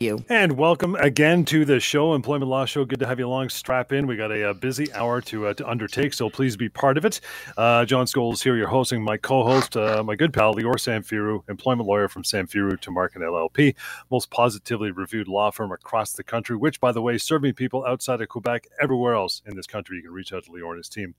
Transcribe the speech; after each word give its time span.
you. 0.00 0.24
And 0.28 0.52
welcome 0.52 0.94
again 0.94 1.44
to 1.46 1.64
the 1.64 1.80
show, 1.80 2.14
Employment 2.14 2.48
Law 2.48 2.66
Show. 2.66 2.84
Good 2.84 3.00
to 3.00 3.06
have 3.08 3.18
you 3.18 3.26
along. 3.26 3.48
Strap 3.48 3.92
in. 3.92 4.06
We 4.06 4.14
got 4.14 4.30
a, 4.30 4.50
a 4.50 4.54
busy 4.54 4.92
hour 4.92 5.20
to 5.22 5.48
uh, 5.48 5.54
to 5.54 5.68
undertake, 5.68 6.14
so 6.14 6.30
please 6.30 6.56
be 6.56 6.68
part 6.68 6.96
of 6.96 7.04
it. 7.04 7.20
Uh, 7.56 7.84
John 7.84 8.06
Scholes 8.06 8.40
here, 8.40 8.56
your 8.56 8.68
hosting. 8.68 9.02
My 9.02 9.16
co-host, 9.16 9.76
uh, 9.76 10.04
my 10.04 10.14
good 10.14 10.32
pal, 10.32 10.54
Lior 10.54 10.74
Samfiru, 10.74 11.42
employment 11.48 11.88
lawyer 11.88 12.06
from 12.06 12.22
Samfiru 12.22 12.78
Tumarkin 12.78 13.22
LLP, 13.22 13.74
most 14.08 14.30
positively 14.30 14.92
reviewed 14.92 15.26
law 15.26 15.50
firm 15.50 15.72
across 15.72 16.12
the 16.12 16.22
country. 16.22 16.56
Which, 16.56 16.78
by 16.78 16.92
the 16.92 17.02
way, 17.02 17.18
serving 17.18 17.54
people 17.54 17.84
outside 17.84 18.20
of 18.20 18.28
Quebec, 18.28 18.68
everywhere 18.80 19.14
else 19.14 19.42
in 19.46 19.56
this 19.56 19.66
country. 19.66 19.96
You 19.96 20.04
can 20.04 20.12
reach 20.12 20.32
out 20.32 20.44
to 20.44 20.52
Lior 20.52 20.68
and 20.68 20.76
his 20.76 20.88
team 20.88 21.16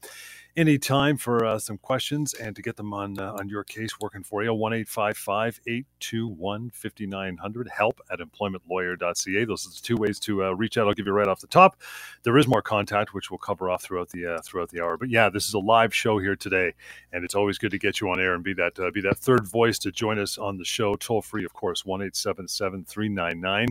any 0.59 0.77
time 0.77 1.15
for 1.15 1.45
uh, 1.45 1.57
some 1.57 1.77
questions 1.77 2.33
and 2.33 2.53
to 2.53 2.61
get 2.61 2.75
them 2.75 2.93
on 2.93 3.17
uh, 3.17 3.31
on 3.39 3.47
your 3.47 3.63
case 3.63 3.97
working 4.01 4.23
for 4.23 4.43
you. 4.43 4.53
1 4.53 4.73
821 4.73 6.69
5900. 6.71 7.69
Help 7.69 8.01
at 8.11 8.19
employmentlawyer.ca. 8.19 9.45
Those 9.45 9.65
are 9.65 9.69
the 9.69 9.79
two 9.81 9.95
ways 9.95 10.19
to 10.19 10.43
uh, 10.43 10.51
reach 10.51 10.77
out. 10.77 10.89
I'll 10.89 10.93
give 10.93 11.05
you 11.05 11.13
right 11.13 11.29
off 11.29 11.39
the 11.39 11.47
top. 11.47 11.77
There 12.23 12.37
is 12.37 12.45
more 12.45 12.61
contact, 12.61 13.13
which 13.13 13.31
we'll 13.31 13.37
cover 13.37 13.69
off 13.69 13.83
throughout 13.83 14.09
the 14.09 14.35
uh, 14.35 14.41
throughout 14.43 14.67
the 14.69 14.81
hour. 14.81 14.97
But 14.97 15.09
yeah, 15.09 15.29
this 15.29 15.47
is 15.47 15.53
a 15.53 15.59
live 15.59 15.95
show 15.95 16.19
here 16.19 16.35
today, 16.35 16.73
and 17.13 17.23
it's 17.23 17.35
always 17.35 17.57
good 17.57 17.71
to 17.71 17.79
get 17.79 18.01
you 18.01 18.09
on 18.09 18.19
air 18.19 18.33
and 18.33 18.43
be 18.43 18.53
that 18.55 18.77
uh, 18.77 18.91
be 18.91 18.99
that 19.01 19.17
third 19.17 19.47
voice 19.47 19.79
to 19.79 19.91
join 19.93 20.19
us 20.19 20.37
on 20.37 20.57
the 20.57 20.65
show. 20.65 20.97
Toll 20.97 21.21
free, 21.21 21.45
of 21.45 21.53
course, 21.53 21.85
1 21.85 22.01
399 22.11 23.67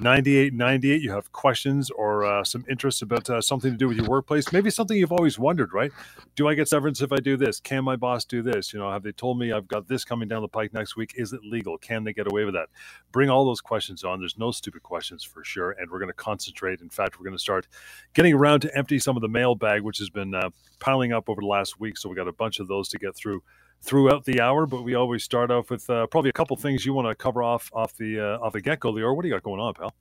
9898. 0.00 1.00
You 1.02 1.12
have 1.12 1.30
questions 1.30 1.88
or 1.90 2.24
uh, 2.24 2.42
some 2.42 2.64
interest 2.68 3.00
about 3.00 3.44
something 3.44 3.70
to 3.70 3.76
do 3.76 3.86
with 3.86 3.96
your 3.96 4.08
workplace, 4.08 4.52
maybe 4.52 4.70
something 4.70 4.96
you've 4.96 5.12
always 5.12 5.38
wondered, 5.38 5.72
right? 5.72 5.92
Do 6.34 6.48
I 6.48 6.54
get 6.54 6.68
severance 6.68 7.02
if 7.02 7.12
I 7.12 7.18
do 7.18 7.36
this? 7.36 7.60
Can 7.60 7.84
my 7.84 7.96
boss 7.96 8.24
do 8.24 8.42
this? 8.42 8.72
You 8.72 8.78
know, 8.78 8.90
have 8.90 9.02
they 9.02 9.12
told 9.12 9.38
me 9.38 9.52
I've 9.52 9.68
got 9.68 9.86
this 9.86 10.04
coming 10.04 10.28
down 10.28 10.42
the 10.42 10.48
pike 10.48 10.72
next 10.72 10.96
week? 10.96 11.12
Is 11.16 11.32
it 11.32 11.40
legal? 11.44 11.76
Can 11.76 12.04
they 12.04 12.12
get 12.12 12.30
away 12.30 12.44
with 12.44 12.54
that? 12.54 12.68
Bring 13.10 13.28
all 13.28 13.44
those 13.44 13.60
questions 13.60 14.02
on. 14.02 14.18
There's 14.18 14.38
no 14.38 14.50
stupid 14.50 14.82
questions 14.82 15.24
for 15.24 15.44
sure. 15.44 15.72
And 15.72 15.90
we're 15.90 15.98
going 15.98 16.08
to 16.08 16.14
concentrate. 16.14 16.80
In 16.80 16.88
fact, 16.88 17.18
we're 17.18 17.24
going 17.24 17.36
to 17.36 17.42
start 17.42 17.68
getting 18.14 18.34
around 18.34 18.60
to 18.60 18.76
empty 18.76 18.98
some 18.98 19.16
of 19.16 19.20
the 19.20 19.28
mailbag, 19.28 19.82
which 19.82 19.98
has 19.98 20.08
been 20.08 20.34
uh, 20.34 20.50
piling 20.80 21.12
up 21.12 21.28
over 21.28 21.42
the 21.42 21.46
last 21.46 21.78
week. 21.78 21.98
So 21.98 22.08
we 22.08 22.16
got 22.16 22.28
a 22.28 22.32
bunch 22.32 22.60
of 22.60 22.68
those 22.68 22.88
to 22.90 22.98
get 22.98 23.14
through 23.14 23.42
throughout 23.82 24.24
the 24.24 24.40
hour. 24.40 24.64
But 24.64 24.82
we 24.82 24.94
always 24.94 25.24
start 25.24 25.50
off 25.50 25.68
with 25.68 25.88
uh, 25.90 26.06
probably 26.06 26.30
a 26.30 26.34
couple 26.34 26.56
things 26.56 26.86
you 26.86 26.94
want 26.94 27.08
to 27.08 27.14
cover 27.14 27.42
off 27.42 27.70
off 27.74 27.94
the 27.96 28.20
uh, 28.20 28.44
off 28.44 28.54
the 28.54 28.60
get 28.62 28.80
go, 28.80 28.92
Lior. 28.92 29.14
What 29.14 29.22
do 29.22 29.28
you 29.28 29.34
got 29.34 29.42
going 29.42 29.60
on, 29.60 29.74
pal? 29.74 29.94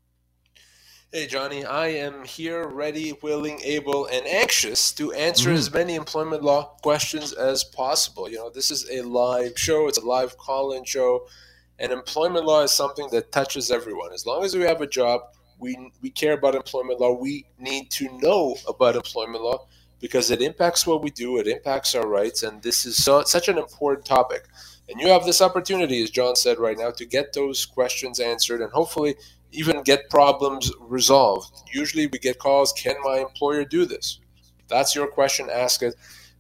Hey, 1.14 1.28
Johnny, 1.28 1.66
I 1.66 1.88
am 1.88 2.24
here, 2.24 2.66
ready, 2.70 3.12
willing, 3.22 3.60
able, 3.66 4.06
and 4.06 4.26
anxious 4.26 4.94
to 4.94 5.12
answer 5.12 5.50
mm. 5.50 5.56
as 5.56 5.74
many 5.74 5.96
employment 5.96 6.42
law 6.42 6.78
questions 6.82 7.34
as 7.34 7.66
possible. 7.66 8.30
You 8.30 8.38
know, 8.38 8.50
this 8.50 8.72
is 8.72 8.90
a 8.90 9.02
live 9.02 9.60
show, 9.60 9.90
it's 9.90 9.98
a 9.98 10.06
live 10.06 10.38
call 10.38 10.72
in 10.72 10.86
show, 10.86 11.28
and 11.80 11.92
employment 11.92 12.46
law 12.46 12.62
is 12.62 12.72
something 12.72 13.10
that 13.12 13.34
touches 13.34 13.72
everyone. 13.72 14.14
As 14.14 14.26
long 14.26 14.46
as 14.46 14.56
we 14.56 14.62
have 14.62 14.80
a 14.80 14.88
job, 14.88 15.24
we, 15.60 15.92
we 16.02 16.12
care 16.12 16.32
about 16.32 16.56
employment 16.56 17.02
law, 17.02 17.12
we 17.12 17.46
need 17.60 17.92
to 17.92 18.08
know 18.20 18.56
about 18.66 18.96
employment 18.96 19.44
law 19.44 19.68
because 20.00 20.32
it 20.32 20.42
impacts 20.42 20.88
what 20.88 21.04
we 21.04 21.10
do, 21.10 21.40
it 21.40 21.48
impacts 21.48 21.94
our 21.94 22.08
rights, 22.08 22.44
and 22.44 22.64
this 22.64 22.86
is 22.86 23.04
so, 23.04 23.22
such 23.24 23.50
an 23.50 23.58
important 23.58 24.06
topic. 24.06 24.48
And 24.88 24.98
you 24.98 25.10
have 25.10 25.26
this 25.26 25.42
opportunity, 25.42 26.02
as 26.04 26.10
John 26.10 26.38
said 26.38 26.58
right 26.58 26.78
now, 26.78 26.92
to 26.92 27.06
get 27.06 27.34
those 27.34 27.66
questions 27.66 28.22
answered 28.22 28.62
and 28.62 28.72
hopefully 28.72 29.16
even 29.52 29.84
get 29.84 30.10
problems 30.10 30.72
resolved. 30.80 31.70
Usually 31.74 32.08
we 32.08 32.20
get 32.20 32.40
calls, 32.40 32.74
can 32.74 32.96
my 33.04 33.18
employer 33.18 33.66
do 33.66 33.86
this? 33.86 34.20
That's 34.68 34.96
your 34.96 35.08
question, 35.08 35.50
ask 35.52 35.84
it. 35.84 35.96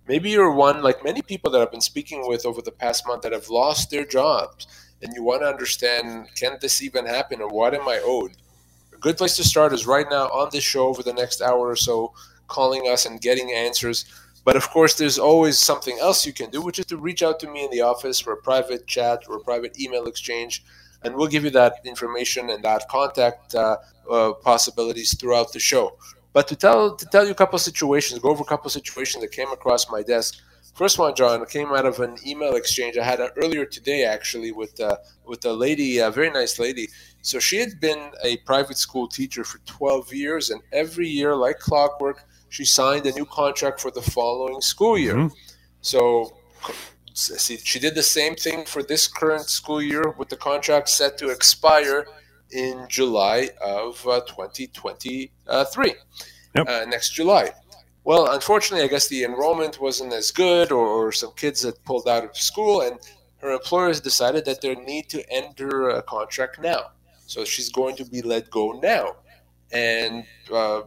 Maybe 0.08 0.31
you're 0.31 0.52
one, 0.52 0.81
like 0.81 1.04
many 1.04 1.22
people 1.22 1.52
that 1.52 1.62
I've 1.62 1.72
been 1.72 1.82
speaking 1.82 2.28
with 2.28 2.45
over 2.45 2.62
the 2.62 2.72
past 2.72 3.06
month 3.06 3.22
that 3.22 3.34
have 3.34 3.50
lost 3.50 3.92
their 3.92 4.06
jobs, 4.06 4.67
and 5.02 5.14
you 5.14 5.23
want 5.23 5.42
to 5.42 5.48
understand 5.48 6.30
can 6.36 6.58
this 6.62 6.82
even 6.82 7.06
happen 7.06 7.42
or 7.42 7.50
what 7.50 7.73
am 7.73 7.88
I 7.88 8.00
owed? 8.04 8.32
A 8.94 8.98
good 8.98 9.17
place 9.17 9.36
to 9.38 9.44
start 9.44 9.73
is 9.73 9.86
right 9.86 10.08
now 10.09 10.28
on 10.28 10.50
this 10.52 10.64
show 10.64 10.88
over 10.88 11.04
the 11.04 11.14
next 11.14 11.42
hour 11.42 11.67
or 11.70 11.76
so, 11.76 12.14
calling 12.48 12.84
us 12.89 13.06
and 13.06 13.22
getting 13.22 13.52
answers. 13.52 14.06
But 14.44 14.56
of 14.56 14.70
course, 14.70 14.95
there's 14.95 15.20
always 15.20 15.59
something 15.59 16.00
else 16.00 16.26
you 16.26 16.33
can 16.33 16.50
do, 16.50 16.61
which 16.61 16.80
is 16.80 16.86
to 16.88 16.98
reach 16.98 17.21
out 17.21 17.39
to 17.42 17.48
me 17.48 17.64
in 17.64 17.71
the 17.71 17.82
office 17.82 18.20
for 18.20 18.33
a 18.33 18.42
private 18.42 18.88
chat 18.88 19.23
or 19.27 19.38
a 19.38 19.44
private 19.44 19.80
email 19.80 20.05
exchange 20.05 20.64
and 21.04 21.16
we'll 21.16 21.28
give 21.28 21.44
you 21.44 21.50
that 21.52 21.76
information 21.86 22.50
and 22.50 22.64
that 22.64 22.88
contact 22.89 23.56
uh, 23.56 23.78
uh, 24.10 24.34
possibilities 24.34 25.17
throughout 25.17 25.52
the 25.54 25.60
show. 25.60 25.98
But 26.34 26.48
to 26.48 26.56
tell 26.56 26.95
to 26.95 27.06
tell 27.08 27.26
you 27.26 27.32
a 27.32 27.36
couple 27.36 27.56
of 27.56 27.62
situations, 27.62 28.20
go 28.20 28.30
over 28.30 28.44
a 28.44 28.45
couple 28.45 28.67
of 28.67 28.72
situations 28.72 29.22
that 29.23 29.32
came 29.32 29.52
across 29.52 29.89
my 29.89 30.02
desk. 30.02 30.39
First 30.76 30.98
one, 30.98 31.14
John, 31.16 31.45
came 31.48 31.67
out 31.73 31.86
of 31.86 32.00
an 32.00 32.16
email 32.26 32.56
exchange 32.56 32.98
I 32.98 33.04
had 33.04 33.20
earlier 33.44 33.66
today, 33.66 34.06
actually, 34.06 34.54
with 34.54 34.80
uh, 34.80 34.95
with 35.26 35.44
a 35.45 35.52
lady, 35.52 35.98
a 35.98 36.10
very 36.10 36.32
nice 36.32 36.60
lady. 36.60 36.88
So 37.22 37.39
she 37.39 37.58
had 37.58 37.80
been 37.82 38.12
a 38.23 38.38
private 38.38 38.78
school 38.78 39.08
teacher 39.08 39.44
for 39.44 39.60
12 39.66 40.14
years, 40.14 40.50
and 40.50 40.62
every 40.72 41.08
year, 41.08 41.36
like 41.36 41.60
clockwork, 41.60 42.23
she 42.50 42.64
signed 42.64 43.06
a 43.06 43.12
new 43.12 43.26
contract 43.26 43.82
for 43.82 43.92
the 43.92 44.02
following 44.02 44.62
school 44.62 44.98
year. 44.98 45.16
Mm-hmm. 45.16 45.36
So 45.82 46.38
See, 47.14 47.58
she 47.58 47.80
did 47.80 47.95
the 47.95 48.04
same 48.04 48.36
thing 48.36 48.66
for 48.66 48.83
this 48.83 49.08
current 49.08 49.49
school 49.49 49.82
year 49.82 50.16
with 50.17 50.30
the 50.30 50.38
contract 50.38 50.89
set 50.89 51.17
to 51.17 51.30
expire 51.30 52.05
in 52.52 52.86
July 52.89 53.49
of 53.61 54.05
uh, 54.08 54.22
2023, 54.22 55.95
yep. 56.55 56.67
uh, 56.67 56.86
next 56.88 57.11
July. 57.11 57.52
Well, 58.04 58.32
unfortunately, 58.33 58.83
I 58.83 58.88
guess 58.88 59.08
the 59.08 59.23
enrollment 59.23 59.80
wasn't 59.80 60.14
as 60.14 60.32
good, 60.32 60.71
or, 60.71 60.88
or, 60.88 61.11
some 61.11 61.33
kids 61.36 61.64
had 61.64 61.83
pulled 61.86 62.08
out 62.08 62.23
of 62.23 62.36
school, 62.36 62.82
and 62.82 62.98
her 63.38 63.52
employers 63.52 64.02
decided 64.02 64.45
that 64.45 64.61
they 64.61 64.73
need 64.76 65.08
to 65.10 65.23
enter 65.32 65.89
a 65.89 66.02
contract 66.02 66.60
now. 66.60 66.92
So 67.27 67.45
she's 67.45 67.70
going 67.70 67.95
to 67.98 68.05
be 68.05 68.21
let 68.21 68.50
go 68.50 68.80
now. 68.82 69.16
And 69.71 70.26
uh, 70.52 70.82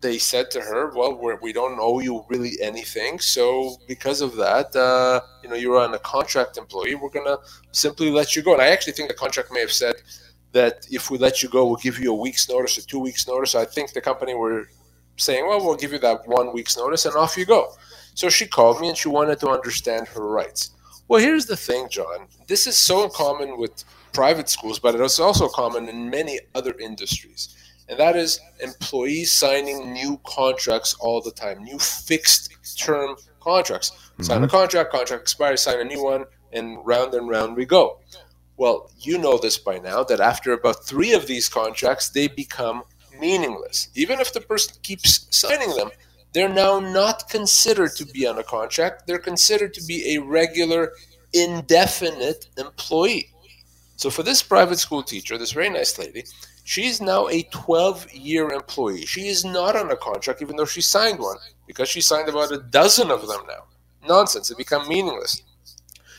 they 0.00 0.18
said 0.18 0.50
to 0.52 0.60
her, 0.60 0.92
"Well, 0.94 1.14
we're, 1.16 1.36
we 1.40 1.52
do 1.52 1.68
not 1.68 1.78
owe 1.80 2.00
you 2.00 2.24
really 2.28 2.60
anything, 2.60 3.18
so 3.18 3.76
because 3.86 4.20
of 4.20 4.36
that, 4.36 4.74
uh, 4.76 5.20
you 5.42 5.48
know, 5.48 5.56
you're 5.56 5.78
on 5.78 5.94
a 5.94 5.98
contract 5.98 6.56
employee. 6.56 6.94
We're 6.94 7.10
gonna 7.10 7.38
simply 7.72 8.10
let 8.10 8.36
you 8.36 8.42
go." 8.42 8.52
And 8.52 8.62
I 8.62 8.68
actually 8.68 8.94
think 8.94 9.08
the 9.08 9.14
contract 9.14 9.50
may 9.52 9.60
have 9.60 9.72
said 9.72 9.96
that 10.52 10.86
if 10.90 11.10
we 11.10 11.18
let 11.18 11.42
you 11.42 11.48
go, 11.48 11.66
we'll 11.66 11.76
give 11.76 11.98
you 11.98 12.12
a 12.12 12.16
week's 12.16 12.48
notice 12.48 12.78
or 12.78 12.82
two 12.82 13.00
weeks' 13.00 13.26
notice. 13.26 13.54
I 13.54 13.64
think 13.64 13.92
the 13.92 14.00
company 14.00 14.34
were 14.34 14.68
saying, 15.16 15.46
"Well, 15.46 15.64
we'll 15.64 15.76
give 15.76 15.92
you 15.92 15.98
that 16.00 16.26
one 16.26 16.52
week's 16.52 16.76
notice, 16.76 17.04
and 17.06 17.16
off 17.16 17.36
you 17.36 17.44
go." 17.44 17.72
So 18.14 18.28
she 18.28 18.46
called 18.46 18.80
me 18.80 18.88
and 18.88 18.98
she 18.98 19.08
wanted 19.08 19.38
to 19.40 19.48
understand 19.48 20.08
her 20.08 20.26
rights. 20.28 20.70
Well, 21.08 21.20
here's 21.20 21.46
the 21.46 21.56
thing, 21.56 21.88
John. 21.88 22.28
This 22.46 22.66
is 22.66 22.76
so 22.76 23.08
common 23.08 23.58
with 23.58 23.84
private 24.12 24.48
schools, 24.48 24.78
but 24.78 24.94
it's 24.94 25.20
also 25.20 25.48
common 25.48 25.88
in 25.88 26.10
many 26.10 26.40
other 26.54 26.74
industries 26.78 27.54
and 27.88 27.98
that 27.98 28.16
is 28.16 28.40
employees 28.60 29.32
signing 29.32 29.92
new 29.92 30.20
contracts 30.24 30.94
all 31.00 31.20
the 31.20 31.30
time, 31.30 31.62
new 31.64 31.78
fixed 31.78 32.78
term 32.78 33.16
contracts. 33.40 33.90
Mm-hmm. 33.90 34.22
Sign 34.24 34.44
a 34.44 34.48
contract, 34.48 34.92
contract 34.92 35.22
expires, 35.22 35.62
sign 35.62 35.80
a 35.80 35.84
new 35.84 36.04
one, 36.04 36.24
and 36.52 36.78
round 36.84 37.14
and 37.14 37.28
round 37.28 37.56
we 37.56 37.64
go. 37.64 38.00
Well, 38.56 38.90
you 38.98 39.18
know 39.18 39.38
this 39.38 39.56
by 39.56 39.78
now 39.78 40.02
that 40.04 40.20
after 40.20 40.52
about 40.52 40.84
three 40.84 41.12
of 41.12 41.26
these 41.26 41.48
contracts, 41.48 42.10
they 42.10 42.28
become 42.28 42.82
meaningless. 43.18 43.88
Even 43.94 44.20
if 44.20 44.32
the 44.32 44.40
person 44.40 44.74
keeps 44.82 45.26
signing 45.30 45.74
them, 45.76 45.90
they're 46.34 46.48
now 46.48 46.78
not 46.78 47.28
considered 47.30 47.92
to 47.96 48.04
be 48.04 48.26
on 48.26 48.38
a 48.38 48.42
contract. 48.42 49.06
They're 49.06 49.18
considered 49.18 49.72
to 49.74 49.84
be 49.84 50.14
a 50.14 50.18
regular, 50.18 50.92
indefinite 51.32 52.48
employee. 52.58 53.30
So 53.98 54.08
for 54.08 54.22
this 54.22 54.42
private 54.42 54.78
school 54.78 55.02
teacher, 55.02 55.36
this 55.36 55.52
very 55.52 55.68
nice 55.68 55.98
lady, 55.98 56.24
She's 56.68 57.00
now 57.00 57.28
a 57.28 57.44
12 57.44 58.12
year 58.12 58.50
employee. 58.50 59.06
She 59.06 59.28
is 59.28 59.42
not 59.42 59.74
on 59.74 59.90
a 59.90 59.96
contract, 59.96 60.42
even 60.42 60.54
though 60.54 60.66
she 60.66 60.82
signed 60.82 61.18
one, 61.18 61.38
because 61.66 61.88
she 61.88 62.02
signed 62.02 62.28
about 62.28 62.52
a 62.52 62.58
dozen 62.58 63.10
of 63.10 63.26
them 63.26 63.40
now. 63.48 63.64
Nonsense. 64.06 64.50
It 64.50 64.58
become 64.58 64.86
meaningless. 64.86 65.44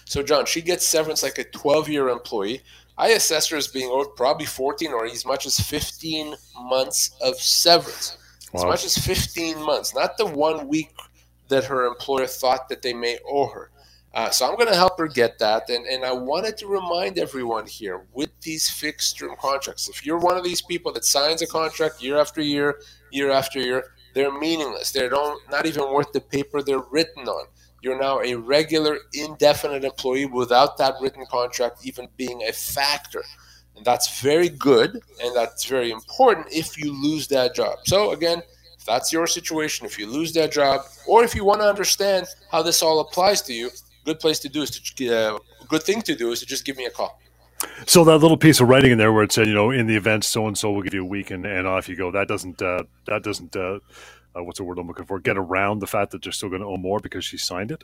So, 0.05 0.23
John, 0.23 0.47
she 0.47 0.63
gets 0.63 0.87
severance 0.87 1.21
like 1.21 1.37
a 1.37 1.43
12 1.43 1.87
year 1.87 2.09
employee. 2.09 2.63
I 2.97 3.09
assess 3.09 3.47
her 3.49 3.57
as 3.57 3.67
being 3.67 3.91
owed 3.91 4.15
probably 4.15 4.47
14 4.47 4.91
or 4.91 5.05
as 5.05 5.23
much 5.23 5.45
as 5.45 5.59
15 5.59 6.33
months 6.63 7.11
of 7.21 7.35
severance. 7.35 8.17
Wow. 8.51 8.61
As 8.61 8.65
much 8.65 8.85
as 8.85 8.97
15 8.97 9.61
months, 9.61 9.93
not 9.93 10.17
the 10.17 10.25
one 10.25 10.67
week 10.67 10.95
that 11.49 11.65
her 11.65 11.85
employer 11.85 12.25
thought 12.25 12.69
that 12.69 12.81
they 12.81 12.93
may 12.93 13.19
owe 13.23 13.49
her. 13.49 13.69
Uh, 14.13 14.29
so 14.29 14.47
I'm 14.47 14.55
going 14.55 14.69
to 14.69 14.75
help 14.75 14.97
her 14.97 15.07
get 15.07 15.37
that. 15.39 15.69
And, 15.69 15.85
and 15.85 16.03
I 16.03 16.11
wanted 16.11 16.57
to 16.57 16.67
remind 16.67 17.19
everyone 17.19 17.67
here 17.67 18.05
with 18.13 18.31
these 18.41 18.69
fixed 18.69 19.19
term 19.19 19.35
contracts, 19.39 19.87
if 19.87 20.05
you're 20.05 20.17
one 20.17 20.35
of 20.35 20.43
these 20.43 20.61
people 20.61 20.91
that 20.93 21.05
signs 21.05 21.41
a 21.41 21.47
contract 21.47 22.01
year 22.01 22.17
after 22.17 22.41
year, 22.41 22.81
year 23.11 23.31
after 23.31 23.59
year, 23.59 23.93
they're 24.15 24.37
meaningless. 24.37 24.91
They're 24.91 25.09
don't, 25.09 25.39
not 25.51 25.65
even 25.65 25.93
worth 25.93 26.11
the 26.11 26.21
paper 26.21 26.61
they're 26.61 26.83
written 26.91 27.27
on. 27.27 27.45
You're 27.81 27.99
now 27.99 28.19
a 28.21 28.35
regular, 28.35 28.97
indefinite 29.13 29.83
employee 29.83 30.25
without 30.25 30.77
that 30.77 30.95
written 30.99 31.25
contract 31.27 31.85
even 31.85 32.07
being 32.17 32.43
a 32.43 32.51
factor. 32.51 33.23
And 33.75 33.85
that's 33.85 34.19
very 34.19 34.49
good 34.49 34.99
and 35.23 35.35
that's 35.35 35.65
very 35.65 35.91
important 35.91 36.47
if 36.51 36.77
you 36.77 36.91
lose 36.91 37.27
that 37.27 37.55
job. 37.55 37.77
So, 37.85 38.11
again, 38.11 38.41
if 38.77 38.85
that's 38.85 39.13
your 39.13 39.27
situation, 39.27 39.85
if 39.85 39.97
you 39.97 40.07
lose 40.07 40.33
that 40.33 40.51
job, 40.51 40.81
or 41.07 41.23
if 41.23 41.35
you 41.35 41.45
want 41.45 41.61
to 41.61 41.67
understand 41.67 42.27
how 42.51 42.61
this 42.61 42.81
all 42.81 42.99
applies 42.99 43.41
to 43.43 43.53
you, 43.53 43.69
good 44.05 44.19
place 44.19 44.39
to 44.39 44.49
do 44.49 44.61
is 44.61 44.71
to 44.71 45.15
uh, 45.15 45.39
good 45.67 45.83
thing 45.83 46.01
to 46.03 46.15
do 46.15 46.31
is 46.31 46.39
to 46.39 46.45
just 46.45 46.65
give 46.65 46.77
me 46.77 46.85
a 46.85 46.91
call. 46.91 47.19
So 47.85 48.03
that 48.05 48.19
little 48.19 48.37
piece 48.37 48.61
of 48.61 48.69
writing 48.69 48.91
in 48.91 48.97
there 48.97 49.11
where 49.11 49.23
it 49.23 49.31
said, 49.31 49.47
you 49.47 49.53
know, 49.53 49.71
in 49.71 49.87
the 49.87 49.95
event 49.95 50.23
so 50.23 50.47
and 50.47 50.57
so 50.57 50.71
will 50.71 50.81
give 50.81 50.93
you 50.93 51.03
a 51.03 51.07
week 51.07 51.29
and, 51.31 51.45
and 51.45 51.67
off 51.67 51.89
you 51.89 51.95
go. 51.95 52.11
That 52.11 52.27
doesn't 52.27 52.61
uh, 52.61 52.83
that 53.05 53.23
doesn't 53.23 53.55
uh, 53.55 53.79
uh, 54.35 54.43
what's 54.43 54.59
the 54.59 54.63
word 54.63 54.77
I'm 54.77 54.87
looking 54.87 55.05
for? 55.05 55.19
Get 55.19 55.37
around 55.37 55.79
the 55.79 55.87
fact 55.87 56.11
that 56.11 56.23
they're 56.23 56.31
still 56.31 56.49
going 56.49 56.61
to 56.61 56.67
owe 56.67 56.77
more 56.77 56.99
because 56.99 57.25
she 57.25 57.37
signed 57.37 57.71
it. 57.71 57.83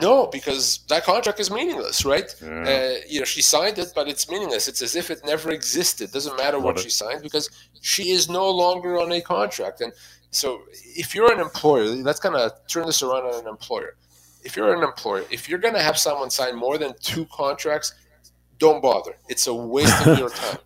No, 0.00 0.28
because 0.28 0.80
that 0.88 1.04
contract 1.04 1.40
is 1.40 1.50
meaningless, 1.50 2.04
right? 2.04 2.32
Yeah. 2.40 2.62
Uh, 2.62 2.94
you 3.08 3.18
know, 3.18 3.24
she 3.24 3.42
signed 3.42 3.78
it, 3.78 3.92
but 3.96 4.06
it's 4.06 4.30
meaningless. 4.30 4.68
It's 4.68 4.80
as 4.80 4.94
if 4.94 5.10
it 5.10 5.22
never 5.24 5.50
existed. 5.50 6.12
Doesn't 6.12 6.36
matter 6.36 6.60
what 6.60 6.78
she 6.78 6.88
signed 6.88 7.22
because 7.22 7.50
she 7.80 8.10
is 8.10 8.28
no 8.28 8.48
longer 8.48 9.00
on 9.00 9.10
a 9.10 9.20
contract. 9.20 9.80
And 9.80 9.92
so, 10.30 10.62
if 10.72 11.16
you're 11.16 11.32
an 11.32 11.40
employer, 11.40 11.86
let's 11.86 12.20
kind 12.20 12.36
of 12.36 12.52
turn 12.68 12.86
this 12.86 13.02
around 13.02 13.24
on 13.24 13.40
an 13.40 13.48
employer. 13.48 13.96
If 14.48 14.56
you're 14.56 14.74
an 14.74 14.82
employer, 14.82 15.24
if 15.30 15.46
you're 15.46 15.58
going 15.58 15.74
to 15.74 15.82
have 15.82 15.98
someone 15.98 16.30
sign 16.30 16.56
more 16.56 16.78
than 16.78 16.94
two 17.02 17.26
contracts, 17.26 17.92
don't 18.58 18.80
bother. 18.80 19.18
It's 19.28 19.46
a 19.46 19.52
waste 19.52 20.06
of 20.06 20.18
your 20.18 20.30
time. 20.42 20.56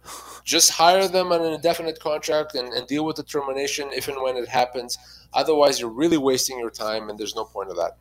Just 0.45 0.71
hire 0.71 1.09
them 1.09 1.33
on 1.33 1.45
an 1.45 1.53
indefinite 1.53 1.99
contract 1.99 2.55
and, 2.55 2.73
and 2.75 2.87
deal 2.87 3.05
with 3.05 3.17
the 3.17 3.25
termination 3.25 3.91
if 3.93 4.07
and 4.07 4.23
when 4.23 4.37
it 4.37 4.49
happens. 4.49 4.97
Otherwise, 5.33 5.81
you're 5.81 5.91
really 5.91 6.17
wasting 6.17 6.61
your 6.61 6.71
time, 6.71 7.11
and 7.11 7.19
there's 7.19 7.35
no 7.35 7.45
point 7.45 7.71
of 7.71 7.77
that. 7.77 7.97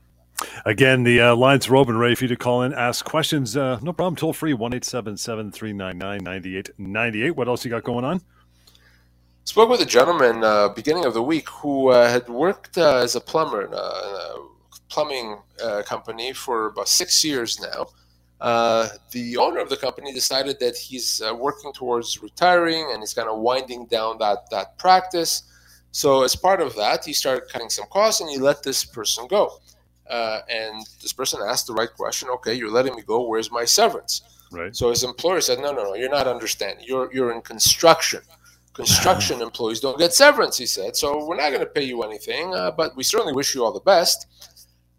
Again, 0.67 1.01
the 1.01 1.19
uh, 1.19 1.35
lines 1.35 1.67
are 1.67 1.75
open, 1.75 1.97
ready 1.97 2.13
for 2.13 2.25
you 2.25 2.27
to 2.27 2.35
call 2.35 2.61
in, 2.61 2.75
ask 2.75 3.03
questions. 3.03 3.57
Uh, 3.57 3.79
no 3.81 3.91
problem, 3.91 4.15
toll 4.15 4.33
free, 4.33 4.53
1 4.53 4.79
399 4.79 7.33
What 7.33 7.47
else 7.47 7.65
you 7.65 7.71
got 7.71 7.83
going 7.83 8.05
on? 8.05 8.21
Spoke 9.45 9.69
with 9.69 9.81
a 9.81 9.85
gentleman 9.85 10.43
uh, 10.43 10.69
beginning 10.69 11.05
of 11.05 11.15
the 11.15 11.23
week 11.23 11.49
who 11.49 11.87
uh, 11.87 12.07
had 12.07 12.29
worked 12.29 12.77
uh, 12.77 12.97
as 12.97 13.15
a 13.15 13.19
plumber 13.19 13.63
in 13.63 13.73
a, 13.73 13.73
in 13.73 13.75
a 13.75 14.51
plumbing 14.89 15.37
uh, 15.63 15.83
company 15.83 16.33
for 16.33 16.67
about 16.67 16.87
six 16.87 17.23
years 17.23 17.59
now. 17.59 17.87
the 19.11 19.37
owner 19.37 19.59
of 19.59 19.69
the 19.69 19.77
company 19.77 20.13
decided 20.13 20.59
that 20.59 20.75
he's 20.75 21.21
working 21.35 21.71
towards 21.73 22.21
retiring 22.21 22.89
and 22.91 23.01
he's 23.01 23.13
kind 23.13 23.29
of 23.29 23.39
winding 23.39 23.85
down 23.87 24.17
that, 24.19 24.49
that 24.49 24.77
practice. 24.77 25.43
So, 25.91 26.23
as 26.23 26.35
part 26.35 26.61
of 26.61 26.75
that, 26.75 27.03
he 27.03 27.13
started 27.13 27.49
cutting 27.49 27.69
some 27.69 27.85
costs 27.87 28.21
and 28.21 28.29
he 28.29 28.37
let 28.37 28.63
this 28.63 28.85
person 28.85 29.27
go. 29.27 29.59
Uh, 30.09 30.41
and 30.49 30.85
this 31.01 31.13
person 31.13 31.39
asked 31.45 31.67
the 31.67 31.73
right 31.73 31.91
question. 31.93 32.29
Okay, 32.29 32.53
you're 32.53 32.71
letting 32.71 32.95
me 32.95 33.01
go. 33.01 33.27
Where's 33.27 33.51
my 33.51 33.65
severance? 33.65 34.21
Right. 34.51 34.75
So 34.75 34.89
his 34.89 35.03
employer 35.03 35.39
said, 35.39 35.59
No, 35.59 35.71
no, 35.71 35.83
no. 35.83 35.93
You're 35.95 36.09
not 36.09 36.27
understanding. 36.27 36.85
You're 36.87 37.11
you're 37.13 37.31
in 37.31 37.41
construction. 37.41 38.21
Construction 38.73 39.41
employees 39.49 39.79
don't 39.79 39.97
get 39.97 40.13
severance. 40.13 40.57
He 40.57 40.65
said. 40.65 40.95
So 40.95 41.25
we're 41.25 41.37
not 41.37 41.49
going 41.49 41.61
to 41.61 41.65
pay 41.65 41.83
you 41.83 42.03
anything, 42.03 42.53
uh, 42.53 42.71
but 42.71 42.95
we 42.95 43.03
certainly 43.03 43.33
wish 43.33 43.55
you 43.55 43.63
all 43.63 43.71
the 43.71 43.79
best. 43.79 44.27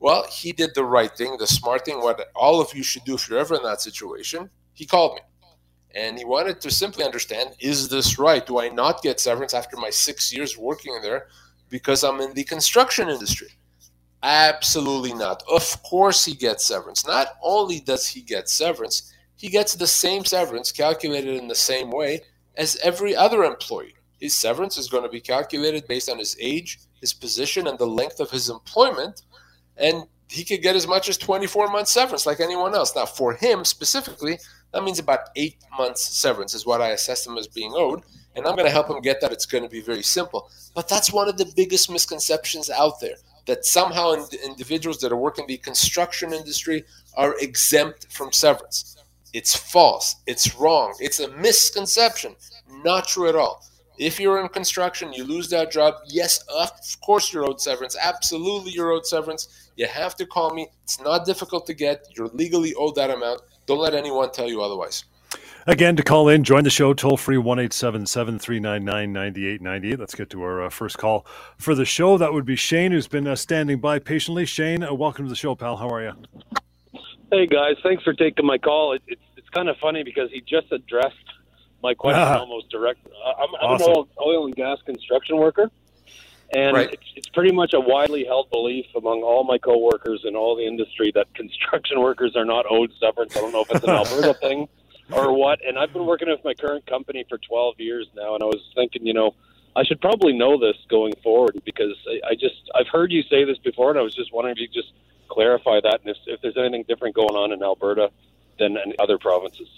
Well, 0.03 0.27
he 0.29 0.51
did 0.51 0.75
the 0.75 0.85
right 0.85 1.17
thing, 1.17 1.37
the 1.39 1.47
smart 1.47 1.85
thing. 1.85 2.01
What 2.01 2.29
all 2.35 2.61
of 2.61 2.75
you 2.75 2.83
should 2.83 3.05
do 3.05 3.15
if 3.15 3.29
you're 3.29 3.39
ever 3.39 3.55
in 3.55 3.63
that 3.63 3.81
situation. 3.81 4.51
He 4.75 4.85
called 4.85 5.15
me, 5.15 5.21
and 5.95 6.19
he 6.19 6.25
wanted 6.25 6.61
to 6.63 6.73
simply 6.73 7.05
understand: 7.05 7.51
Is 7.61 7.89
this 7.89 8.19
right? 8.19 8.45
Do 8.45 8.59
I 8.59 8.69
not 8.69 9.05
get 9.05 9.21
severance 9.21 9.55
after 9.55 9.77
my 9.77 9.91
six 9.91 10.33
years 10.35 10.59
working 10.59 10.99
there 11.03 11.29
because 11.71 12.03
I'm 12.03 12.21
in 12.21 12.35
the 12.35 12.43
construction 12.43 13.09
industry? 13.09 13.47
Absolutely 14.25 15.15
not. 15.15 15.45
Of 15.49 15.81
course, 15.85 16.25
he 16.25 16.35
gets 16.35 16.67
severance. 16.67 17.07
Not 17.07 17.37
only 17.41 17.79
does 17.79 18.09
he 18.09 18.23
get 18.23 18.49
severance, 18.49 19.15
he 19.37 19.49
gets 19.49 19.77
the 19.77 19.87
same 19.87 20.25
severance 20.25 20.73
calculated 20.73 21.37
in 21.37 21.47
the 21.47 21.55
same 21.55 21.93
way 21.93 22.23
as 22.57 22.77
every 22.83 23.15
other 23.15 23.45
employee. 23.45 23.95
His 24.19 24.35
severance 24.35 24.77
is 24.79 24.89
going 24.89 25.05
to 25.05 25.09
be 25.09 25.21
calculated 25.21 25.87
based 25.87 26.11
on 26.11 26.19
his 26.19 26.37
age, 26.41 26.81
his 27.01 27.13
position, 27.13 27.69
and 27.69 27.79
the 27.79 27.87
length 27.87 28.19
of 28.19 28.33
his 28.33 28.51
employment. 28.51 29.23
And 29.83 30.05
he 30.29 30.45
could 30.45 30.63
get 30.63 30.77
as 30.77 30.87
much 30.87 31.11
as 31.11 31.19
24 31.19 31.69
months 31.69 31.93
severance 31.93 32.25
like 32.25 32.41
anyone 32.41 32.75
else. 32.75 32.97
Now, 32.97 33.05
for 33.05 33.35
him 33.35 33.67
specifically, 33.67 34.39
that 34.73 34.83
means 34.83 34.99
about 34.99 35.29
eight 35.37 35.57
months 35.77 36.03
severance 36.03 36.55
is 36.55 36.65
what 36.65 36.81
I 36.81 36.91
assess 36.91 37.27
him 37.27 37.37
as 37.37 37.47
being 37.47 37.73
owed. 37.75 38.03
And 38.35 38.47
I'm 38.47 38.57
going 38.57 38.67
to 38.67 38.73
help 38.73 38.89
him 38.89 39.03
get 39.03 39.21
that. 39.21 39.33
It's 39.33 39.45
going 39.45 39.65
to 39.65 39.69
be 39.69 39.83
very 39.83 40.03
simple. 40.03 40.51
But 40.75 40.89
that's 40.89 41.13
one 41.13 41.29
of 41.29 41.37
the 41.37 41.53
biggest 41.55 41.91
misconceptions 41.91 42.71
out 42.71 42.99
there 43.01 43.17
that 43.47 43.67
somehow 43.67 44.15
individuals 44.45 44.99
that 45.01 45.13
are 45.13 45.17
working 45.17 45.47
the 45.47 45.59
construction 45.59 46.33
industry 46.33 46.85
are 47.17 47.37
exempt 47.41 48.11
from 48.11 48.33
severance. 48.33 48.97
It's 49.35 49.55
false. 49.55 50.17
It's 50.27 50.55
wrong. 50.57 50.95
It's 51.01 51.21
a 51.21 51.29
misconception. 51.37 52.37
Not 52.85 53.09
true 53.09 53.29
at 53.29 53.37
all. 53.37 53.65
If 53.99 54.19
you're 54.19 54.41
in 54.41 54.49
construction, 54.49 55.13
you 55.13 55.25
lose 55.25 55.51
that 55.51 55.71
job. 55.71 55.95
Yes, 56.07 56.43
of 56.49 56.71
course 57.05 57.33
you're 57.33 57.45
owed 57.45 57.61
severance. 57.61 57.97
Absolutely, 58.01 58.73
you're 58.73 58.93
owed 58.93 59.07
severance. 59.07 59.62
You 59.77 59.87
have 59.87 60.17
to 60.17 60.27
call 60.27 60.55
me. 60.55 60.69
It's 60.85 61.01
not 61.01 61.25
difficult 61.25 61.67
to 61.67 61.75
get. 61.75 62.07
You're 62.17 62.29
legally 62.29 62.75
owed 62.75 62.95
that 62.97 63.11
amount. 63.11 63.43
Don't 63.67 63.79
let 63.79 63.95
anyone 63.95 64.31
tell 64.33 64.49
you 64.49 64.63
otherwise. 64.63 65.05
Again, 65.67 65.95
to 65.97 66.03
call 66.03 66.29
in, 66.29 66.43
join 66.43 66.65
the 66.65 66.71
show 66.71 66.93
toll 66.93 67.17
free 67.17 67.39
1 67.39 67.69
399 67.69 68.85
9898. 68.85 69.99
Let's 69.99 70.15
get 70.15 70.29
to 70.31 70.43
our 70.43 70.65
uh, 70.65 70.71
first 70.71 70.99
call 70.99 71.25
for 71.57 71.75
the 71.75 71.85
show. 71.85 72.19
That 72.19 72.33
would 72.33 72.45
be 72.45 72.57
Shane, 72.57 72.91
who's 72.91 73.07
been 73.07 73.29
uh, 73.29 73.37
standing 73.37 73.79
by 73.79 74.01
patiently. 74.01 74.45
Shane, 74.45 74.83
uh, 74.83 74.93
welcome 74.93 75.25
to 75.25 75.29
the 75.29 75.37
show, 75.37 75.55
pal. 75.55 75.77
How 75.77 75.89
are 75.89 76.03
you? 76.03 76.13
Hey, 77.31 77.47
guys. 77.47 77.77
Thanks 77.83 78.03
for 78.03 78.13
taking 78.13 78.45
my 78.45 78.59
call. 78.59 78.93
It, 78.93 79.03
it's, 79.07 79.23
it's 79.37 79.49
kind 79.51 79.69
of 79.69 79.77
funny 79.79 80.03
because 80.03 80.31
he 80.33 80.41
just 80.41 80.73
addressed 80.73 81.17
my 81.83 81.95
question 81.95 82.23
ah. 82.23 82.41
almost 82.41 82.69
direct. 82.71 82.99
I'm, 83.25 83.49
I'm 83.61 83.71
awesome. 83.75 83.93
an 83.93 84.05
oil 84.21 84.47
and 84.47 84.55
gas 84.57 84.79
construction 84.85 85.37
worker. 85.37 85.71
And 86.53 86.77
right. 86.77 86.93
it's, 86.93 87.13
it's 87.17 87.29
pretty 87.29 87.53
much 87.53 87.73
a 87.73 87.81
widely 87.81 88.25
held 88.25 88.51
belief 88.51 88.87
among 88.95 89.23
all 89.23 89.43
my 89.45 89.57
coworkers 89.57 90.23
in 90.25 90.37
all 90.37 90.55
the 90.55 90.67
industry 90.67 91.11
that 91.15 91.33
construction 91.35 92.01
workers 92.01 92.37
are 92.37 92.45
not 92.45 92.67
owed 92.71 92.93
severance. 93.01 93.37
I 93.37 93.41
don't 93.41 93.53
know 93.53 93.63
if 93.63 93.71
it's 93.71 93.85
an 93.85 93.91
Alberta 93.91 94.35
thing 94.41 94.69
or 95.11 95.33
what. 95.33 95.61
And 95.67 95.79
I've 95.79 95.93
been 95.93 96.07
working 96.07 96.29
with 96.29 96.45
my 96.45 96.55
current 96.55 96.87
company 96.87 97.25
for 97.29 97.39
12 97.39 97.81
years 97.81 98.07
now, 98.15 98.35
and 98.35 98.43
I 98.43 98.47
was 98.47 98.63
thinking, 98.75 99.07
you 99.07 99.15
know, 99.15 99.35
I 99.75 99.85
should 99.85 100.01
probably 100.01 100.35
know 100.35 100.59
this 100.59 100.77
going 100.91 101.15
forward 101.23 101.61
because 101.65 101.97
I, 102.07 102.31
I 102.31 102.35
just 102.35 102.71
I've 102.75 102.89
heard 102.89 103.11
you 103.11 103.23
say 103.23 103.45
this 103.45 103.59
before, 103.59 103.91
and 103.91 103.99
I 103.99 104.03
was 104.03 104.15
just 104.15 104.33
wondering 104.33 104.57
if 104.57 104.61
you 104.61 104.69
could 104.69 104.75
just 104.75 104.93
clarify 105.29 105.81
that 105.83 106.01
and 106.05 106.11
if, 106.11 106.19
if 106.27 106.43
there's 106.43 106.59
anything 106.59 106.85
different 106.87 107.15
going 107.15 107.35
on 107.35 107.53
in 107.53 107.63
Alberta 107.63 108.11
than 108.59 108.77
in 108.77 108.93
other 108.99 109.17
provinces. 109.19 109.69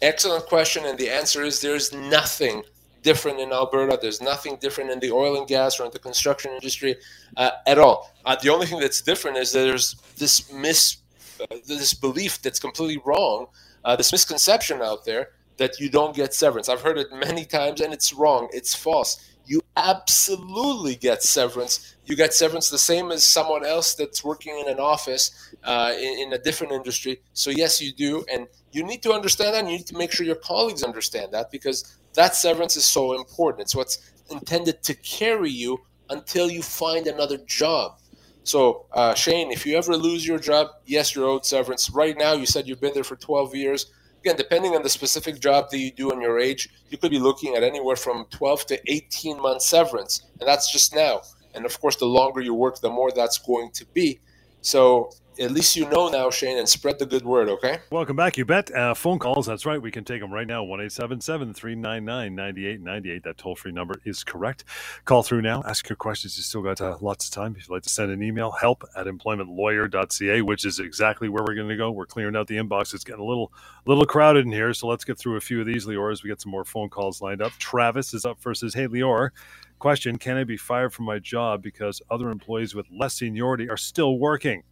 Excellent 0.00 0.46
question, 0.46 0.84
and 0.84 0.96
the 0.96 1.10
answer 1.10 1.42
is 1.42 1.60
there's 1.60 1.92
nothing 1.92 2.62
different 3.02 3.40
in 3.40 3.52
Alberta. 3.52 3.98
There's 4.00 4.20
nothing 4.20 4.56
different 4.60 4.90
in 4.90 5.00
the 5.00 5.10
oil 5.10 5.36
and 5.36 5.46
gas 5.46 5.78
or 5.78 5.84
in 5.84 5.90
the 5.92 5.98
construction 5.98 6.52
industry 6.52 6.96
uh, 7.36 7.50
at 7.66 7.78
all. 7.78 8.12
Uh, 8.24 8.36
the 8.42 8.48
only 8.48 8.66
thing 8.66 8.80
that's 8.80 9.00
different 9.00 9.36
is 9.36 9.52
that 9.52 9.60
there's 9.60 9.94
this 10.16 10.52
mis 10.52 10.98
uh, 11.40 11.56
this 11.66 11.94
belief 11.94 12.42
that's 12.42 12.58
completely 12.58 13.00
wrong 13.04 13.46
uh, 13.84 13.96
this 13.96 14.12
misconception 14.12 14.82
out 14.82 15.04
there 15.04 15.30
that 15.56 15.80
you 15.80 15.88
don't 15.88 16.14
get 16.14 16.34
severance. 16.34 16.68
I've 16.68 16.82
heard 16.82 16.98
it 16.98 17.12
many 17.12 17.44
times 17.44 17.80
and 17.80 17.92
it's 17.92 18.12
wrong. 18.12 18.48
It's 18.52 18.74
false. 18.74 19.24
You 19.46 19.62
absolutely 19.76 20.94
get 20.94 21.22
severance. 21.22 21.96
You 22.04 22.16
get 22.16 22.34
severance 22.34 22.68
the 22.68 22.78
same 22.78 23.10
as 23.10 23.24
someone 23.24 23.64
else 23.64 23.94
that's 23.94 24.22
working 24.22 24.58
in 24.58 24.68
an 24.68 24.78
office 24.78 25.54
uh, 25.64 25.94
in, 25.96 26.18
in, 26.18 26.32
a 26.34 26.38
different 26.38 26.74
industry. 26.74 27.22
So, 27.32 27.50
yes, 27.50 27.80
you 27.80 27.92
do. 27.92 28.24
And 28.30 28.46
you 28.72 28.82
need 28.84 29.02
to 29.02 29.12
understand 29.12 29.54
that. 29.54 29.60
And 29.60 29.70
you 29.70 29.78
need 29.78 29.86
to 29.86 29.96
make 29.96 30.12
sure 30.12 30.26
your 30.26 30.36
colleagues 30.36 30.82
understand 30.82 31.32
that 31.32 31.50
because 31.50 31.96
that 32.14 32.34
severance 32.34 32.76
is 32.76 32.84
so 32.84 33.14
important. 33.14 33.62
It's 33.62 33.74
what's 33.74 34.12
intended 34.30 34.82
to 34.84 34.94
carry 34.94 35.50
you 35.50 35.78
until 36.10 36.50
you 36.50 36.62
find 36.62 37.06
another 37.06 37.38
job. 37.38 37.98
So, 38.44 38.86
uh, 38.92 39.14
Shane, 39.14 39.50
if 39.50 39.66
you 39.66 39.76
ever 39.76 39.94
lose 39.94 40.26
your 40.26 40.38
job, 40.38 40.68
yes, 40.86 41.14
you're 41.14 41.28
owed 41.28 41.44
severance. 41.44 41.90
Right 41.90 42.16
now, 42.16 42.32
you 42.32 42.46
said 42.46 42.66
you've 42.66 42.80
been 42.80 42.94
there 42.94 43.04
for 43.04 43.16
12 43.16 43.54
years. 43.54 43.92
Again, 44.20 44.36
depending 44.36 44.74
on 44.74 44.82
the 44.82 44.88
specific 44.88 45.38
job 45.38 45.70
that 45.70 45.78
you 45.78 45.92
do 45.92 46.10
and 46.10 46.22
your 46.22 46.38
age, 46.38 46.70
you 46.88 46.96
could 46.96 47.10
be 47.10 47.18
looking 47.18 47.56
at 47.56 47.62
anywhere 47.62 47.94
from 47.94 48.24
12 48.30 48.66
to 48.66 48.92
18 48.92 49.40
months 49.40 49.66
severance. 49.68 50.22
And 50.40 50.48
that's 50.48 50.72
just 50.72 50.94
now. 50.94 51.20
And 51.54 51.66
of 51.66 51.78
course, 51.80 51.96
the 51.96 52.06
longer 52.06 52.40
you 52.40 52.54
work, 52.54 52.80
the 52.80 52.90
more 52.90 53.12
that's 53.14 53.38
going 53.38 53.70
to 53.72 53.84
be. 53.92 54.18
So, 54.62 55.10
at 55.38 55.52
least 55.52 55.76
you 55.76 55.88
know 55.88 56.08
now, 56.08 56.30
Shane, 56.30 56.58
and 56.58 56.68
spread 56.68 56.98
the 56.98 57.06
good 57.06 57.24
word, 57.24 57.48
okay? 57.48 57.78
Welcome 57.90 58.16
back, 58.16 58.36
you 58.36 58.44
bet. 58.44 58.74
Uh, 58.74 58.94
phone 58.94 59.18
calls, 59.18 59.46
that's 59.46 59.64
right. 59.64 59.80
We 59.80 59.90
can 59.90 60.04
take 60.04 60.20
them 60.20 60.32
right 60.32 60.46
now. 60.46 60.64
1 60.64 60.88
399 60.90 62.34
9898. 62.34 63.22
That 63.22 63.38
toll 63.38 63.54
free 63.54 63.72
number 63.72 64.00
is 64.04 64.24
correct. 64.24 64.64
Call 65.04 65.22
through 65.22 65.42
now. 65.42 65.62
Ask 65.64 65.88
your 65.88 65.96
questions. 65.96 66.36
You 66.36 66.42
still 66.42 66.62
got 66.62 66.80
uh, 66.80 66.96
lots 67.00 67.26
of 67.26 67.32
time. 67.32 67.54
If 67.56 67.68
you'd 67.68 67.74
like 67.74 67.84
to 67.84 67.88
send 67.88 68.10
an 68.10 68.22
email, 68.22 68.50
help 68.50 68.84
at 68.96 69.06
employmentlawyer.ca, 69.06 70.42
which 70.42 70.64
is 70.64 70.80
exactly 70.80 71.28
where 71.28 71.44
we're 71.44 71.54
going 71.54 71.68
to 71.68 71.76
go. 71.76 71.90
We're 71.90 72.06
clearing 72.06 72.36
out 72.36 72.48
the 72.48 72.56
inbox. 72.56 72.94
It's 72.94 73.04
getting 73.04 73.22
a 73.22 73.26
little 73.26 73.52
little 73.86 74.06
crowded 74.06 74.44
in 74.44 74.52
here. 74.52 74.74
So 74.74 74.88
let's 74.88 75.04
get 75.04 75.18
through 75.18 75.36
a 75.36 75.40
few 75.40 75.60
of 75.60 75.66
these, 75.66 75.86
Lior, 75.86 76.12
as 76.12 76.22
we 76.22 76.28
get 76.28 76.40
some 76.40 76.52
more 76.52 76.64
phone 76.64 76.88
calls 76.88 77.22
lined 77.22 77.42
up. 77.42 77.52
Travis 77.52 78.12
is 78.12 78.24
up 78.24 78.40
first. 78.40 78.60
Says, 78.60 78.74
Hey, 78.74 78.86
Lior. 78.86 79.30
Question 79.78 80.18
Can 80.18 80.36
I 80.36 80.42
be 80.42 80.56
fired 80.56 80.92
from 80.92 81.04
my 81.04 81.20
job 81.20 81.62
because 81.62 82.02
other 82.10 82.30
employees 82.30 82.74
with 82.74 82.86
less 82.90 83.14
seniority 83.14 83.70
are 83.70 83.76
still 83.76 84.18
working? 84.18 84.64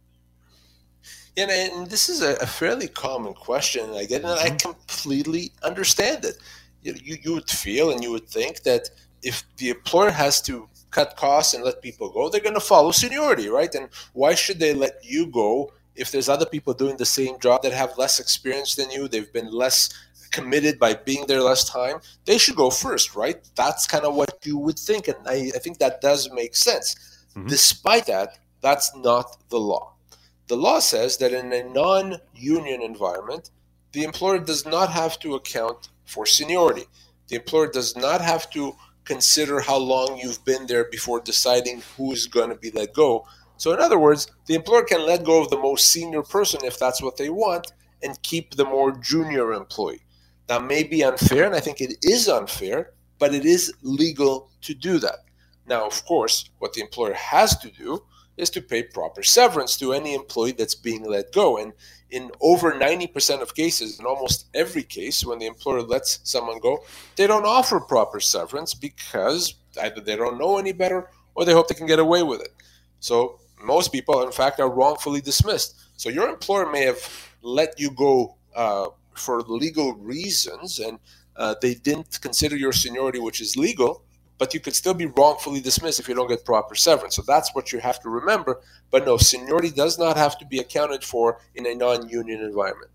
And, 1.37 1.51
and 1.51 1.87
this 1.87 2.09
is 2.09 2.21
a, 2.21 2.47
fairly 2.47 2.87
common 2.87 3.33
question 3.33 3.91
I 3.93 4.05
get, 4.05 4.23
and 4.23 4.31
I 4.31 4.47
mm-hmm. 4.47 4.57
completely 4.57 5.51
understand 5.63 6.25
it. 6.25 6.37
You, 6.81 6.95
you, 7.03 7.17
you 7.21 7.33
would 7.33 7.49
feel 7.49 7.91
and 7.91 8.03
you 8.03 8.11
would 8.11 8.27
think 8.27 8.63
that 8.63 8.89
if 9.21 9.43
the 9.57 9.69
employer 9.69 10.09
has 10.11 10.41
to 10.43 10.67
cut 10.89 11.15
costs 11.15 11.53
and 11.53 11.63
let 11.63 11.81
people 11.81 12.09
go, 12.09 12.29
they're 12.29 12.41
going 12.41 12.53
to 12.55 12.59
follow 12.59 12.91
seniority, 12.91 13.49
right? 13.49 13.73
And 13.75 13.89
why 14.13 14.33
should 14.35 14.59
they 14.59 14.73
let 14.73 14.99
you 15.03 15.27
go 15.27 15.71
if 15.95 16.11
there's 16.11 16.29
other 16.29 16.45
people 16.45 16.73
doing 16.73 16.97
the 16.97 17.05
same 17.05 17.39
job 17.39 17.63
that 17.63 17.73
have 17.73 17.97
less 17.97 18.19
experience 18.19 18.75
than 18.75 18.89
you, 18.91 19.07
they've 19.07 19.33
been 19.33 19.51
less 19.51 19.89
committed 20.31 20.77
by 20.79 20.93
being 20.93 21.25
there 21.27 21.41
less 21.41 21.67
time, 21.69 21.99
they 22.25 22.37
should 22.37 22.55
go 22.55 22.69
first, 22.69 23.15
right? 23.15 23.37
That's 23.55 23.87
kind 23.87 24.05
of 24.05 24.15
what 24.15 24.37
you 24.43 24.57
would 24.57 24.77
think. 24.77 25.07
And 25.07 25.17
I, 25.25 25.51
I 25.55 25.59
think 25.59 25.79
that 25.79 26.01
does 26.01 26.31
make 26.31 26.55
sense. 26.55 26.95
Mm-hmm. 27.35 27.47
Despite 27.47 28.05
that, 28.07 28.37
that's 28.61 28.95
not 28.95 29.37
the 29.49 29.59
law. 29.59 29.93
The 30.47 30.55
law 30.55 30.79
says 30.79 31.17
that 31.17 31.33
in 31.33 31.51
a 31.51 31.63
non 31.63 32.17
union 32.33 32.81
environment, 32.81 33.51
the 33.91 34.03
employer 34.03 34.39
does 34.39 34.65
not 34.65 34.91
have 34.91 35.19
to 35.19 35.35
account 35.35 35.89
for 36.05 36.25
seniority. 36.25 36.85
The 37.27 37.35
employer 37.35 37.67
does 37.67 37.95
not 37.97 38.21
have 38.21 38.49
to 38.51 38.75
consider 39.03 39.59
how 39.59 39.77
long 39.77 40.17
you've 40.17 40.43
been 40.45 40.67
there 40.67 40.85
before 40.85 41.19
deciding 41.19 41.81
who 41.95 42.11
is 42.13 42.27
going 42.27 42.49
to 42.49 42.55
be 42.55 42.71
let 42.71 42.93
go. 42.93 43.25
So, 43.57 43.73
in 43.73 43.79
other 43.79 43.99
words, 43.99 44.31
the 44.45 44.55
employer 44.55 44.83
can 44.83 45.05
let 45.05 45.25
go 45.25 45.41
of 45.41 45.49
the 45.49 45.57
most 45.57 45.91
senior 45.91 46.23
person 46.23 46.63
if 46.63 46.77
that's 46.77 47.01
what 47.01 47.17
they 47.17 47.29
want 47.29 47.73
and 48.03 48.21
keep 48.21 48.55
the 48.55 48.65
more 48.65 48.91
junior 48.91 49.53
employee. 49.53 50.03
That 50.47 50.63
may 50.63 50.83
be 50.83 51.03
unfair, 51.03 51.45
and 51.45 51.55
I 51.55 51.59
think 51.59 51.81
it 51.81 51.97
is 52.03 52.29
unfair, 52.29 52.93
but 53.19 53.33
it 53.33 53.45
is 53.45 53.73
legal 53.81 54.49
to 54.61 54.73
do 54.73 54.99
that. 54.99 55.19
Now, 55.65 55.85
of 55.85 56.05
course, 56.05 56.49
what 56.59 56.73
the 56.73 56.81
employer 56.81 57.13
has 57.13 57.57
to 57.59 57.69
do 57.69 58.03
is 58.37 58.49
to 58.51 58.61
pay 58.61 58.83
proper 58.83 59.23
severance 59.23 59.77
to 59.77 59.93
any 59.93 60.13
employee 60.13 60.53
that's 60.53 60.75
being 60.75 61.03
let 61.03 61.33
go. 61.33 61.57
And 61.57 61.73
in 62.09 62.31
over 62.39 62.71
90% 62.71 63.41
of 63.41 63.55
cases, 63.55 63.99
in 63.99 64.05
almost 64.05 64.45
every 64.53 64.83
case, 64.83 65.25
when 65.25 65.39
the 65.39 65.47
employer 65.47 65.81
lets 65.81 66.19
someone 66.23 66.59
go, 66.59 66.83
they 67.15 67.27
don't 67.27 67.45
offer 67.45 67.79
proper 67.79 68.19
severance 68.19 68.73
because 68.73 69.55
either 69.81 70.01
they 70.01 70.15
don't 70.15 70.39
know 70.39 70.57
any 70.57 70.71
better 70.71 71.09
or 71.35 71.45
they 71.45 71.53
hope 71.53 71.67
they 71.67 71.75
can 71.75 71.87
get 71.87 71.99
away 71.99 72.23
with 72.23 72.41
it. 72.41 72.53
So 72.99 73.39
most 73.63 73.91
people, 73.91 74.21
in 74.23 74.31
fact, 74.31 74.59
are 74.59 74.69
wrongfully 74.69 75.21
dismissed. 75.21 75.75
So 75.97 76.09
your 76.09 76.29
employer 76.29 76.71
may 76.71 76.83
have 76.83 76.99
let 77.41 77.79
you 77.79 77.91
go 77.91 78.35
uh, 78.55 78.87
for 79.13 79.41
legal 79.41 79.93
reasons 79.95 80.79
and 80.79 80.99
uh, 81.35 81.55
they 81.61 81.75
didn't 81.75 82.19
consider 82.21 82.55
your 82.55 82.73
seniority, 82.73 83.19
which 83.19 83.41
is 83.41 83.55
legal, 83.55 84.03
but 84.37 84.53
you 84.53 84.59
could 84.59 84.75
still 84.75 84.93
be 84.93 85.05
wrongfully 85.05 85.59
dismissed 85.59 85.99
if 85.99 86.07
you 86.07 86.15
don't 86.15 86.27
get 86.27 86.45
proper 86.45 86.75
severance. 86.75 87.15
So 87.15 87.21
that's 87.21 87.53
what 87.53 87.71
you 87.71 87.79
have 87.79 87.99
to 88.01 88.09
remember. 88.09 88.61
But 88.91 89.05
no, 89.05 89.17
seniority 89.17 89.71
does 89.71 89.97
not 89.97 90.17
have 90.17 90.37
to 90.39 90.45
be 90.45 90.59
accounted 90.59 91.03
for 91.03 91.39
in 91.55 91.65
a 91.65 91.75
non 91.75 92.07
union 92.09 92.41
environment. 92.41 92.91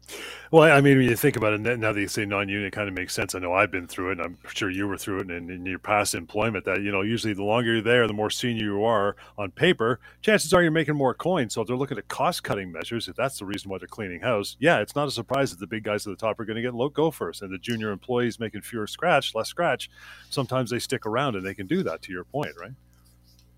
Well, 0.52 0.70
I 0.70 0.82
mean, 0.82 0.98
when 0.98 1.08
you 1.08 1.16
think 1.16 1.36
about 1.36 1.54
it, 1.54 1.60
now 1.78 1.94
that 1.94 1.98
you 1.98 2.08
say 2.08 2.26
non-union, 2.26 2.66
it 2.66 2.72
kind 2.72 2.86
of 2.86 2.92
makes 2.92 3.14
sense. 3.14 3.34
I 3.34 3.38
know 3.38 3.54
I've 3.54 3.70
been 3.70 3.86
through 3.86 4.10
it, 4.10 4.18
and 4.18 4.20
I'm 4.20 4.38
sure 4.52 4.68
you 4.68 4.86
were 4.86 4.98
through 4.98 5.20
it 5.20 5.30
in, 5.30 5.48
in 5.48 5.64
your 5.64 5.78
past 5.78 6.14
employment. 6.14 6.66
That 6.66 6.82
you 6.82 6.92
know, 6.92 7.00
usually 7.00 7.32
the 7.32 7.42
longer 7.42 7.72
you're 7.72 7.82
there, 7.82 8.06
the 8.06 8.12
more 8.12 8.28
senior 8.28 8.64
you 8.64 8.84
are 8.84 9.16
on 9.38 9.50
paper. 9.52 9.98
Chances 10.20 10.52
are 10.52 10.60
you're 10.60 10.70
making 10.70 10.94
more 10.94 11.14
coins. 11.14 11.54
So 11.54 11.62
if 11.62 11.68
they're 11.68 11.74
looking 11.74 11.96
at 11.96 12.08
cost-cutting 12.08 12.70
measures, 12.70 13.08
if 13.08 13.16
that's 13.16 13.38
the 13.38 13.46
reason 13.46 13.70
why 13.70 13.78
they're 13.78 13.88
cleaning 13.88 14.20
house, 14.20 14.58
yeah, 14.60 14.80
it's 14.80 14.94
not 14.94 15.08
a 15.08 15.10
surprise 15.10 15.52
that 15.52 15.58
the 15.58 15.66
big 15.66 15.84
guys 15.84 16.06
at 16.06 16.10
the 16.10 16.20
top 16.20 16.38
are 16.38 16.44
going 16.44 16.56
to 16.56 16.62
get 16.62 16.74
low 16.74 16.90
go 16.90 17.10
first, 17.10 17.40
and 17.40 17.50
the 17.50 17.56
junior 17.56 17.90
employees 17.90 18.38
making 18.38 18.60
fewer 18.60 18.86
scratch, 18.86 19.34
less 19.34 19.48
scratch. 19.48 19.88
Sometimes 20.28 20.68
they 20.68 20.80
stick 20.80 21.06
around, 21.06 21.34
and 21.34 21.46
they 21.46 21.54
can 21.54 21.66
do 21.66 21.82
that. 21.82 22.02
To 22.02 22.12
your 22.12 22.24
point, 22.24 22.52
right? 22.60 22.72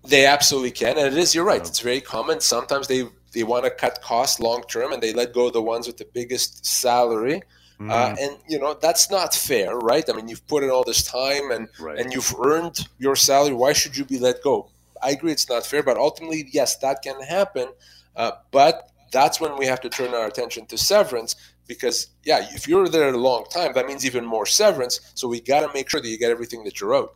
They 0.07 0.25
absolutely 0.25 0.71
can, 0.71 0.97
and 0.97 1.07
it 1.07 1.17
is. 1.17 1.33
You're 1.33 1.45
right. 1.45 1.61
It's 1.61 1.79
very 1.79 2.01
common. 2.01 2.39
Sometimes 2.39 2.87
they 2.87 3.07
they 3.33 3.43
want 3.43 3.65
to 3.65 3.71
cut 3.71 4.01
costs 4.01 4.39
long 4.39 4.63
term 4.63 4.93
and 4.93 5.03
they 5.03 5.13
let 5.13 5.33
go 5.33 5.47
of 5.47 5.53
the 5.53 5.61
ones 5.61 5.87
with 5.87 5.97
the 5.97 6.07
biggest 6.13 6.65
salary. 6.65 7.43
Mm. 7.79 7.91
Uh, 7.91 8.15
and 8.19 8.37
you 8.47 8.57
know 8.57 8.73
that's 8.73 9.11
not 9.11 9.33
fair, 9.33 9.75
right? 9.75 10.09
I 10.09 10.13
mean, 10.13 10.27
you've 10.29 10.47
put 10.47 10.63
in 10.63 10.69
all 10.69 10.85
this 10.85 11.03
time 11.03 11.51
and 11.51 11.67
right. 11.79 11.99
and 11.99 12.13
you've 12.13 12.33
earned 12.41 12.87
your 12.99 13.15
salary. 13.15 13.53
Why 13.53 13.73
should 13.73 13.97
you 13.97 14.05
be 14.05 14.17
let 14.17 14.41
go? 14.41 14.69
I 15.03 15.11
agree, 15.11 15.31
it's 15.31 15.49
not 15.49 15.65
fair, 15.65 15.83
but 15.83 15.97
ultimately, 15.97 16.47
yes, 16.51 16.77
that 16.77 17.01
can 17.01 17.21
happen. 17.21 17.67
Uh, 18.15 18.31
but 18.51 18.91
that's 19.11 19.39
when 19.39 19.57
we 19.57 19.65
have 19.65 19.81
to 19.81 19.89
turn 19.89 20.13
our 20.13 20.27
attention 20.27 20.65
to 20.67 20.77
severance 20.77 21.35
because, 21.67 22.07
yeah, 22.23 22.47
if 22.53 22.67
you're 22.67 22.87
there 22.87 23.09
a 23.09 23.17
long 23.17 23.45
time, 23.51 23.73
that 23.73 23.87
means 23.87 24.05
even 24.05 24.25
more 24.25 24.45
severance. 24.45 24.99
So 25.13 25.27
we 25.27 25.41
got 25.41 25.61
to 25.61 25.73
make 25.73 25.89
sure 25.89 26.01
that 26.01 26.07
you 26.07 26.17
get 26.17 26.31
everything 26.31 26.63
that 26.63 26.79
you're 26.79 26.93
owed. 26.93 27.09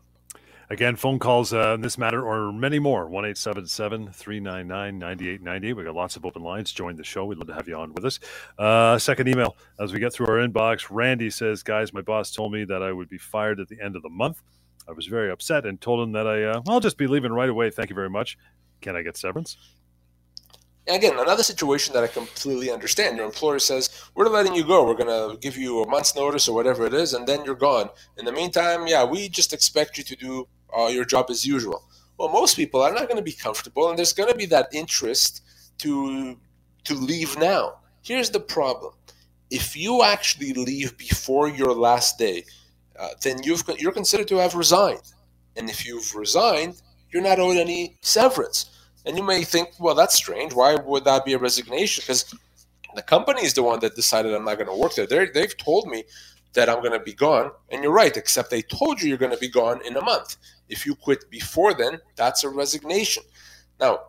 Again, 0.71 0.95
phone 0.95 1.17
calls 1.17 1.51
uh, 1.51 1.73
in 1.73 1.81
this 1.81 1.97
matter 1.97 2.23
or 2.23 2.53
many 2.53 2.77
more. 2.77 3.07
1 3.09 3.33
399 3.33 4.99
9898. 4.99 5.73
We 5.73 5.83
got 5.83 5.95
lots 5.95 6.15
of 6.15 6.25
open 6.27 6.43
lines. 6.43 6.71
Join 6.71 6.95
the 6.95 7.03
show. 7.03 7.25
We'd 7.25 7.39
love 7.39 7.47
to 7.47 7.55
have 7.55 7.67
you 7.67 7.75
on 7.75 7.91
with 7.91 8.05
us. 8.05 8.19
Uh, 8.55 8.99
second 8.99 9.27
email 9.27 9.57
as 9.79 9.91
we 9.93 9.99
get 9.99 10.13
through 10.13 10.27
our 10.27 10.47
inbox. 10.47 10.85
Randy 10.91 11.31
says, 11.31 11.63
Guys, 11.63 11.91
my 11.91 12.01
boss 12.01 12.31
told 12.31 12.51
me 12.51 12.65
that 12.65 12.83
I 12.83 12.91
would 12.91 13.09
be 13.09 13.17
fired 13.17 13.59
at 13.59 13.67
the 13.67 13.81
end 13.81 13.95
of 13.95 14.03
the 14.03 14.09
month. 14.09 14.43
I 14.87 14.91
was 14.91 15.07
very 15.07 15.31
upset 15.31 15.65
and 15.65 15.81
told 15.81 16.07
him 16.07 16.11
that 16.11 16.27
I, 16.27 16.43
uh, 16.43 16.61
I'll 16.67 16.79
just 16.79 16.97
be 16.97 17.07
leaving 17.07 17.31
right 17.31 17.49
away. 17.49 17.71
Thank 17.71 17.89
you 17.89 17.95
very 17.95 18.09
much. 18.09 18.37
Can 18.81 18.95
I 18.95 19.01
get 19.01 19.17
severance? 19.17 19.57
Again, 20.87 21.17
another 21.17 21.43
situation 21.43 21.93
that 21.93 22.03
I 22.03 22.07
completely 22.07 22.71
understand. 22.71 23.17
Your 23.17 23.25
employer 23.25 23.57
says, 23.57 23.89
We're 24.13 24.29
letting 24.29 24.53
you 24.53 24.63
go. 24.63 24.85
We're 24.85 24.93
going 24.93 25.07
to 25.33 25.39
give 25.39 25.57
you 25.57 25.81
a 25.81 25.89
month's 25.89 26.15
notice 26.15 26.47
or 26.47 26.53
whatever 26.53 26.85
it 26.85 26.93
is, 26.93 27.15
and 27.15 27.25
then 27.25 27.43
you're 27.43 27.55
gone. 27.55 27.89
In 28.17 28.25
the 28.25 28.31
meantime, 28.31 28.85
yeah, 28.85 29.03
we 29.03 29.29
just 29.29 29.51
expect 29.51 29.97
you 29.97 30.03
to 30.03 30.15
do 30.15 30.47
uh, 30.77 30.87
your 30.87 31.05
job 31.05 31.27
as 31.29 31.45
usual. 31.45 31.83
Well, 32.17 32.29
most 32.29 32.55
people 32.55 32.81
are 32.81 32.93
not 32.93 33.07
going 33.07 33.17
to 33.17 33.23
be 33.23 33.31
comfortable, 33.31 33.89
and 33.89 33.97
there's 33.97 34.13
going 34.13 34.29
to 34.29 34.35
be 34.35 34.45
that 34.47 34.67
interest 34.73 35.41
to 35.79 36.37
to 36.85 36.93
leave 36.93 37.37
now. 37.37 37.79
Here's 38.01 38.29
the 38.29 38.39
problem: 38.39 38.93
if 39.49 39.75
you 39.75 40.03
actually 40.03 40.53
leave 40.53 40.97
before 40.97 41.49
your 41.49 41.73
last 41.73 42.17
day, 42.17 42.45
uh, 42.99 43.09
then 43.23 43.41
you've 43.43 43.63
you're 43.77 43.91
considered 43.91 44.27
to 44.29 44.37
have 44.37 44.55
resigned, 44.55 45.13
and 45.55 45.69
if 45.69 45.85
you've 45.85 46.13
resigned, 46.15 46.81
you're 47.11 47.23
not 47.23 47.39
owed 47.39 47.57
any 47.57 47.97
severance. 48.01 48.71
And 49.05 49.17
you 49.17 49.23
may 49.23 49.43
think, 49.43 49.69
well, 49.79 49.95
that's 49.95 50.15
strange. 50.15 50.53
Why 50.53 50.75
would 50.75 51.05
that 51.05 51.25
be 51.25 51.33
a 51.33 51.37
resignation? 51.37 52.03
Because 52.03 52.35
the 52.95 53.01
company 53.01 53.43
is 53.43 53.53
the 53.53 53.63
one 53.63 53.79
that 53.79 53.95
decided 53.95 54.33
I'm 54.33 54.45
not 54.45 54.57
going 54.57 54.67
to 54.67 54.75
work 54.75 54.95
there. 54.95 55.07
they 55.07 55.29
they've 55.29 55.57
told 55.57 55.87
me 55.87 56.03
that 56.53 56.69
I'm 56.69 56.79
going 56.79 56.97
to 56.97 56.99
be 56.99 57.13
gone. 57.13 57.51
And 57.69 57.83
you're 57.83 57.93
right, 57.93 58.15
except 58.15 58.49
they 58.49 58.61
told 58.61 59.01
you 59.01 59.09
you're 59.09 59.17
going 59.17 59.31
to 59.31 59.37
be 59.37 59.49
gone 59.49 59.85
in 59.85 59.97
a 59.97 60.03
month. 60.03 60.37
If 60.67 60.85
you 60.85 60.95
quit 60.95 61.29
before 61.29 61.73
then, 61.73 61.99
that's 62.15 62.43
a 62.43 62.49
resignation. 62.49 63.23
Now, 63.79 64.07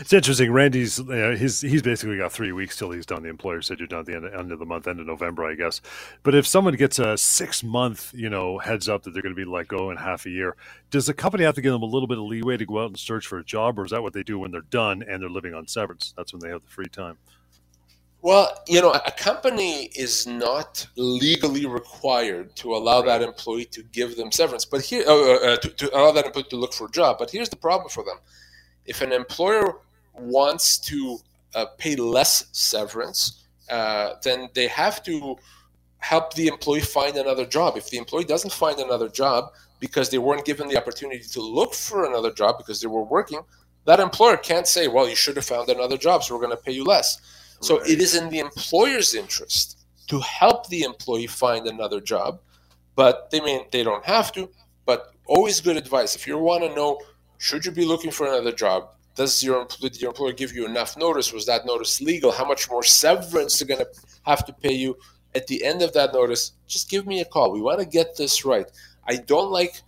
It's 0.00 0.12
interesting. 0.12 0.52
Randy's 0.52 0.96
he's 1.38 1.60
he's 1.60 1.82
basically 1.82 2.16
got 2.16 2.32
three 2.32 2.52
weeks 2.52 2.76
till 2.76 2.90
he's 2.90 3.06
done. 3.06 3.22
The 3.22 3.28
employer 3.28 3.62
said 3.62 3.78
you're 3.78 3.86
done 3.86 4.00
at 4.00 4.06
the 4.06 4.16
end, 4.16 4.26
end 4.26 4.52
of 4.52 4.58
the 4.58 4.64
month, 4.64 4.88
end 4.88 5.00
of 5.00 5.06
November, 5.06 5.44
I 5.44 5.54
guess. 5.54 5.80
But 6.22 6.34
if 6.34 6.46
someone 6.46 6.74
gets 6.74 6.98
a 6.98 7.16
six 7.16 7.62
month, 7.62 8.12
you 8.14 8.28
know, 8.28 8.58
heads 8.58 8.88
up 8.88 9.04
that 9.04 9.12
they're 9.12 9.22
going 9.22 9.34
to 9.34 9.40
be 9.40 9.48
let 9.48 9.68
go 9.68 9.90
in 9.90 9.96
half 9.96 10.26
a 10.26 10.30
year, 10.30 10.56
does 10.90 11.06
the 11.06 11.14
company 11.14 11.44
have 11.44 11.54
to 11.54 11.60
give 11.60 11.72
them 11.72 11.82
a 11.82 11.86
little 11.86 12.08
bit 12.08 12.18
of 12.18 12.24
leeway 12.24 12.56
to 12.56 12.66
go 12.66 12.82
out 12.82 12.88
and 12.88 12.98
search 12.98 13.26
for 13.26 13.38
a 13.38 13.44
job, 13.44 13.78
or 13.78 13.84
is 13.84 13.90
that 13.92 14.02
what 14.02 14.12
they 14.12 14.22
do 14.22 14.38
when 14.38 14.50
they're 14.50 14.62
done 14.62 15.02
and 15.02 15.22
they're 15.22 15.30
living 15.30 15.54
on 15.54 15.66
severance? 15.66 16.12
That's 16.16 16.32
when 16.32 16.40
they 16.40 16.48
have 16.48 16.62
the 16.62 16.70
free 16.70 16.88
time. 16.88 17.18
Well, 18.26 18.60
you 18.66 18.80
know, 18.80 18.90
a 18.90 19.12
company 19.12 19.84
is 19.94 20.26
not 20.26 20.84
legally 20.96 21.64
required 21.64 22.56
to 22.56 22.74
allow 22.74 23.00
that 23.02 23.22
employee 23.22 23.66
to 23.66 23.84
give 23.92 24.16
them 24.16 24.32
severance, 24.32 24.64
but 24.64 24.80
here 24.80 25.04
uh, 25.06 25.12
uh, 25.14 25.34
uh, 25.34 25.56
to, 25.58 25.68
to, 25.68 25.96
allow 25.96 26.10
that 26.10 26.26
employee 26.26 26.50
to 26.50 26.56
look 26.56 26.72
for 26.72 26.88
a 26.88 26.90
job. 26.90 27.18
But 27.20 27.30
here's 27.30 27.48
the 27.48 27.62
problem 27.68 27.88
for 27.88 28.02
them: 28.02 28.16
if 28.84 29.00
an 29.00 29.12
employer 29.12 29.76
wants 30.12 30.76
to 30.90 31.18
uh, 31.54 31.66
pay 31.78 31.94
less 31.94 32.46
severance, 32.50 33.44
uh, 33.70 34.14
then 34.24 34.48
they 34.54 34.66
have 34.66 35.04
to 35.04 35.36
help 35.98 36.34
the 36.34 36.48
employee 36.48 36.80
find 36.80 37.16
another 37.16 37.46
job. 37.46 37.76
If 37.76 37.90
the 37.90 37.98
employee 37.98 38.24
doesn't 38.24 38.52
find 38.52 38.80
another 38.80 39.08
job 39.08 39.52
because 39.78 40.10
they 40.10 40.18
weren't 40.18 40.44
given 40.44 40.66
the 40.66 40.76
opportunity 40.76 41.22
to 41.22 41.40
look 41.40 41.74
for 41.74 42.04
another 42.04 42.32
job 42.32 42.58
because 42.58 42.80
they 42.80 42.88
were 42.88 43.04
working, 43.04 43.42
that 43.84 44.00
employer 44.00 44.36
can't 44.36 44.66
say, 44.66 44.88
"Well, 44.88 45.08
you 45.08 45.14
should 45.14 45.36
have 45.36 45.46
found 45.46 45.68
another 45.68 45.96
job, 45.96 46.24
so 46.24 46.34
we're 46.34 46.44
going 46.44 46.56
to 46.56 46.64
pay 46.64 46.72
you 46.72 46.82
less." 46.82 47.20
So 47.60 47.78
right. 47.78 47.90
it 47.90 48.00
is 48.00 48.14
in 48.14 48.28
the 48.28 48.40
employer's 48.40 49.14
interest 49.14 49.78
to 50.08 50.20
help 50.20 50.68
the 50.68 50.82
employee 50.82 51.26
find 51.26 51.66
another 51.66 52.00
job, 52.00 52.40
but 52.94 53.30
they 53.30 53.40
mean 53.40 53.66
they 53.72 53.82
don't 53.82 54.04
have 54.04 54.32
to. 54.32 54.48
But 54.84 55.12
always 55.26 55.60
good 55.60 55.76
advice 55.76 56.14
if 56.14 56.26
you 56.26 56.38
want 56.38 56.62
to 56.62 56.74
know 56.74 57.00
should 57.38 57.66
you 57.66 57.72
be 57.72 57.84
looking 57.84 58.10
for 58.10 58.26
another 58.26 58.52
job 58.52 58.88
does 59.16 59.42
your, 59.42 59.66
did 59.80 60.00
your 60.00 60.10
employer 60.10 60.32
give 60.32 60.54
you 60.54 60.66
enough 60.66 60.96
notice? 60.96 61.32
Was 61.32 61.46
that 61.46 61.64
notice 61.64 62.00
legal? 62.02 62.30
How 62.30 62.44
much 62.44 62.70
more 62.70 62.82
severance 62.82 63.58
they're 63.58 63.66
going 63.66 63.84
to 63.84 63.88
have 64.24 64.44
to 64.44 64.52
pay 64.52 64.74
you? 64.74 64.96
At 65.34 65.46
the 65.46 65.64
end 65.64 65.82
of 65.82 65.92
that 65.94 66.12
notice, 66.12 66.52
just 66.66 66.90
give 66.90 67.06
me 67.06 67.20
a 67.20 67.24
call. 67.24 67.50
We 67.50 67.60
want 67.60 67.80
to 67.80 67.86
get 67.86 68.16
this 68.16 68.44
right. 68.44 68.70
I 69.08 69.16
don't 69.16 69.50
like 69.50 69.80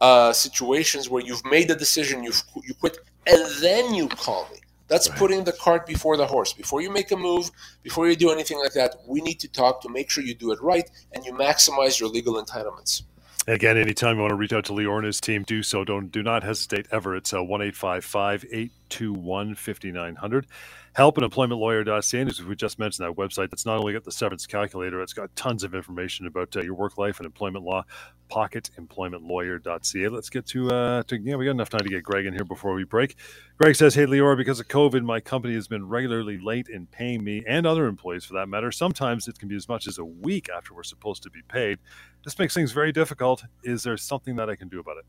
uh, 0.00 0.32
situations 0.32 1.08
where 1.08 1.22
you've 1.22 1.44
made 1.44 1.70
a 1.70 1.76
decision, 1.76 2.24
you've 2.24 2.42
you 2.64 2.74
quit, 2.74 2.98
and 3.26 3.42
then 3.60 3.94
you 3.94 4.08
call 4.08 4.48
me. 4.52 4.58
That's 4.92 5.08
right. 5.08 5.18
putting 5.18 5.44
the 5.44 5.52
cart 5.52 5.86
before 5.86 6.18
the 6.18 6.26
horse. 6.26 6.52
Before 6.52 6.82
you 6.82 6.90
make 6.90 7.10
a 7.12 7.16
move, 7.16 7.50
before 7.82 8.08
you 8.08 8.14
do 8.14 8.30
anything 8.30 8.58
like 8.58 8.74
that, 8.74 8.96
we 9.06 9.22
need 9.22 9.40
to 9.40 9.48
talk 9.48 9.80
to 9.82 9.88
make 9.88 10.10
sure 10.10 10.22
you 10.22 10.34
do 10.34 10.52
it 10.52 10.60
right 10.60 10.90
and 11.12 11.24
you 11.24 11.32
maximize 11.32 11.98
your 11.98 12.10
legal 12.10 12.34
entitlements. 12.34 13.02
Again, 13.48 13.76
anytime 13.76 14.16
you 14.16 14.22
want 14.22 14.30
to 14.30 14.36
reach 14.36 14.52
out 14.52 14.66
to 14.66 14.72
Lior 14.72 14.98
and 14.98 15.06
his 15.06 15.20
team, 15.20 15.42
do 15.42 15.64
so. 15.64 15.84
Don't 15.84 16.12
do 16.12 16.22
not 16.22 16.44
hesitate 16.44 16.86
ever. 16.92 17.16
It's 17.16 17.34
uh, 17.34 17.42
one 17.42 17.60
eight 17.60 17.74
five 17.74 18.04
five 18.04 18.44
eight 18.52 18.70
two 18.88 19.12
one 19.12 19.56
fifty 19.56 19.90
nine 19.90 20.14
hundred. 20.14 20.46
Help 20.94 21.18
at 21.18 21.24
employmentlawyer.ca. 21.24 22.20
And 22.20 22.30
as 22.30 22.40
we 22.42 22.54
just 22.54 22.78
mentioned, 22.78 23.08
that 23.08 23.16
website 23.16 23.50
that's 23.50 23.64
not 23.64 23.78
only 23.78 23.94
got 23.94 24.04
the 24.04 24.12
severance 24.12 24.46
calculator, 24.46 25.00
it's 25.00 25.14
got 25.14 25.34
tons 25.34 25.64
of 25.64 25.74
information 25.74 26.26
about 26.26 26.54
uh, 26.54 26.60
your 26.60 26.74
work 26.74 26.98
life 26.98 27.18
and 27.18 27.26
employment 27.26 27.64
law. 27.64 27.84
Pocket 28.28 28.70
Pocketemploymentlawyer.ca. 28.78 30.08
Let's 30.08 30.30
get 30.30 30.46
to, 30.46 30.70
uh, 30.70 31.02
to, 31.04 31.18
yeah, 31.18 31.36
we 31.36 31.44
got 31.46 31.50
enough 31.52 31.68
time 31.68 31.82
to 31.82 31.88
get 31.88 32.02
Greg 32.02 32.24
in 32.26 32.32
here 32.32 32.44
before 32.44 32.72
we 32.74 32.84
break. 32.84 33.16
Greg 33.58 33.76
says, 33.76 33.94
Hey, 33.94 34.06
Lior, 34.06 34.36
because 34.36 34.58
of 34.60 34.68
COVID, 34.68 35.02
my 35.02 35.20
company 35.20 35.54
has 35.54 35.68
been 35.68 35.86
regularly 35.86 36.38
late 36.38 36.68
in 36.68 36.86
paying 36.86 37.24
me 37.24 37.42
and 37.46 37.66
other 37.66 37.86
employees 37.86 38.24
for 38.24 38.34
that 38.34 38.48
matter. 38.48 38.72
Sometimes 38.72 39.28
it 39.28 39.38
can 39.38 39.48
be 39.48 39.56
as 39.56 39.68
much 39.68 39.86
as 39.86 39.98
a 39.98 40.04
week 40.04 40.48
after 40.48 40.74
we're 40.74 40.82
supposed 40.82 41.22
to 41.24 41.30
be 41.30 41.42
paid. 41.48 41.78
This 42.24 42.38
makes 42.38 42.54
things 42.54 42.72
very 42.72 42.92
difficult. 42.92 43.44
Is 43.64 43.82
there 43.82 43.96
something 43.96 44.36
that 44.36 44.48
I 44.48 44.56
can 44.56 44.68
do 44.68 44.80
about 44.80 44.98
it? 44.98 45.04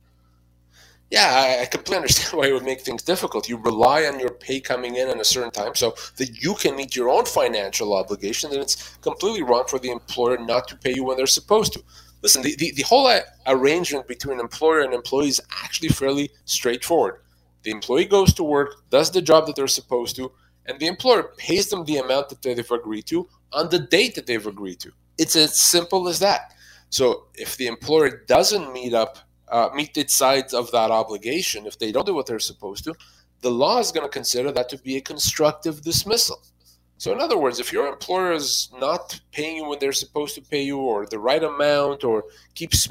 Yeah, 1.12 1.60
I, 1.62 1.66
completely 1.66 1.98
understand 2.02 2.40
why 2.40 2.48
it 2.48 2.54
would 2.54 2.64
make 2.64 2.82
things 2.82 3.04
difficult. 3.04 3.48
You 3.48 3.58
rely 3.58 4.06
on 4.06 4.20
your 4.20 4.32
pay 4.32 4.60
coming 4.60 4.96
in 4.96 5.10
at 5.10 5.20
a 5.20 5.26
certain 5.26 5.52
time 5.52 5.76
so 5.76 5.94
that 6.18 6.42
you 6.42 6.56
can 6.56 6.76
meet 6.76 6.96
your 6.96 7.10
own 7.10 7.26
financial 7.26 7.94
obligation, 7.94 8.52
and 8.52 8.62
it's 8.62 8.96
completely 8.98 9.44
wrong 9.44 9.66
for 9.68 9.78
the 9.78 9.92
employer 9.92 10.38
not 10.40 10.68
to 10.70 10.76
pay 10.76 10.94
you 10.96 11.04
when 11.04 11.18
they're 11.18 11.28
supposed 11.28 11.74
to. 11.74 11.84
Listen, 12.24 12.42
the, 12.42 12.56
the, 12.56 12.72
the 12.72 12.84
whole 12.84 13.12
arrangement 13.46 14.08
between 14.08 14.40
employer 14.40 14.82
and 14.82 14.94
employee 14.94 15.28
is 15.28 15.42
actually 15.64 15.90
fairly 15.90 16.32
straightforward. 16.46 17.20
The 17.64 17.72
employee 17.72 18.06
goes 18.06 18.34
to 18.36 18.44
work, 18.44 18.90
does 18.90 19.12
the 19.12 19.22
job 19.22 19.46
that 19.48 19.56
they're 19.56 19.68
supposed 19.68 20.16
to, 20.16 20.32
and 20.66 20.80
the 20.80 20.88
employer 20.88 21.34
pays 21.38 21.70
them 21.70 21.86
the 21.86 21.98
amount 21.98 22.30
that 22.30 22.42
they've 22.42 22.72
agreed 22.72 23.06
to 23.08 23.28
on 23.52 23.70
the 23.70 23.80
date 23.80 24.16
that 24.16 24.26
they've 24.26 24.48
agreed 24.48 24.80
to. 24.80 24.92
It's 25.18 25.36
as 25.36 25.60
simple 25.60 26.08
as 26.08 26.20
that. 26.20 26.54
So 26.94 27.26
if 27.34 27.58
the 27.58 27.66
employer 27.66 28.24
doesn't 28.28 28.72
meet 28.72 28.94
up, 28.94 29.18
uh, 29.48 29.70
meet 29.74 29.98
its 29.98 30.14
sides 30.14 30.54
of 30.54 30.70
that 30.74 30.92
obligation, 30.92 31.66
if 31.66 31.80
they 31.80 31.92
don't 31.92 32.06
do 32.06 32.14
what 32.14 32.28
they're 32.28 32.38
supposed 32.38 32.84
to, 32.84 32.94
the 33.42 33.50
law 33.50 33.80
is 33.80 33.92
going 33.92 34.06
to 34.06 34.20
consider 34.20 34.52
that 34.52 34.70
to 34.70 34.78
be 34.78 34.98
a 34.98 35.02
constructive 35.02 35.82
dismissal. 35.82 36.40
So, 37.00 37.12
in 37.12 37.20
other 37.20 37.40
words, 37.40 37.60
if 37.60 37.74
your 37.74 37.88
employer 37.88 38.34
is 38.34 38.70
not 38.78 39.20
paying 39.32 39.58
you 39.58 39.66
when 39.68 39.80
they're 39.80 39.92
supposed 39.92 40.36
to 40.36 40.42
pay 40.44 40.62
you, 40.62 40.78
or 40.78 41.08
the 41.08 41.18
right 41.18 41.44
amount, 41.44 42.04
or 42.04 42.26
keeps 42.54 42.88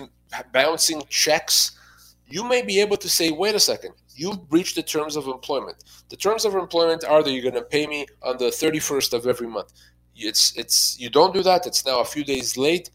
bouncing 0.52 1.04
checks, 1.09 1.78
you 2.26 2.42
may 2.42 2.61
be 2.61 2.80
able 2.80 2.97
to 2.97 3.09
say, 3.09 3.30
wait 3.30 3.54
a 3.54 3.61
second, 3.61 3.94
you've 4.16 4.49
breached 4.49 4.75
the 4.75 4.82
terms 4.82 5.14
of 5.14 5.28
employment. 5.28 5.85
The 6.09 6.16
terms 6.16 6.44
of 6.44 6.56
employment 6.56 7.04
are 7.04 7.23
that 7.23 7.30
you're 7.30 7.49
going 7.50 7.54
to 7.54 7.62
pay 7.76 7.87
me 7.87 8.06
on 8.21 8.37
the 8.38 8.47
31st 8.47 9.12
of 9.12 9.28
every 9.28 9.47
month. 9.47 9.73
It's, 10.16 10.59
it's, 10.59 10.99
you 10.99 11.09
don't 11.09 11.32
do 11.32 11.44
that, 11.44 11.68
it's 11.68 11.87
now 11.87 12.00
a 12.00 12.04
few 12.04 12.25
days 12.25 12.56
late 12.56 12.90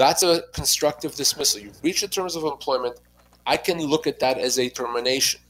that's 0.00 0.22
a 0.22 0.42
constructive 0.54 1.14
dismissal. 1.14 1.60
You've 1.60 1.82
reached 1.82 2.00
the 2.00 2.08
terms 2.08 2.34
of 2.34 2.44
employment. 2.44 2.98
I 3.46 3.58
can 3.58 3.78
look 3.82 4.06
at 4.06 4.18
that 4.20 4.38
as 4.38 4.58
a 4.58 4.70
termination. 4.70 5.40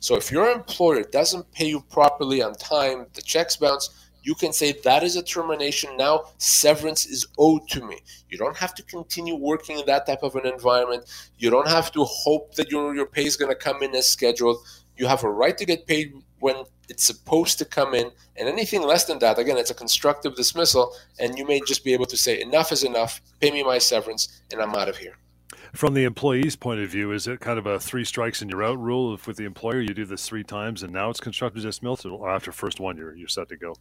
So 0.00 0.16
if 0.16 0.32
your 0.32 0.48
employer 0.50 1.02
doesn't 1.02 1.50
pay 1.52 1.66
you 1.66 1.80
properly 1.90 2.40
on 2.40 2.54
time, 2.54 3.06
the 3.12 3.20
checks 3.20 3.56
bounce, 3.56 4.08
you 4.22 4.34
can 4.34 4.52
say 4.52 4.72
that 4.84 5.02
is 5.02 5.16
a 5.16 5.22
termination. 5.22 5.96
Now 5.96 6.24
severance 6.38 7.04
is 7.04 7.26
owed 7.36 7.68
to 7.68 7.84
me. 7.84 7.98
You 8.30 8.38
don't 8.38 8.56
have 8.56 8.74
to 8.76 8.82
continue 8.84 9.34
working 9.34 9.78
in 9.78 9.86
that 9.86 10.06
type 10.06 10.22
of 10.22 10.36
an 10.36 10.46
environment. 10.46 11.04
You 11.36 11.50
don't 11.50 11.68
have 11.68 11.92
to 11.92 12.04
hope 12.04 12.54
that 12.54 12.70
your, 12.70 12.94
your 12.94 13.06
pay 13.06 13.26
is 13.26 13.36
going 13.36 13.50
to 13.50 13.56
come 13.56 13.82
in 13.82 13.94
as 13.94 14.08
scheduled. 14.08 14.58
You 14.96 15.06
have 15.06 15.24
a 15.24 15.30
right 15.30 15.56
to 15.58 15.66
get 15.66 15.86
paid 15.86 16.14
when 16.40 16.64
it's 16.88 17.04
supposed 17.04 17.58
to 17.58 17.64
come 17.64 17.94
in. 17.94 18.10
And 18.36 18.48
anything 18.48 18.82
less 18.82 19.04
than 19.04 19.18
that, 19.20 19.38
again, 19.38 19.56
it's 19.56 19.70
a 19.70 19.74
constructive 19.74 20.34
dismissal. 20.36 20.94
And 21.18 21.38
you 21.38 21.46
may 21.46 21.60
just 21.66 21.84
be 21.84 21.92
able 21.92 22.06
to 22.06 22.16
say, 22.16 22.40
enough 22.40 22.72
is 22.72 22.84
enough, 22.84 23.20
pay 23.40 23.50
me 23.50 23.62
my 23.62 23.78
severance, 23.78 24.40
and 24.52 24.60
I'm 24.60 24.74
out 24.74 24.88
of 24.88 24.96
here. 24.96 25.18
From 25.74 25.94
the 25.94 26.04
employee's 26.04 26.56
point 26.56 26.80
of 26.80 26.88
view, 26.88 27.12
is 27.12 27.26
it 27.26 27.40
kind 27.40 27.58
of 27.58 27.66
a 27.66 27.78
three 27.78 28.04
strikes 28.04 28.40
and 28.40 28.50
you're 28.50 28.64
out 28.64 28.80
rule? 28.80 29.12
If 29.14 29.26
with 29.26 29.36
the 29.36 29.44
employer 29.44 29.80
you 29.80 29.92
do 29.92 30.06
this 30.06 30.26
three 30.26 30.44
times 30.44 30.82
and 30.82 30.92
now 30.92 31.10
it's 31.10 31.20
constructive 31.20 31.62
dismissal, 31.62 32.14
or 32.14 32.30
after 32.30 32.52
first 32.52 32.80
one 32.80 32.96
you're 32.96 33.14
you're 33.14 33.28
set 33.28 33.48
to 33.50 33.56
go? 33.56 33.74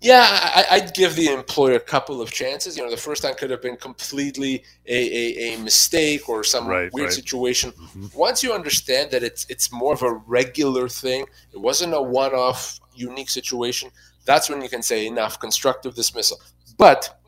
Yeah, 0.00 0.64
I, 0.70 0.78
would 0.78 0.94
give 0.94 1.16
the 1.16 1.32
employer 1.32 1.74
a 1.74 1.80
couple 1.80 2.22
of 2.22 2.30
chances. 2.30 2.76
You 2.76 2.84
know, 2.84 2.90
the 2.90 2.96
first 2.96 3.22
time 3.22 3.34
could 3.34 3.50
have 3.50 3.60
been 3.60 3.76
completely 3.76 4.62
a, 4.86 4.94
a, 4.94 5.54
a 5.54 5.58
mistake 5.58 6.28
or 6.28 6.44
some 6.44 6.68
right, 6.68 6.92
weird 6.92 7.06
right. 7.06 7.14
situation. 7.14 7.72
Mm-hmm. 7.72 8.06
Once 8.16 8.44
you 8.44 8.52
understand 8.52 9.10
that 9.10 9.24
it's 9.24 9.44
it's 9.48 9.72
more 9.72 9.92
of 9.92 10.02
a 10.02 10.12
regular 10.12 10.88
thing, 10.88 11.26
it 11.52 11.60
wasn't 11.60 11.94
a 11.94 12.00
one-off 12.00 12.78
unique 12.94 13.28
situation. 13.28 13.90
That's 14.24 14.48
when 14.48 14.62
you 14.62 14.68
can 14.68 14.82
say 14.82 15.04
enough 15.04 15.40
constructive 15.40 15.96
dismissal. 15.96 16.40
But 16.76 17.18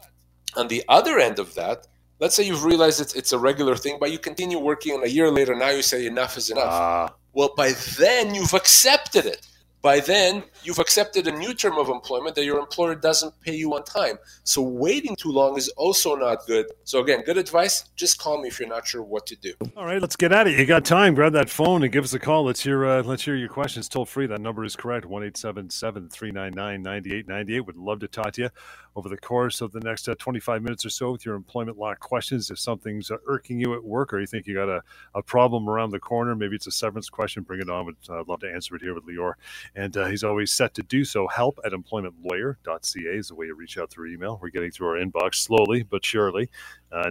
on 0.57 0.69
the 0.69 0.85
other 0.89 1.19
end 1.19 1.41
of 1.41 1.53
that, 1.57 1.89
let's 2.21 2.37
say 2.37 2.45
you've 2.45 2.65
realized 2.65 3.01
it's 3.01 3.15
it's 3.15 3.33
a 3.33 3.39
regular 3.39 3.75
thing, 3.75 3.97
but 3.99 4.13
you 4.13 4.19
continue 4.21 4.61
working, 4.61 4.95
and 4.95 5.03
a 5.03 5.11
year 5.11 5.29
later, 5.29 5.57
now 5.57 5.71
you 5.71 5.83
say 5.83 6.07
enough 6.07 6.37
is 6.37 6.51
enough. 6.51 6.73
Uh. 6.73 7.09
Well, 7.33 7.53
by 7.57 7.73
then 7.99 8.33
you've 8.35 8.55
accepted 8.55 9.27
it 9.27 9.47
by 9.83 10.01
then 10.01 10.43
you've 10.63 10.79
accepted 10.79 11.27
a 11.27 11.33
new 11.33 11.55
term 11.55 11.79
of 11.79 11.89
employment 11.89 12.35
that 12.35 12.45
your 12.45 12.59
employer 12.59 12.95
doesn't 12.95 13.39
pay 13.41 13.55
you 13.55 13.75
on 13.75 13.85
time. 13.85 14.19
So 14.45 14.63
waiting 14.63 15.17
too 15.17 15.31
long 15.31 15.57
is 15.57 15.69
also 15.71 16.15
not 16.15 16.47
good. 16.47 16.67
So 16.85 17.01
again, 17.01 17.23
good 17.25 17.39
advice. 17.39 17.85
Just 17.97 18.19
call 18.19 18.41
me 18.43 18.49
if 18.49 18.61
you're 18.61 18.69
not 18.69 18.87
sure 18.87 19.03
what 19.03 19.27
to 19.27 19.37
do. 19.37 19.55
All 19.77 19.87
right, 19.87 20.01
let's 20.01 20.17
get 20.17 20.33
at 20.33 20.47
it. 20.47 20.59
You 20.59 20.67
got 20.67 20.85
time? 20.85 21.15
Grab 21.15 21.33
that 21.33 21.49
phone 21.49 21.83
and 21.83 21.93
give 21.93 22.05
us 22.05 22.13
a 22.13 22.19
call. 22.19 22.45
Let's 22.45 22.63
hear. 22.63 22.85
Uh, 22.85 23.03
let's 23.03 23.25
hear 23.25 23.37
your 23.37 23.49
questions. 23.49 23.89
Toll 23.89 24.05
free. 24.05 24.27
That 24.27 24.41
number 24.41 24.65
is 24.65 24.77
correct. 24.77 25.07
One 25.07 25.25
eight 25.25 25.37
seven 25.37 25.71
seven 25.71 26.09
three 26.09 26.31
nine 26.31 26.53
nine 26.55 26.83
ninety 26.83 27.15
eight 27.15 27.29
ninety 27.29 27.57
eight. 27.57 27.67
Would 27.67 27.77
love 27.77 28.01
to 28.01 28.09
talk 28.09 28.33
to 28.33 28.43
you 28.43 28.51
over 28.97 29.09
the 29.09 29.17
course 29.17 29.61
of 29.61 29.73
the 29.73 29.81
next 29.81 30.09
uh, 30.09 30.15
25 30.19 30.63
minutes 30.63 30.85
or 30.85 30.91
so 30.91 31.13
with 31.13 31.25
your 31.25 31.35
employment 31.35 31.79
law 31.79 31.95
questions. 31.95 32.51
If 32.51 32.59
something's 32.59 33.11
uh, 33.11 33.17
irking 33.27 33.61
you 33.61 33.75
at 33.75 33.85
work 33.85 34.13
or 34.13 34.21
you 34.21 34.27
think 34.27 34.47
you 34.47 34.55
got 34.55 34.69
a, 34.69 34.83
a 35.15 35.23
problem 35.23 35.69
around 35.69 35.91
the 35.91 36.01
corner, 36.01 36.35
maybe 36.35 36.57
it's 36.57 36.67
a 36.67 36.73
severance 36.73 37.09
question, 37.09 37.43
bring 37.43 37.61
it 37.61 37.71
on. 37.71 37.87
But 37.87 38.15
uh, 38.15 38.25
love 38.27 38.41
to 38.41 38.53
answer 38.53 38.75
it 38.77 38.83
here 38.83 38.95
with 38.95 39.07
Lior. 39.07 39.35
And 39.75 39.97
uh, 39.97 40.07
he's 40.07 40.25
always 40.25 40.53
set 40.53 40.75
to 40.75 40.83
do 40.83 41.05
so. 41.05 41.27
Help 41.29 41.59
at 41.65 41.73
employmentlawyer.ca 41.73 43.17
is 43.17 43.29
the 43.29 43.35
way 43.35 43.47
to 43.47 43.55
reach 43.55 43.79
out 43.79 43.91
through 43.91 44.13
email. 44.13 44.39
We're 44.43 44.51
getting 44.51 44.71
through 44.71 44.89
our 44.89 45.05
inbox 45.05 45.37
slowly 45.37 45.83
but 45.83 46.05
surely. 46.05 46.51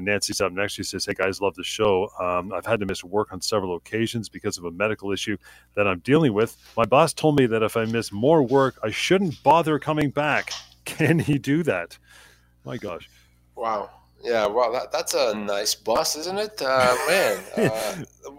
Nancy's 0.02 0.42
up 0.42 0.52
next. 0.52 0.74
She 0.74 0.84
says, 0.84 1.06
Hey 1.06 1.14
guys, 1.14 1.40
love 1.40 1.56
the 1.56 1.64
show. 1.64 2.10
Um, 2.20 2.52
I've 2.52 2.66
had 2.66 2.82
to 2.82 2.86
miss 2.86 3.02
work 3.04 3.32
on 3.32 3.40
several 3.40 3.78
occasions 3.78 4.28
because 4.28 4.58
of 4.58 4.66
a 4.66 4.72
medical 4.72 5.12
issue 5.12 5.38
that 5.76 5.88
I'm 5.88 6.00
dealing 6.00 6.34
with. 6.34 6.58
My 6.76 6.86
boss 6.86 7.14
told 7.14 7.38
me 7.38 7.46
that 7.46 7.64
if 7.64 7.78
I 7.78 7.86
miss 7.86 8.12
more 8.12 8.44
work, 8.44 8.78
I 8.84 8.92
shouldn't 8.92 9.42
bother 9.42 9.80
coming 9.80 10.10
back. 10.10 10.52
Can 10.98 11.20
he 11.20 11.38
do 11.38 11.64
that? 11.64 11.98
My 12.66 12.78
gosh. 12.78 13.10
Wow. 13.56 13.92
Yeah, 14.24 14.48
well, 14.48 14.72
that, 14.74 14.92
that's 14.92 15.14
a 15.14 15.34
nice 15.34 15.76
boss, 15.76 16.16
isn't 16.18 16.38
it? 16.38 16.62
Uh, 16.62 16.96
man, 17.08 17.40
uh, 17.72 18.32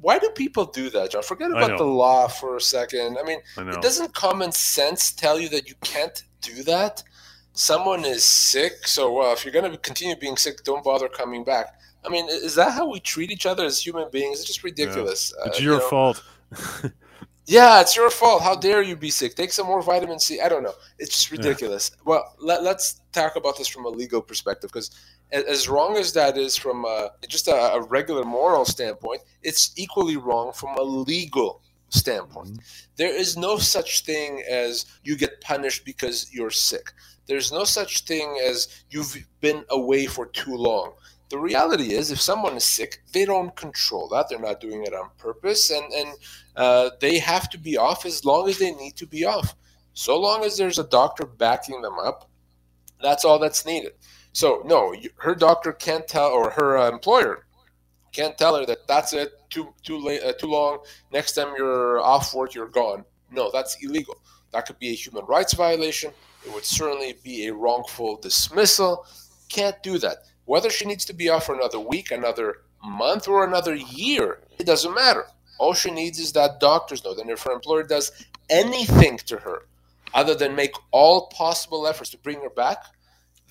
why 0.00 0.18
do 0.18 0.30
people 0.30 0.64
do 0.64 0.88
that, 0.90 1.10
John? 1.10 1.22
Forget 1.22 1.50
about 1.50 1.76
the 1.76 1.84
law 1.84 2.28
for 2.28 2.56
a 2.56 2.60
second. 2.60 3.18
I 3.18 3.22
mean, 3.22 3.40
I 3.58 3.78
doesn't 3.80 4.14
common 4.14 4.52
sense 4.52 5.12
tell 5.12 5.38
you 5.38 5.50
that 5.50 5.68
you 5.68 5.74
can't 5.82 6.22
do 6.40 6.62
that? 6.62 7.02
Someone 7.52 8.04
is 8.04 8.24
sick, 8.24 8.86
so 8.86 9.22
uh, 9.22 9.32
if 9.32 9.44
you're 9.44 9.52
going 9.52 9.70
to 9.70 9.76
continue 9.78 10.16
being 10.16 10.36
sick, 10.36 10.64
don't 10.64 10.84
bother 10.84 11.08
coming 11.08 11.44
back. 11.44 11.78
I 12.04 12.08
mean, 12.08 12.26
is 12.28 12.54
that 12.54 12.72
how 12.72 12.88
we 12.88 13.00
treat 13.00 13.30
each 13.30 13.44
other 13.44 13.64
as 13.64 13.84
human 13.84 14.08
beings? 14.10 14.38
It's 14.38 14.46
just 14.46 14.62
ridiculous. 14.62 15.32
Yeah. 15.38 15.48
It's 15.48 15.60
uh, 15.60 15.62
your 15.62 15.74
you 15.74 15.80
know? 15.80 15.88
fault. 15.88 16.22
Yeah, 17.46 17.80
it's 17.80 17.94
your 17.94 18.10
fault. 18.10 18.42
How 18.42 18.56
dare 18.56 18.82
you 18.82 18.96
be 18.96 19.10
sick? 19.10 19.36
Take 19.36 19.52
some 19.52 19.66
more 19.66 19.80
vitamin 19.80 20.18
C. 20.18 20.40
I 20.40 20.48
don't 20.48 20.64
know. 20.64 20.74
It's 20.98 21.10
just 21.10 21.30
ridiculous. 21.30 21.92
Yeah. 21.94 22.02
Well, 22.04 22.34
let, 22.40 22.62
us 22.62 23.00
talk 23.12 23.36
about 23.36 23.56
this 23.56 23.68
from 23.68 23.84
a 23.84 23.88
legal 23.88 24.20
perspective 24.20 24.70
because 24.72 24.90
as 25.30 25.68
wrong 25.68 25.96
as 25.96 26.12
that 26.14 26.36
is 26.36 26.56
from 26.56 26.84
a, 26.84 27.10
just 27.28 27.46
a, 27.46 27.54
a, 27.54 27.82
regular 27.82 28.24
moral 28.24 28.64
standpoint, 28.64 29.22
it's 29.42 29.72
equally 29.76 30.16
wrong 30.16 30.52
from 30.52 30.76
a 30.76 30.82
legal 30.82 31.62
standpoint. 31.90 32.48
Mm-hmm. 32.48 32.90
There 32.96 33.14
is 33.14 33.36
no 33.36 33.58
such 33.58 34.04
thing 34.04 34.42
as 34.48 34.84
you 35.04 35.16
get 35.16 35.40
punished 35.40 35.84
because 35.84 36.32
you're 36.32 36.50
sick. 36.50 36.92
There's 37.26 37.52
no 37.52 37.64
such 37.64 38.04
thing 38.04 38.40
as 38.44 38.68
you've 38.90 39.16
been 39.40 39.64
away 39.70 40.06
for 40.06 40.26
too 40.26 40.54
long 40.54 40.94
the 41.28 41.38
reality 41.38 41.92
is 41.92 42.10
if 42.10 42.20
someone 42.20 42.56
is 42.56 42.64
sick 42.64 43.02
they 43.12 43.24
don't 43.24 43.56
control 43.56 44.08
that 44.08 44.28
they're 44.28 44.38
not 44.38 44.60
doing 44.60 44.84
it 44.84 44.94
on 44.94 45.10
purpose 45.18 45.70
and 45.70 45.92
and 45.92 46.08
uh, 46.56 46.90
they 47.00 47.18
have 47.18 47.50
to 47.50 47.58
be 47.58 47.76
off 47.76 48.06
as 48.06 48.24
long 48.24 48.48
as 48.48 48.58
they 48.58 48.72
need 48.72 48.96
to 48.96 49.06
be 49.06 49.24
off 49.24 49.54
so 49.94 50.18
long 50.18 50.44
as 50.44 50.56
there's 50.56 50.78
a 50.78 50.84
doctor 50.88 51.26
backing 51.26 51.80
them 51.82 51.98
up 51.98 52.28
That's 53.02 53.24
all 53.24 53.38
that's 53.38 53.66
needed. 53.66 53.92
So 54.32 54.62
no, 54.66 54.94
her 55.18 55.34
doctor 55.34 55.72
can't 55.72 56.06
tell, 56.06 56.28
or 56.30 56.50
her 56.50 56.78
uh, 56.78 56.90
employer 56.90 57.46
can't 58.12 58.36
tell 58.38 58.56
her 58.56 58.66
that 58.66 58.86
that's 58.86 59.12
it. 59.12 59.32
Too 59.50 59.72
too 59.82 59.98
late, 59.98 60.22
uh, 60.22 60.32
too 60.34 60.48
long. 60.48 60.78
Next 61.12 61.32
time 61.34 61.54
you're 61.56 62.00
off 62.00 62.34
work, 62.34 62.54
you're 62.54 62.68
gone. 62.68 63.04
No, 63.30 63.50
that's 63.52 63.76
illegal. 63.82 64.16
That 64.52 64.66
could 64.66 64.78
be 64.78 64.90
a 64.90 64.94
human 64.94 65.24
rights 65.26 65.54
violation. 65.54 66.12
It 66.46 66.52
would 66.54 66.64
certainly 66.64 67.16
be 67.22 67.46
a 67.46 67.54
wrongful 67.54 68.16
dismissal. 68.18 69.06
Can't 69.48 69.80
do 69.82 69.98
that. 69.98 70.18
Whether 70.46 70.70
she 70.70 70.86
needs 70.86 71.04
to 71.06 71.12
be 71.12 71.28
off 71.28 71.46
for 71.46 71.54
another 71.54 71.80
week, 71.80 72.10
another 72.10 72.62
month, 72.82 73.28
or 73.28 73.44
another 73.44 73.74
year, 73.74 74.40
it 74.58 74.64
doesn't 74.66 74.94
matter. 74.94 75.26
All 75.58 75.74
she 75.74 75.90
needs 75.90 76.18
is 76.18 76.32
that 76.32 76.60
doctor's 76.60 77.04
note. 77.04 77.18
And 77.18 77.30
if 77.30 77.42
her 77.42 77.52
employer 77.52 77.82
does 77.82 78.12
anything 78.48 79.18
to 79.18 79.38
her 79.38 79.66
other 80.14 80.34
than 80.34 80.54
make 80.54 80.72
all 80.92 81.28
possible 81.28 81.86
efforts 81.86 82.10
to 82.10 82.18
bring 82.18 82.40
her 82.42 82.50
back, 82.50 82.78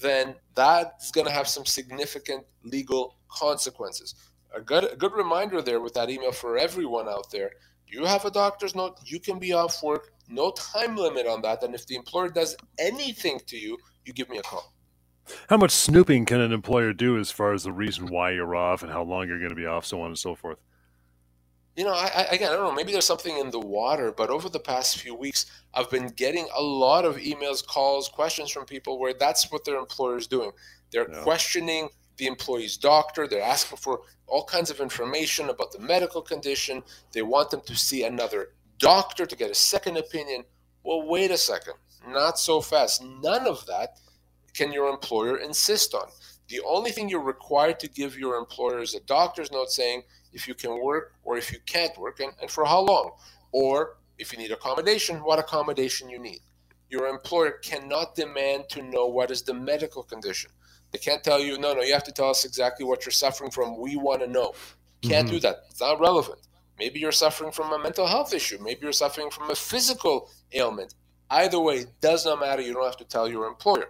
then 0.01 0.35
that's 0.55 1.11
going 1.11 1.27
to 1.27 1.33
have 1.33 1.47
some 1.47 1.65
significant 1.65 2.45
legal 2.63 3.17
consequences. 3.27 4.15
A 4.55 4.61
good, 4.61 4.91
a 4.91 4.95
good 4.95 5.13
reminder 5.13 5.61
there 5.61 5.81
with 5.81 5.93
that 5.95 6.09
email 6.09 6.31
for 6.31 6.57
everyone 6.57 7.09
out 7.09 7.29
there. 7.31 7.51
You 7.87 8.05
have 8.05 8.25
a 8.25 8.31
doctor's 8.31 8.73
note, 8.73 8.97
you 9.05 9.19
can 9.19 9.37
be 9.37 9.53
off 9.53 9.83
work, 9.83 10.11
no 10.29 10.51
time 10.51 10.95
limit 10.95 11.27
on 11.27 11.41
that. 11.41 11.61
And 11.63 11.75
if 11.75 11.85
the 11.87 11.95
employer 11.95 12.29
does 12.29 12.55
anything 12.79 13.39
to 13.47 13.57
you, 13.57 13.77
you 14.05 14.13
give 14.13 14.29
me 14.29 14.37
a 14.37 14.43
call. 14.43 14.73
How 15.49 15.57
much 15.57 15.71
snooping 15.71 16.25
can 16.25 16.39
an 16.41 16.51
employer 16.51 16.93
do 16.93 17.17
as 17.17 17.31
far 17.31 17.53
as 17.53 17.63
the 17.63 17.71
reason 17.71 18.07
why 18.07 18.31
you're 18.31 18.55
off 18.55 18.83
and 18.83 18.91
how 18.91 19.03
long 19.03 19.27
you're 19.27 19.39
going 19.39 19.49
to 19.49 19.55
be 19.55 19.65
off, 19.65 19.85
so 19.85 20.01
on 20.01 20.07
and 20.07 20.17
so 20.17 20.35
forth? 20.35 20.59
You 21.75 21.83
know, 21.83 21.93
I, 21.93 22.09
I, 22.15 22.21
again, 22.31 22.51
I 22.51 22.55
don't 22.55 22.63
know. 22.63 22.73
Maybe 22.73 22.93
there's 22.93 23.05
something 23.05 23.37
in 23.37 23.51
the 23.51 23.59
water, 23.59 24.11
but 24.11 24.29
over 24.29 24.47
the 24.47 24.59
past 24.59 24.97
few 24.97 25.13
weeks, 25.13 25.45
I've 25.73 25.89
been 25.89 26.07
getting 26.07 26.47
a 26.55 26.61
lot 26.61 27.03
of 27.03 27.17
emails, 27.17 27.65
calls, 27.65 28.07
questions 28.07 28.49
from 28.49 28.65
people 28.65 28.97
where 28.97 29.13
that's 29.13 29.51
what 29.51 29.65
their 29.65 29.77
employer 29.77 30.17
is 30.17 30.27
doing. 30.27 30.51
They're 30.91 31.11
yeah. 31.11 31.21
questioning 31.21 31.89
the 32.17 32.27
employee's 32.27 32.77
doctor. 32.77 33.27
They're 33.27 33.41
asking 33.41 33.77
for 33.79 34.01
all 34.27 34.45
kinds 34.45 34.69
of 34.69 34.79
information 34.79 35.49
about 35.49 35.73
the 35.73 35.79
medical 35.79 36.21
condition. 36.21 36.81
They 37.11 37.23
want 37.23 37.49
them 37.49 37.61
to 37.65 37.75
see 37.75 38.05
another 38.05 38.53
doctor 38.77 39.25
to 39.25 39.35
get 39.35 39.51
a 39.51 39.55
second 39.55 39.97
opinion. 39.97 40.43
Well, 40.83 41.05
wait 41.05 41.31
a 41.31 41.37
second. 41.37 41.73
Not 42.07 42.39
so 42.39 42.61
fast. 42.61 43.03
None 43.03 43.47
of 43.47 43.65
that 43.65 43.97
can 44.55 44.71
your 44.71 44.89
employer 44.89 45.37
insist 45.37 45.93
on. 45.93 46.07
The 46.47 46.61
only 46.67 46.91
thing 46.91 47.09
you're 47.09 47.21
required 47.21 47.79
to 47.79 47.89
give 47.89 48.17
your 48.17 48.35
employer 48.35 48.79
is 48.79 48.93
a 48.93 48.99
doctor's 49.01 49.51
note 49.51 49.71
saying 49.71 50.03
if 50.31 50.47
you 50.47 50.53
can 50.53 50.81
work 50.83 51.13
or 51.23 51.37
if 51.37 51.51
you 51.51 51.59
can't 51.65 51.97
work 51.97 52.19
and, 52.19 52.33
and 52.41 52.49
for 52.49 52.65
how 52.65 52.81
long. 52.81 53.11
Or 53.51 53.97
if 54.17 54.31
you 54.31 54.37
need 54.37 54.51
accommodation, 54.51 55.17
what 55.23 55.39
accommodation 55.39 56.09
you 56.09 56.19
need. 56.19 56.39
Your 56.89 57.07
employer 57.07 57.51
cannot 57.63 58.15
demand 58.15 58.65
to 58.69 58.83
know 58.83 59.07
what 59.07 59.31
is 59.31 59.41
the 59.41 59.53
medical 59.53 60.03
condition. 60.03 60.51
They 60.91 60.99
can't 60.99 61.23
tell 61.23 61.39
you, 61.39 61.57
no, 61.57 61.73
no, 61.73 61.81
you 61.81 61.93
have 61.93 62.03
to 62.03 62.11
tell 62.11 62.29
us 62.29 62.45
exactly 62.45 62.85
what 62.85 63.05
you're 63.05 63.11
suffering 63.11 63.51
from. 63.51 63.79
We 63.79 63.95
want 63.95 64.21
to 64.21 64.27
know. 64.27 64.53
Can't 65.01 65.25
mm-hmm. 65.25 65.35
do 65.35 65.39
that. 65.41 65.63
It's 65.69 65.81
not 65.81 65.99
relevant. 65.99 66.39
Maybe 66.77 66.99
you're 66.99 67.11
suffering 67.11 67.51
from 67.51 67.73
a 67.73 67.79
mental 67.79 68.05
health 68.05 68.33
issue. 68.33 68.59
Maybe 68.61 68.81
you're 68.83 68.91
suffering 68.93 69.29
from 69.29 69.49
a 69.49 69.55
physical 69.55 70.29
ailment. 70.53 70.93
Either 71.29 71.59
way, 71.59 71.77
it 71.77 72.01
does 72.01 72.25
not 72.25 72.39
matter. 72.39 72.61
You 72.61 72.73
don't 72.73 72.85
have 72.85 72.97
to 72.97 73.05
tell 73.05 73.27
your 73.27 73.47
employer 73.47 73.87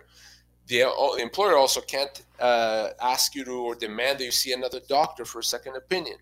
the, 0.67 0.82
employer 1.19 1.58
also 1.58 1.82
can't 1.82 2.23
uh, 2.39 2.89
ask 3.01 3.36
you 3.36 3.45
to 3.45 3.51
or 3.51 3.75
demand 3.75 4.19
that 4.19 4.25
you 4.25 4.32
see 4.32 4.54
another 4.54 4.80
doctor 4.88 5.25
for 5.25 5.39
a 5.39 5.43
second 5.43 5.75
opinion. 5.75 6.17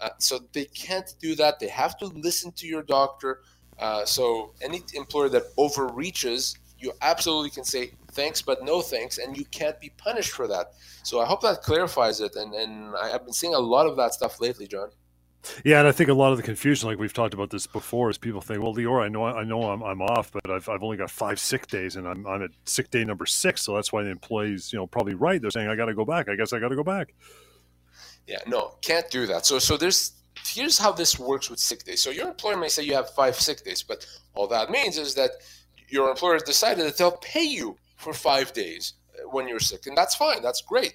Uh, 0.00 0.10
so 0.18 0.40
they 0.52 0.66
can't 0.66 1.14
do 1.20 1.34
that. 1.34 1.58
They 1.58 1.68
have 1.68 1.96
to 1.98 2.06
listen 2.06 2.52
to 2.52 2.66
your 2.66 2.82
doctor. 2.82 3.40
Uh, 3.78 4.04
so 4.04 4.52
any 4.60 4.82
employer 4.94 5.28
that 5.30 5.44
overreaches, 5.56 6.56
you 6.78 6.92
absolutely 7.02 7.50
can 7.50 7.64
say 7.64 7.92
thanks, 8.12 8.40
but 8.42 8.62
no 8.62 8.80
thanks, 8.80 9.18
and 9.18 9.36
you 9.36 9.44
can't 9.46 9.80
be 9.80 9.90
punished 9.96 10.30
for 10.30 10.46
that. 10.46 10.74
So 11.02 11.20
I 11.20 11.26
hope 11.26 11.40
that 11.42 11.62
clarifies 11.62 12.20
it. 12.20 12.36
And 12.36 12.54
and 12.54 12.94
I've 12.96 13.24
been 13.24 13.32
seeing 13.32 13.54
a 13.54 13.58
lot 13.58 13.86
of 13.86 13.96
that 13.96 14.14
stuff 14.14 14.40
lately, 14.40 14.66
John. 14.66 14.90
Yeah, 15.64 15.78
and 15.78 15.88
I 15.88 15.92
think 15.92 16.10
a 16.10 16.14
lot 16.14 16.32
of 16.32 16.36
the 16.36 16.42
confusion, 16.42 16.88
like 16.88 16.98
we've 16.98 17.12
talked 17.12 17.32
about 17.32 17.50
this 17.50 17.66
before, 17.66 18.10
is 18.10 18.18
people 18.18 18.40
think, 18.40 18.60
"Well, 18.62 18.74
Lior, 18.74 19.02
I 19.02 19.08
know, 19.08 19.24
I 19.24 19.44
know, 19.44 19.62
I'm, 19.62 19.82
I'm 19.82 20.02
off, 20.02 20.32
but 20.32 20.50
I've, 20.50 20.68
I've 20.68 20.82
only 20.82 20.96
got 20.96 21.10
five 21.10 21.38
sick 21.38 21.68
days, 21.68 21.96
and 21.96 22.06
I'm, 22.06 22.26
I'm 22.26 22.42
at 22.42 22.50
sick 22.64 22.90
day 22.90 23.04
number 23.04 23.24
six, 23.24 23.62
so 23.62 23.74
that's 23.74 23.92
why 23.92 24.02
the 24.02 24.10
employees, 24.10 24.72
you 24.72 24.78
know, 24.78 24.86
probably 24.86 25.14
right. 25.14 25.40
They're 25.40 25.50
saying, 25.50 25.68
I 25.68 25.76
got 25.76 25.86
to 25.86 25.94
go 25.94 26.04
back. 26.04 26.28
I 26.28 26.34
guess 26.34 26.52
I 26.52 26.58
got 26.58 26.68
to 26.68 26.76
go 26.76 26.84
back. 26.84 27.14
Yeah, 28.26 28.38
no, 28.46 28.74
can't 28.82 29.08
do 29.10 29.26
that. 29.26 29.46
So, 29.46 29.58
so 29.58 29.76
there's 29.76 30.12
here's 30.46 30.78
how 30.78 30.92
this 30.92 31.18
works 31.18 31.50
with 31.50 31.58
sick 31.58 31.84
days. 31.84 32.02
So 32.02 32.10
your 32.10 32.28
employer 32.28 32.56
may 32.56 32.68
say 32.68 32.82
you 32.82 32.94
have 32.94 33.10
five 33.10 33.36
sick 33.36 33.64
days, 33.64 33.82
but 33.82 34.06
all 34.34 34.46
that 34.48 34.70
means 34.70 34.98
is 34.98 35.14
that 35.14 35.30
your 35.88 36.10
employer 36.10 36.34
has 36.34 36.42
decided 36.42 36.84
that 36.86 36.96
they'll 36.96 37.16
pay 37.18 37.44
you 37.44 37.76
for 37.96 38.12
five 38.12 38.52
days 38.52 38.94
uh, 39.14 39.28
when 39.28 39.48
you're 39.48 39.60
sick, 39.60 39.86
and 39.86 39.96
that's 39.96 40.14
fine. 40.14 40.42
That's 40.42 40.62
great. 40.62 40.94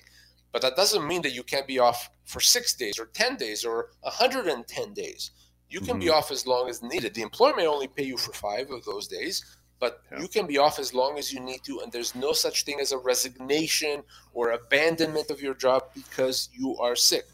But 0.53 0.61
that 0.61 0.75
doesn't 0.75 1.05
mean 1.05 1.23
that 1.23 1.33
you 1.33 1.43
can't 1.43 1.67
be 1.67 1.79
off 1.79 2.09
for 2.23 2.39
six 2.39 2.73
days 2.73 2.99
or 2.99 3.07
10 3.07 3.35
days 3.35 3.65
or 3.65 3.89
110 4.01 4.93
days. 4.93 5.31
You 5.69 5.79
can 5.79 5.95
mm-hmm. 5.95 5.99
be 5.99 6.09
off 6.09 6.31
as 6.31 6.45
long 6.45 6.69
as 6.69 6.83
needed. 6.83 7.15
The 7.15 7.23
employer 7.23 7.55
may 7.55 7.65
only 7.65 7.87
pay 7.87 8.03
you 8.03 8.17
for 8.17 8.31
five 8.33 8.69
of 8.69 8.85
those 8.85 9.07
days, 9.07 9.43
but 9.79 10.03
yeah. 10.11 10.21
you 10.21 10.27
can 10.27 10.45
be 10.45 10.59
off 10.59 10.77
as 10.77 10.93
long 10.93 11.17
as 11.17 11.33
you 11.33 11.39
need 11.39 11.63
to. 11.65 11.79
And 11.79 11.91
there's 11.91 12.13
no 12.13 12.33
such 12.33 12.63
thing 12.63 12.79
as 12.79 12.91
a 12.91 12.99
resignation 12.99 14.03
or 14.33 14.51
abandonment 14.51 15.31
of 15.31 15.41
your 15.41 15.55
job 15.55 15.85
because 15.95 16.49
you 16.53 16.77
are 16.77 16.95
sick. 16.95 17.25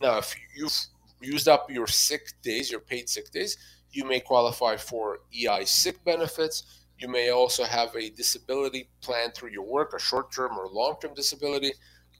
Now, 0.00 0.18
if 0.18 0.34
you've 0.56 0.74
used 1.20 1.46
up 1.46 1.70
your 1.70 1.86
sick 1.86 2.32
days, 2.42 2.72
your 2.72 2.80
paid 2.80 3.08
sick 3.08 3.30
days, 3.30 3.56
you 3.92 4.04
may 4.04 4.18
qualify 4.18 4.76
for 4.76 5.20
EI 5.32 5.64
sick 5.64 6.04
benefits. 6.04 6.64
You 6.98 7.06
may 7.08 7.30
also 7.30 7.62
have 7.62 7.94
a 7.94 8.10
disability 8.10 8.88
plan 9.00 9.30
through 9.30 9.50
your 9.50 9.64
work, 9.64 9.94
a 9.94 10.00
short 10.00 10.32
term 10.32 10.58
or 10.58 10.66
long 10.66 10.96
term 11.00 11.14
disability. 11.14 11.72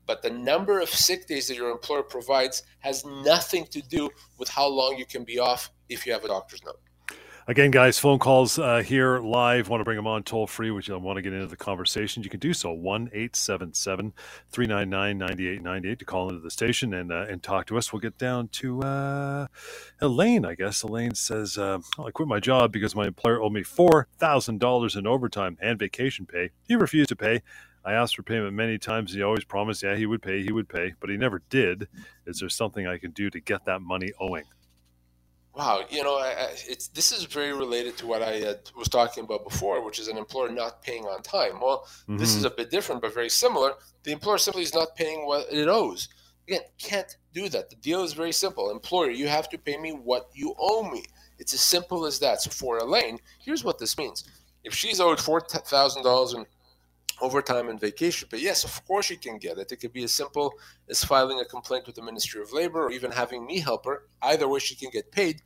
But 0.07 0.23
the 0.23 0.31
number 0.31 0.81
of 0.81 0.88
sick 0.88 1.27
days 1.27 1.49
that 1.49 1.57
your 1.57 1.71
employer 1.71 2.03
provides 2.03 2.62
has 2.81 3.05
nothing 3.05 3.67
to 3.67 3.81
do 3.81 4.11
with 4.38 4.49
how 4.49 4.69
long 4.69 4.97
you 4.99 5.07
can 5.07 5.25
be 5.25 5.38
off 5.38 5.71
if 5.88 6.07
you 6.07 6.12
have 6.12 6.25
a 6.25 6.29
doctor's 6.29 6.62
note. 6.64 6.81
Again, 7.47 7.71
guys, 7.71 7.99
phone 7.99 8.19
calls 8.19 8.59
uh, 8.59 8.79
here 8.79 9.19
live. 9.19 9.69
Want 9.69 9.83
to 9.83 9.85
bring 9.85 9.97
them 9.97 10.07
on 10.07 10.23
toll 10.23 10.47
free, 10.47 10.71
which 10.71 10.88
you 10.88 10.99
want 10.99 11.19
to 11.19 11.23
get 11.23 11.35
into 11.35 11.47
the 11.47 11.59
conversation. 11.59 12.23
You 12.23 12.31
can 12.31 12.40
do 12.40 12.55
so 12.55 12.73
1 12.73 13.11
877 13.12 14.14
399 14.51 15.19
9898 15.19 15.99
to 15.99 16.05
call 16.07 16.31
into 16.31 16.40
the 16.40 16.51
station 16.51 16.95
and 16.95 17.12
uh, 17.12 17.27
and 17.29 17.43
talk 17.43 17.67
to 17.67 17.77
us. 17.77 17.93
We'll 17.93 18.01
get 18.01 18.17
down 18.17 18.49
to 18.49 18.83
uh, 18.83 19.49
Elaine, 20.01 20.47
I 20.47 20.55
guess. 20.55 20.83
Elaine 20.83 21.14
says, 21.14 21.59
uh, 21.59 21.81
I 21.99 22.11
quit 22.12 22.29
my 22.29 22.40
job 22.40 22.73
because 22.73 22.97
my 22.97 23.09
employer 23.09 23.43
owed 23.43 23.53
me 23.53 23.62
$4,000 23.62 24.97
in 24.97 25.07
overtime 25.07 25.59
and 25.61 25.79
vacation 25.79 26.25
pay. 26.25 26.49
He 26.67 26.77
refused 26.77 27.11
to 27.11 27.17
pay. 27.17 27.43
I 27.85 27.92
asked 27.92 28.16
for 28.16 28.23
payment 28.23 28.55
many 28.55 28.79
times. 28.79 29.12
He 29.12 29.23
always 29.23 29.44
promised, 29.44 29.83
yeah, 29.83 29.94
he 29.94 30.07
would 30.07 30.23
pay, 30.23 30.42
he 30.42 30.53
would 30.53 30.68
pay, 30.68 30.94
but 31.01 31.11
he 31.11 31.16
never 31.16 31.42
did. 31.51 31.88
Is 32.27 32.40
there 32.40 32.49
something 32.49 32.87
I 32.87 32.99
can 32.99 33.11
do 33.11 33.29
to 33.31 33.40
get 33.40 33.66
that 33.66 33.81
money 33.83 34.12
owing? 34.18 34.44
Wow, 35.55 35.85
you 35.88 36.03
know, 36.03 36.18
it's 36.66 36.88
this 36.88 37.12
is 37.12 37.25
very 37.25 37.53
related 37.53 37.97
to 37.99 38.09
what 38.09 38.23
I 38.23 38.42
uh, 38.42 38.55
was 38.77 38.88
talking 38.88 39.23
about 39.23 39.44
before, 39.44 39.85
which 39.85 40.01
is 40.01 40.09
an 40.09 40.16
employer 40.16 40.51
not 40.51 40.83
paying 40.83 41.05
on 41.05 41.23
time. 41.23 41.61
Well, 41.61 41.87
mm-hmm. 42.03 42.16
this 42.16 42.31
is 42.35 42.38
mm-hmm. 42.38 42.55
a 42.55 42.57
bit 42.57 42.70
different, 42.73 43.03
but 43.03 43.14
very 43.14 43.29
similar. 43.29 43.75
The 44.03 44.11
employer 44.11 44.38
simply 44.38 44.62
is 44.62 44.75
not 44.75 44.97
paying 44.97 45.27
what 45.27 45.47
it 45.53 45.68
owes. 45.68 46.09
Again, 46.49 46.62
can't 46.79 47.16
do 47.33 47.49
that. 47.51 47.70
The 47.70 47.77
deal 47.77 48.03
is 48.03 48.14
very 48.14 48.33
simple. 48.33 48.70
Employer, 48.70 49.11
you 49.11 49.29
have 49.29 49.49
to 49.51 49.59
pay 49.59 49.77
me 49.77 49.92
what 49.92 50.29
you 50.35 50.55
owe 50.59 50.90
me. 50.90 51.05
It's 51.38 51.55
as 51.55 51.61
simple 51.61 52.05
as 52.05 52.18
that. 52.18 52.42
So 52.42 52.51
for 52.51 52.79
Elaine, 52.79 53.18
here's 53.38 53.62
what 53.62 53.79
this 53.79 53.97
means: 53.97 54.25
if 54.64 54.75
she's 54.75 54.99
owed 54.99 55.20
four 55.20 55.40
thousand 55.40 56.03
dollars 56.03 56.35
in 56.35 56.47
overtime 57.20 57.68
and 57.68 57.81
vacation 57.81 58.29
pay. 58.31 58.38
Yes, 58.38 58.64
of 58.64 58.85
course 58.87 59.11
you 59.11 59.16
can 59.16 59.38
get 59.38 59.59
it. 59.59 59.72
It 59.72 59.77
could 59.77 59.92
be 59.92 60.05
as 60.05 60.12
simple 60.12 60.55
as 60.88 61.05
filing 61.05 61.40
a 61.40 61.44
complaint 61.44 61.87
with 61.87 61.96
the 61.96 62.03
Ministry 62.03 62.42
of 62.42 62.53
Labor 62.53 62.85
or 62.85 62.90
even 62.90 63.11
having 63.11 63.46
me 63.46 63.61
help 63.61 63.85
her. 63.87 64.05
Either 64.22 64.48
way, 64.48 64.59
she 64.59 64.74
can 64.74 64.90
get 64.90 65.12
paid. 65.12 65.42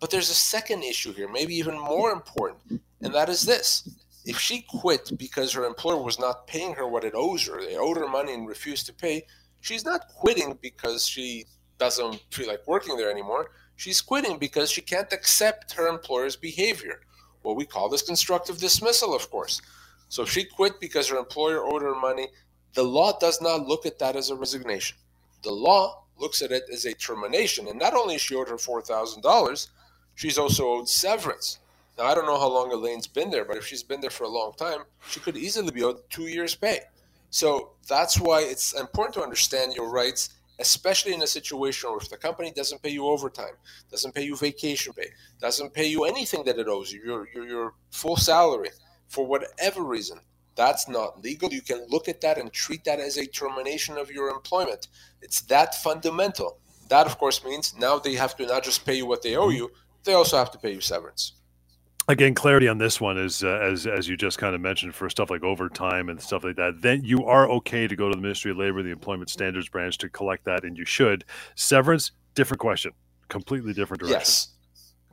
But 0.00 0.10
there's 0.10 0.30
a 0.30 0.34
second 0.34 0.84
issue 0.84 1.12
here, 1.12 1.28
maybe 1.28 1.54
even 1.56 1.78
more 1.78 2.12
important, 2.12 2.80
and 3.00 3.14
that 3.14 3.28
is 3.28 3.42
this. 3.42 3.88
If 4.24 4.38
she 4.38 4.64
quit 4.68 5.10
because 5.16 5.52
her 5.52 5.64
employer 5.64 6.02
was 6.02 6.20
not 6.20 6.46
paying 6.46 6.74
her 6.74 6.86
what 6.86 7.04
it 7.04 7.14
owes 7.16 7.46
her, 7.46 7.60
they 7.60 7.76
owed 7.76 7.96
her 7.96 8.08
money 8.08 8.32
and 8.34 8.46
refused 8.46 8.86
to 8.86 8.92
pay, 8.92 9.24
she's 9.60 9.84
not 9.84 10.06
quitting 10.08 10.58
because 10.62 11.06
she 11.06 11.46
doesn't 11.78 12.22
feel 12.30 12.48
like 12.48 12.66
working 12.66 12.96
there 12.96 13.10
anymore. 13.10 13.50
She's 13.76 14.00
quitting 14.00 14.38
because 14.38 14.70
she 14.70 14.82
can't 14.82 15.12
accept 15.12 15.72
her 15.72 15.88
employer's 15.88 16.36
behavior. 16.36 17.00
What 17.42 17.56
we 17.56 17.64
call 17.64 17.88
this 17.88 18.02
constructive 18.02 18.58
dismissal, 18.58 19.14
of 19.14 19.30
course. 19.30 19.62
So 20.08 20.22
if 20.22 20.30
she 20.30 20.44
quit 20.44 20.80
because 20.80 21.08
her 21.08 21.18
employer 21.18 21.62
owed 21.62 21.82
her 21.82 21.94
money, 21.94 22.28
the 22.74 22.82
law 22.82 23.18
does 23.18 23.40
not 23.40 23.66
look 23.66 23.86
at 23.86 23.98
that 23.98 24.16
as 24.16 24.30
a 24.30 24.36
resignation. 24.36 24.96
The 25.42 25.52
law 25.52 26.04
looks 26.18 26.42
at 26.42 26.52
it 26.52 26.64
as 26.72 26.84
a 26.84 26.94
termination. 26.94 27.68
And 27.68 27.78
not 27.78 27.94
only 27.94 28.16
is 28.16 28.22
she 28.22 28.34
owed 28.34 28.48
her 28.48 28.56
$4,000, 28.56 29.68
she's 30.14 30.38
also 30.38 30.68
owed 30.68 30.88
severance. 30.88 31.58
Now, 31.96 32.04
I 32.04 32.14
don't 32.14 32.26
know 32.26 32.38
how 32.38 32.48
long 32.48 32.72
Elaine's 32.72 33.06
been 33.06 33.30
there, 33.30 33.44
but 33.44 33.56
if 33.56 33.66
she's 33.66 33.82
been 33.82 34.00
there 34.00 34.10
for 34.10 34.24
a 34.24 34.28
long 34.28 34.52
time, 34.56 34.80
she 35.08 35.20
could 35.20 35.36
easily 35.36 35.72
be 35.72 35.82
owed 35.82 35.98
two 36.10 36.28
years' 36.28 36.54
pay. 36.54 36.80
So 37.30 37.72
that's 37.88 38.18
why 38.20 38.42
it's 38.42 38.72
important 38.72 39.14
to 39.14 39.22
understand 39.22 39.74
your 39.74 39.90
rights, 39.90 40.30
especially 40.60 41.12
in 41.12 41.22
a 41.22 41.26
situation 41.26 41.90
where 41.90 41.98
if 41.98 42.08
the 42.08 42.16
company 42.16 42.52
doesn't 42.52 42.82
pay 42.82 42.90
you 42.90 43.06
overtime, 43.06 43.54
doesn't 43.90 44.14
pay 44.14 44.22
you 44.22 44.36
vacation 44.36 44.92
pay, 44.92 45.08
doesn't 45.40 45.74
pay 45.74 45.86
you 45.86 46.04
anything 46.04 46.44
that 46.44 46.58
it 46.58 46.68
owes 46.68 46.92
you, 46.92 47.02
your, 47.04 47.28
your, 47.34 47.46
your 47.46 47.74
full 47.90 48.16
salary, 48.16 48.70
for 49.08 49.26
whatever 49.26 49.82
reason, 49.82 50.20
That's 50.58 50.88
not 50.88 51.22
legal. 51.22 51.50
You 51.50 51.62
can 51.62 51.86
look 51.88 52.08
at 52.08 52.20
that 52.22 52.36
and 52.36 52.52
treat 52.52 52.82
that 52.82 52.98
as 52.98 53.16
a 53.16 53.24
termination 53.24 53.96
of 53.96 54.10
your 54.10 54.28
employment. 54.28 54.88
It's 55.22 55.42
that 55.42 55.76
fundamental. 55.76 56.58
That, 56.88 57.06
of 57.06 57.16
course, 57.16 57.44
means 57.44 57.76
now 57.78 58.00
they 58.00 58.14
have 58.14 58.36
to 58.38 58.46
not 58.46 58.64
just 58.64 58.84
pay 58.84 58.96
you 58.96 59.06
what 59.06 59.22
they 59.22 59.36
owe 59.36 59.50
you, 59.50 59.70
they 60.02 60.14
also 60.14 60.36
have 60.36 60.50
to 60.50 60.58
pay 60.58 60.72
you 60.72 60.80
severance. 60.80 61.34
Again, 62.08 62.34
clarity 62.34 62.66
on 62.66 62.78
this 62.78 63.00
one 63.00 63.18
is 63.18 63.44
uh, 63.44 63.60
as 63.62 63.86
as 63.86 64.08
you 64.08 64.16
just 64.16 64.38
kind 64.38 64.56
of 64.56 64.60
mentioned 64.60 64.96
for 64.96 65.08
stuff 65.08 65.30
like 65.30 65.44
overtime 65.44 66.08
and 66.08 66.20
stuff 66.20 66.42
like 66.42 66.56
that. 66.56 66.80
Then 66.82 67.04
you 67.04 67.24
are 67.26 67.48
okay 67.50 67.86
to 67.86 67.94
go 67.94 68.08
to 68.08 68.16
the 68.16 68.22
Ministry 68.22 68.50
of 68.50 68.56
Labor, 68.56 68.82
the 68.82 68.90
Employment 68.90 69.30
Standards 69.30 69.68
Branch, 69.68 69.96
to 69.98 70.08
collect 70.08 70.44
that, 70.46 70.64
and 70.64 70.76
you 70.76 70.84
should. 70.84 71.24
Severance, 71.54 72.10
different 72.34 72.60
question, 72.60 72.90
completely 73.28 73.74
different 73.74 74.00
direction. 74.00 74.18
Yes. 74.18 74.48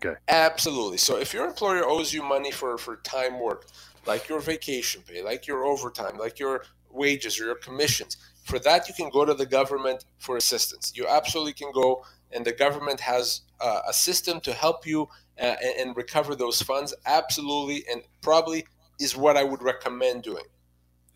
Okay. 0.05 0.19
Absolutely. 0.27 0.97
So 0.97 1.17
if 1.17 1.33
your 1.33 1.45
employer 1.45 1.85
owes 1.85 2.13
you 2.13 2.23
money 2.23 2.51
for 2.51 2.77
for 2.77 2.97
time 2.97 3.39
worked, 3.39 3.71
like 4.05 4.29
your 4.29 4.39
vacation 4.39 5.01
pay, 5.07 5.21
like 5.21 5.47
your 5.47 5.65
overtime, 5.65 6.17
like 6.17 6.39
your 6.39 6.63
wages 6.91 7.39
or 7.39 7.45
your 7.45 7.55
commissions, 7.55 8.17
for 8.43 8.59
that 8.59 8.87
you 8.87 8.93
can 8.93 9.09
go 9.09 9.25
to 9.25 9.33
the 9.33 9.45
government 9.45 10.05
for 10.19 10.37
assistance. 10.37 10.93
You 10.95 11.07
absolutely 11.07 11.53
can 11.53 11.71
go, 11.71 12.05
and 12.31 12.45
the 12.45 12.53
government 12.53 12.99
has 12.99 13.41
uh, 13.59 13.81
a 13.87 13.93
system 13.93 14.39
to 14.41 14.53
help 14.53 14.85
you 14.85 15.03
uh, 15.39 15.55
and, 15.61 15.87
and 15.87 15.97
recover 15.97 16.35
those 16.35 16.61
funds. 16.61 16.93
Absolutely, 17.05 17.85
and 17.91 18.01
probably 18.21 18.65
is 18.99 19.17
what 19.17 19.37
I 19.37 19.43
would 19.43 19.61
recommend 19.61 20.23
doing. 20.23 20.45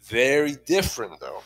Very 0.04 0.56
different 0.66 1.20
though, 1.20 1.44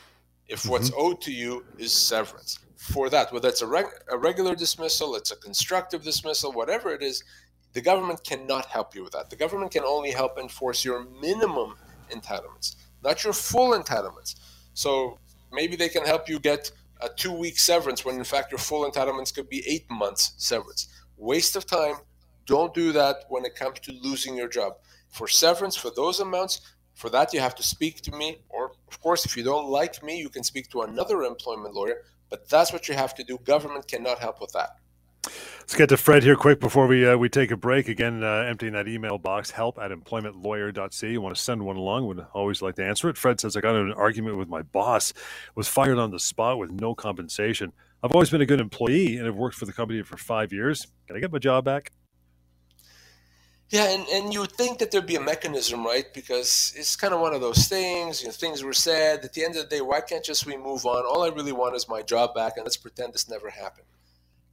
if 0.48 0.62
mm-hmm. 0.62 0.72
what's 0.72 0.92
owed 0.96 1.22
to 1.22 1.32
you 1.32 1.66
is 1.78 1.92
severance. 1.92 2.60
For 2.84 3.10
that, 3.10 3.32
whether 3.32 3.48
it's 3.48 3.62
a, 3.62 3.68
reg- 3.68 4.04
a 4.10 4.18
regular 4.18 4.56
dismissal, 4.56 5.16
it's 5.16 5.32
a 5.32 5.38
constructive 5.38 6.04
dismissal, 6.04 6.52
whatever 6.52 6.94
it 6.94 7.02
is, 7.02 7.24
the 7.72 7.80
government 7.80 8.26
cannot 8.26 8.66
help 8.66 8.94
you 8.94 9.04
with 9.04 9.14
that. 9.14 9.30
The 9.30 9.38
government 9.38 9.72
can 9.72 9.86
only 9.86 10.12
help 10.12 10.38
enforce 10.38 10.84
your 10.84 11.06
minimum 11.22 11.78
entitlements, 12.12 12.76
not 13.02 13.24
your 13.24 13.32
full 13.32 13.72
entitlements. 13.72 14.36
So 14.74 15.18
maybe 15.50 15.78
they 15.78 15.88
can 15.88 16.06
help 16.06 16.28
you 16.28 16.40
get 16.40 16.72
a 17.00 17.08
two 17.08 17.32
week 17.32 17.58
severance 17.58 18.04
when 18.04 18.16
in 18.16 18.26
fact 18.26 18.52
your 18.52 18.60
full 18.60 18.90
entitlements 18.90 19.34
could 19.34 19.48
be 19.48 19.64
eight 19.66 19.90
months 19.90 20.34
severance. 20.36 20.90
Waste 21.16 21.56
of 21.56 21.66
time. 21.66 21.96
Don't 22.46 22.74
do 22.74 22.92
that 22.92 23.24
when 23.30 23.46
it 23.46 23.56
comes 23.56 23.80
to 23.80 23.94
losing 23.94 24.36
your 24.36 24.50
job. 24.50 24.74
For 25.10 25.30
severance, 25.30 25.78
for 25.78 25.90
those 25.96 26.20
amounts, 26.20 26.60
for 26.96 27.10
that 27.12 27.34
you 27.34 27.40
have 27.40 27.56
to 27.56 27.64
speak 27.64 28.02
to 28.02 28.12
me, 28.12 28.40
or 28.50 28.74
of 28.90 29.00
course, 29.00 29.26
if 29.26 29.38
you 29.38 29.44
don't 29.44 29.70
like 29.70 30.04
me, 30.04 30.20
you 30.20 30.28
can 30.28 30.44
speak 30.44 30.70
to 30.72 30.82
another 30.82 31.24
employment 31.24 31.74
lawyer. 31.74 32.02
But 32.34 32.50
that's 32.50 32.74
what 32.74 32.88
you 32.88 32.96
have 32.96 33.14
to 33.14 33.24
do. 33.24 33.38
Government 33.38 33.88
cannot 33.88 34.18
help 34.18 34.42
with 34.42 34.54
that. 34.54 34.78
Let's 35.60 35.76
get 35.76 35.90
to 35.90 35.98
Fred 35.98 36.24
here 36.24 36.36
quick 36.36 36.60
before 36.60 36.88
we 36.88 37.08
uh, 37.08 37.16
we 37.16 37.30
take 37.30 37.52
a 37.52 37.56
break. 37.56 37.88
Again, 37.88 38.24
uh, 38.24 38.48
emptying 38.50 38.74
that 38.74 38.88
email 38.88 39.20
box, 39.20 39.52
help 39.52 39.78
at 39.78 39.92
employmentlawyer.ca. 39.92 41.12
You 41.12 41.22
want 41.22 41.36
to 41.36 41.40
send 41.40 41.64
one 41.64 41.78
along, 41.78 42.08
would 42.08 42.26
always 42.34 42.60
like 42.64 42.74
to 42.78 42.84
answer 42.84 43.08
it. 43.08 43.18
Fred 43.20 43.40
says, 43.40 43.56
I 43.56 43.62
got 43.62 43.76
in 43.76 43.86
an 43.86 43.94
argument 43.94 44.38
with 44.38 44.50
my 44.50 44.64
boss, 44.64 45.14
was 45.54 45.68
fired 45.68 46.00
on 46.00 46.10
the 46.10 46.20
spot 46.20 46.58
with 46.58 46.72
no 46.72 46.96
compensation. 46.96 47.72
I've 48.02 48.14
always 48.14 48.32
been 48.32 48.42
a 48.42 48.48
good 48.48 48.60
employee 48.60 49.18
and 49.18 49.28
have 49.28 49.36
worked 49.36 49.56
for 49.56 49.68
the 49.68 49.74
company 49.74 50.02
for 50.02 50.18
five 50.18 50.52
years. 50.52 50.88
Can 51.06 51.16
I 51.16 51.20
get 51.20 51.32
my 51.32 51.38
job 51.38 51.66
back? 51.66 51.92
Yeah, 53.74 53.90
and, 53.90 54.08
and 54.10 54.32
you 54.32 54.42
would 54.42 54.52
think 54.52 54.78
that 54.78 54.92
there'd 54.92 55.08
be 55.08 55.16
a 55.16 55.20
mechanism, 55.20 55.84
right? 55.84 56.06
Because 56.14 56.76
it's 56.78 56.96
kind 56.96 57.12
of 57.12 57.20
one 57.20 57.34
of 57.34 57.42
those 57.42 57.68
things, 57.68 58.22
you 58.22 58.28
know, 58.28 58.32
things 58.32 58.62
were 58.62 58.72
said. 58.72 59.26
At 59.26 59.34
the 59.34 59.44
end 59.44 59.56
of 59.56 59.64
the 59.64 59.76
day, 59.78 59.82
why 59.82 60.02
can't 60.02 60.24
just 60.24 60.46
we 60.46 60.56
move 60.56 60.86
on? 60.86 61.04
All 61.08 61.24
I 61.24 61.30
really 61.30 61.54
want 61.54 61.76
is 61.76 61.90
my 61.90 62.04
job 62.04 62.36
back, 62.36 62.54
and 62.56 62.66
let's 62.66 62.78
pretend 62.78 63.16
this 63.16 63.28
never 63.28 63.50
happened. 63.50 63.88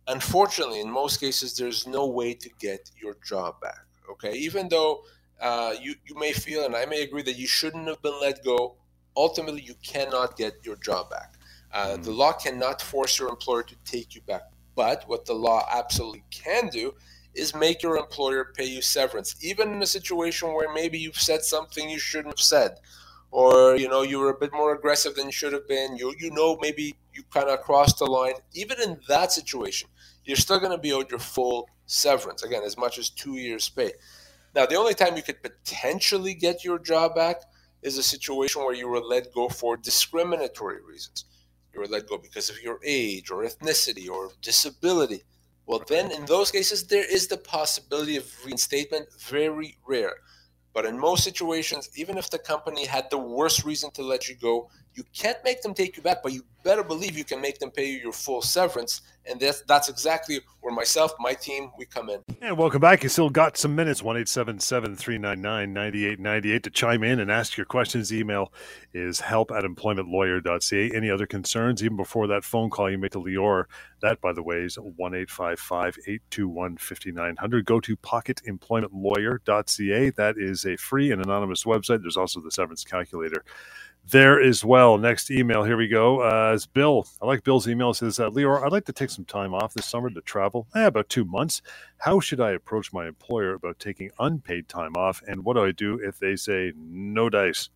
Unfortunately, 0.09 0.81
in 0.81 0.91
most 0.91 1.21
cases, 1.21 1.55
there's 1.55 1.87
no 1.87 2.07
way 2.07 2.33
to 2.33 2.49
get 2.59 2.91
your 2.99 3.15
job 3.23 3.61
back. 3.61 3.85
Okay, 4.11 4.33
even 4.37 4.71
though 4.71 5.03
uh, 5.39 5.75
you 5.79 5.97
you 6.07 6.15
may 6.15 6.33
feel, 6.33 6.65
and 6.65 6.75
I 6.75 6.87
may 6.87 7.03
agree 7.03 7.23
that 7.25 7.37
you 7.37 7.47
shouldn't 7.47 7.89
have 7.89 8.01
been 8.01 8.19
let 8.23 8.43
go. 8.43 8.77
Ultimately, 9.15 9.61
you 9.61 9.75
cannot 9.83 10.39
get 10.39 10.55
your 10.65 10.77
job 10.77 11.11
back. 11.11 11.35
Uh, 11.75 11.89
mm-hmm. 11.89 12.03
The 12.05 12.11
law 12.13 12.33
cannot 12.33 12.81
force 12.81 13.19
your 13.19 13.29
employer 13.29 13.65
to 13.65 13.77
take 13.85 14.15
you 14.15 14.23
back. 14.23 14.45
But 14.75 15.05
what 15.09 15.27
the 15.27 15.35
law 15.35 15.69
absolutely 15.71 16.25
can 16.31 16.69
do 16.69 16.95
is 17.35 17.55
make 17.55 17.83
your 17.83 17.97
employer 17.97 18.53
pay 18.57 18.65
you 18.65 18.83
severance, 18.83 19.37
even 19.43 19.73
in 19.73 19.83
a 19.83 19.87
situation 19.87 20.53
where 20.53 20.73
maybe 20.73 20.99
you've 20.99 21.17
said 21.17 21.43
something 21.43 21.89
you 21.89 21.99
shouldn't 21.99 22.39
have 22.39 22.45
said, 22.45 22.79
or 23.31 23.77
you 23.77 23.89
know 23.89 24.03
you 24.03 24.19
were 24.19 24.31
a 24.31 24.39
bit 24.39 24.53
more 24.53 24.75
aggressive 24.75 25.15
than 25.15 25.27
you 25.27 25.33
should 25.33 25.53
have 25.53 25.69
been. 25.69 25.97
You 25.97 26.15
you 26.19 26.31
know 26.31 26.59
maybe 26.61 26.97
you 27.15 27.23
kind 27.33 27.49
of 27.49 27.61
crossed 27.61 27.99
the 27.99 28.07
line. 28.07 28.35
Even 28.55 28.81
in 28.81 28.99
that 29.09 29.33
situation, 29.33 29.89
you're 30.25 30.37
still 30.37 30.59
going 30.59 30.73
to 30.73 30.79
be 30.79 30.93
owed 30.93 31.11
your 31.11 31.21
full 31.21 31.69
severance 31.87 32.43
again, 32.43 32.63
as 32.65 32.77
much 32.77 32.99
as 32.99 33.11
two 33.11 33.35
years' 33.35 33.69
pay. 33.69 33.93
Now, 34.55 34.67
the 34.67 34.77
only 34.77 34.95
time 34.95 35.17
you 35.17 35.23
could 35.23 35.43
potentially 35.43 36.35
get 36.35 36.65
your 36.65 36.79
job 36.79 37.15
back 37.15 37.43
is 37.83 37.99
a 37.99 38.03
situation 38.03 38.63
where 38.63 38.75
you 38.75 38.89
were 38.89 39.01
let 39.01 39.33
go 39.33 39.49
for 39.49 39.77
discriminatory 39.77 40.83
reasons. 40.83 41.25
You 41.73 41.81
were 41.81 41.87
let 41.87 42.09
go 42.09 42.19
because 42.19 42.51
of 42.51 42.61
your 42.61 42.81
age 42.85 43.31
or 43.31 43.45
ethnicity 43.45 44.11
or 44.11 44.31
disability. 44.43 45.23
Well, 45.71 45.85
then 45.87 46.11
in 46.11 46.27
those 46.27 46.51
cases, 46.51 46.89
there 46.89 47.05
is 47.05 47.29
the 47.29 47.37
possibility 47.37 48.17
of 48.17 48.27
reinstatement, 48.45 49.07
very 49.21 49.79
rare. 49.87 50.17
But 50.75 50.85
in 50.85 50.99
most 50.99 51.23
situations, 51.23 51.89
even 51.95 52.19
if 52.19 52.29
the 52.29 52.41
company 52.41 52.87
had 52.87 53.09
the 53.09 53.19
worst 53.19 53.65
reason 53.65 53.93
to 53.93 54.03
let 54.03 54.29
you 54.29 54.35
go, 54.35 54.69
you 54.95 55.05
can't 55.15 55.39
make 55.45 55.63
them 55.63 55.75
take 55.75 55.97
you 55.97 56.03
back, 56.03 56.23
but 56.23 56.33
you 56.33 56.43
better 56.63 56.85
believe 56.85 57.17
you 57.17 57.25
can 57.25 57.41
make 57.41 57.59
them 57.59 57.71
pay 57.71 57.91
you 57.91 57.97
your 57.99 58.13
full 58.13 58.43
severance. 58.43 59.01
And 59.29 59.41
that's, 59.41 59.63
that's 59.63 59.89
exactly 59.89 60.41
where 60.61 60.75
myself, 60.75 61.13
my 61.19 61.33
team, 61.35 61.71
we 61.79 61.87
come 61.87 62.11
in. 62.11 62.23
And 62.43 62.59
welcome 62.59 62.81
back. 62.81 63.03
You 63.03 63.09
still 63.09 63.31
got 63.31 63.57
some 63.57 63.75
minutes, 63.77 64.03
1 64.03 64.25
399 64.25 65.73
9898 65.73 66.63
to 66.65 66.71
chime 66.71 67.05
in 67.05 67.21
and 67.21 67.31
ask 67.31 67.57
your 67.57 67.67
questions. 67.67 68.13
Email 68.13 68.53
is 68.93 69.21
help 69.21 69.53
at 69.53 69.63
employmentlawyer.ca. 69.65 70.91
Any 70.95 71.11
other 71.11 71.27
concerns, 71.27 71.83
even 71.83 71.97
before 71.97 72.27
that 72.27 72.45
phone 72.45 72.69
call 72.71 72.91
you 72.91 72.99
make 72.99 73.13
to 73.13 73.21
Lior, 73.21 73.65
that, 74.03 74.21
by 74.21 74.33
the 74.33 74.43
way, 74.43 74.63
is 74.63 74.77
1 74.77 75.15
821 75.15 76.77
5900. 76.77 77.65
Go 77.65 77.81
to 77.81 77.97
pocketemploymentlawyer.ca. 77.97 80.11
That 80.11 80.35
is 80.39 80.65
a 80.65 80.77
free 80.77 81.13
and 81.13 81.25
anonymous 81.25 81.63
website. 81.65 82.03
There's 82.03 82.17
also 82.17 82.41
the 82.41 82.51
severance 82.51 82.83
calculator 82.85 83.45
there 84.09 84.41
as 84.41 84.65
well. 84.65 84.99
Next 84.99 85.31
email, 85.31 85.63
here 85.63 85.77
we 85.77 85.89
go. 85.89 86.21
Uh, 86.21 86.53
it's 86.55 86.67
Bill. 86.67 87.07
I 87.23 87.27
like 87.27 87.45
Bill's 87.45 87.69
email. 87.69 87.91
It 87.91 87.95
says, 87.95 88.19
uh, 88.19 88.31
Lior, 88.31 88.63
I'd 88.63 88.73
like 88.73 88.87
to 88.87 88.93
take 88.93 89.11
some 89.11 89.25
time 89.25 89.55
off 89.55 89.75
this 89.75 89.87
summer 89.87 90.11
to 90.11 90.21
travel, 90.23 90.67
eh, 90.75 90.87
about 90.87 91.09
two 91.09 91.25
months. 91.25 91.63
How 91.99 92.21
should 92.21 92.41
I 92.41 92.53
approach 92.53 92.93
my 92.93 93.07
employer 93.07 93.55
about 93.55 93.79
taking 93.79 94.11
unpaid 94.19 94.69
time 94.69 94.97
off? 94.97 95.23
And 95.27 95.45
what 95.45 95.55
do 95.55 95.65
I 95.65 95.73
do 95.73 96.01
if 96.03 96.19
they 96.19 96.37
say 96.37 96.73
no 96.77 97.31
dice? 97.31 97.69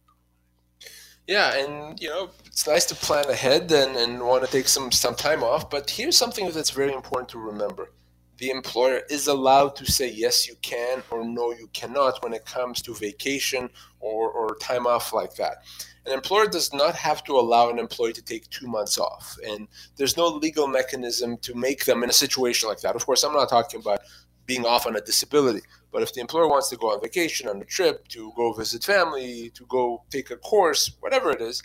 Yeah, 1.27 1.55
and 1.55 1.99
you 2.01 2.11
know, 2.11 2.31
it's 2.45 2.67
nice 2.67 2.85
to 2.87 2.95
plan 2.95 3.29
ahead 3.31 3.73
and, 3.73 3.97
and 3.97 4.21
want 4.21 4.45
to 4.45 4.51
take 4.51 4.69
some, 4.69 4.93
some 4.93 5.15
time 5.15 5.43
off, 5.43 5.71
but 5.71 5.89
here's 5.89 6.19
something 6.19 6.51
that's 6.51 6.71
very 6.71 6.93
important 6.93 7.31
to 7.31 7.39
remember. 7.39 7.93
The 8.37 8.51
employer 8.51 9.03
is 9.09 9.29
allowed 9.29 9.77
to 9.77 9.91
say 9.91 10.11
yes, 10.11 10.47
you 10.47 10.57
can, 10.61 11.03
or 11.11 11.25
no, 11.25 11.53
you 11.53 11.69
cannot 11.73 12.23
when 12.23 12.35
it 12.35 12.45
comes 12.45 12.83
to 12.83 12.95
vacation 12.95 13.71
or, 14.01 14.31
or 14.31 14.57
time 14.57 14.87
off 14.87 15.15
like 15.15 15.35
that. 15.37 15.59
An 16.07 16.13
employer 16.13 16.47
does 16.47 16.73
not 16.75 16.95
have 16.97 17.25
to 17.25 17.33
allow 17.33 17.71
an 17.71 17.79
employee 17.79 18.13
to 18.13 18.23
take 18.23 18.51
two 18.51 18.67
months 18.67 18.99
off, 18.99 19.39
and 19.47 19.69
there's 19.97 20.19
no 20.19 20.29
legal 20.29 20.69
mechanism 20.69 21.39
to 21.39 21.55
make 21.55 21.87
them 21.87 22.03
in 22.03 22.11
a 22.11 22.13
situation 22.13 22.69
like 22.69 22.81
that. 22.81 22.95
Of 22.95 23.07
course, 23.07 23.23
I'm 23.23 23.33
not 23.33 23.49
talking 23.49 23.81
about 23.81 24.01
being 24.45 24.67
off 24.67 24.87
on 24.87 24.97
a 24.97 25.01
disability, 25.01 25.63
but 25.91 26.03
if 26.03 26.13
the 26.13 26.21
employer 26.21 26.47
wants 26.47 26.69
to 26.69 26.77
go 26.77 26.91
on 26.91 27.01
vacation, 27.01 27.49
on 27.49 27.63
a 27.63 27.65
trip, 27.65 28.07
to 28.09 28.33
go 28.37 28.53
visit 28.53 28.85
family, 28.85 29.51
to 29.55 29.65
go 29.65 30.05
take 30.11 30.31
a 30.31 30.37
course, 30.37 30.91
whatever 31.01 31.31
it 31.31 31.41
is, 31.41 31.63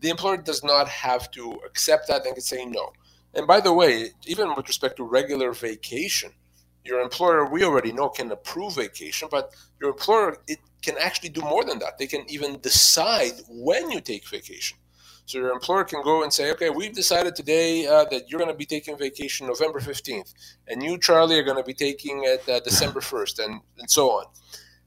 the 0.00 0.10
employer 0.10 0.36
does 0.36 0.62
not 0.62 0.86
have 0.88 1.30
to 1.30 1.58
accept 1.64 2.08
that 2.08 2.26
and 2.26 2.34
can 2.34 2.42
say 2.42 2.66
no. 2.66 2.92
And 3.34 3.46
by 3.46 3.60
the 3.60 3.72
way, 3.72 4.10
even 4.26 4.54
with 4.54 4.68
respect 4.68 4.96
to 4.96 5.04
regular 5.04 5.52
vacation, 5.52 6.32
your 6.88 7.00
employer, 7.00 7.44
we 7.44 7.64
already 7.64 7.92
know, 7.92 8.08
can 8.08 8.32
approve 8.32 8.76
vacation, 8.76 9.28
but 9.30 9.52
your 9.80 9.90
employer, 9.90 10.38
it 10.48 10.58
can 10.82 10.96
actually 10.98 11.28
do 11.28 11.42
more 11.42 11.64
than 11.64 11.78
that. 11.80 11.98
They 11.98 12.06
can 12.06 12.24
even 12.28 12.58
decide 12.60 13.32
when 13.48 13.90
you 13.90 14.00
take 14.00 14.26
vacation. 14.28 14.78
So 15.26 15.36
your 15.38 15.50
employer 15.50 15.84
can 15.84 16.02
go 16.02 16.22
and 16.22 16.32
say, 16.32 16.50
okay, 16.52 16.70
we've 16.70 16.94
decided 16.94 17.36
today 17.36 17.86
uh, 17.86 18.06
that 18.06 18.30
you're 18.30 18.38
going 18.38 18.50
to 18.50 18.56
be 18.56 18.64
taking 18.64 18.96
vacation 18.96 19.46
November 19.46 19.78
15th, 19.78 20.32
and 20.68 20.82
you, 20.82 20.96
Charlie, 20.96 21.38
are 21.38 21.42
going 21.42 21.58
to 21.58 21.62
be 21.62 21.74
taking 21.74 22.24
it 22.24 22.48
uh, 22.48 22.60
December 22.60 23.00
1st, 23.00 23.44
and, 23.44 23.60
and 23.78 23.90
so 23.90 24.10
on. 24.10 24.24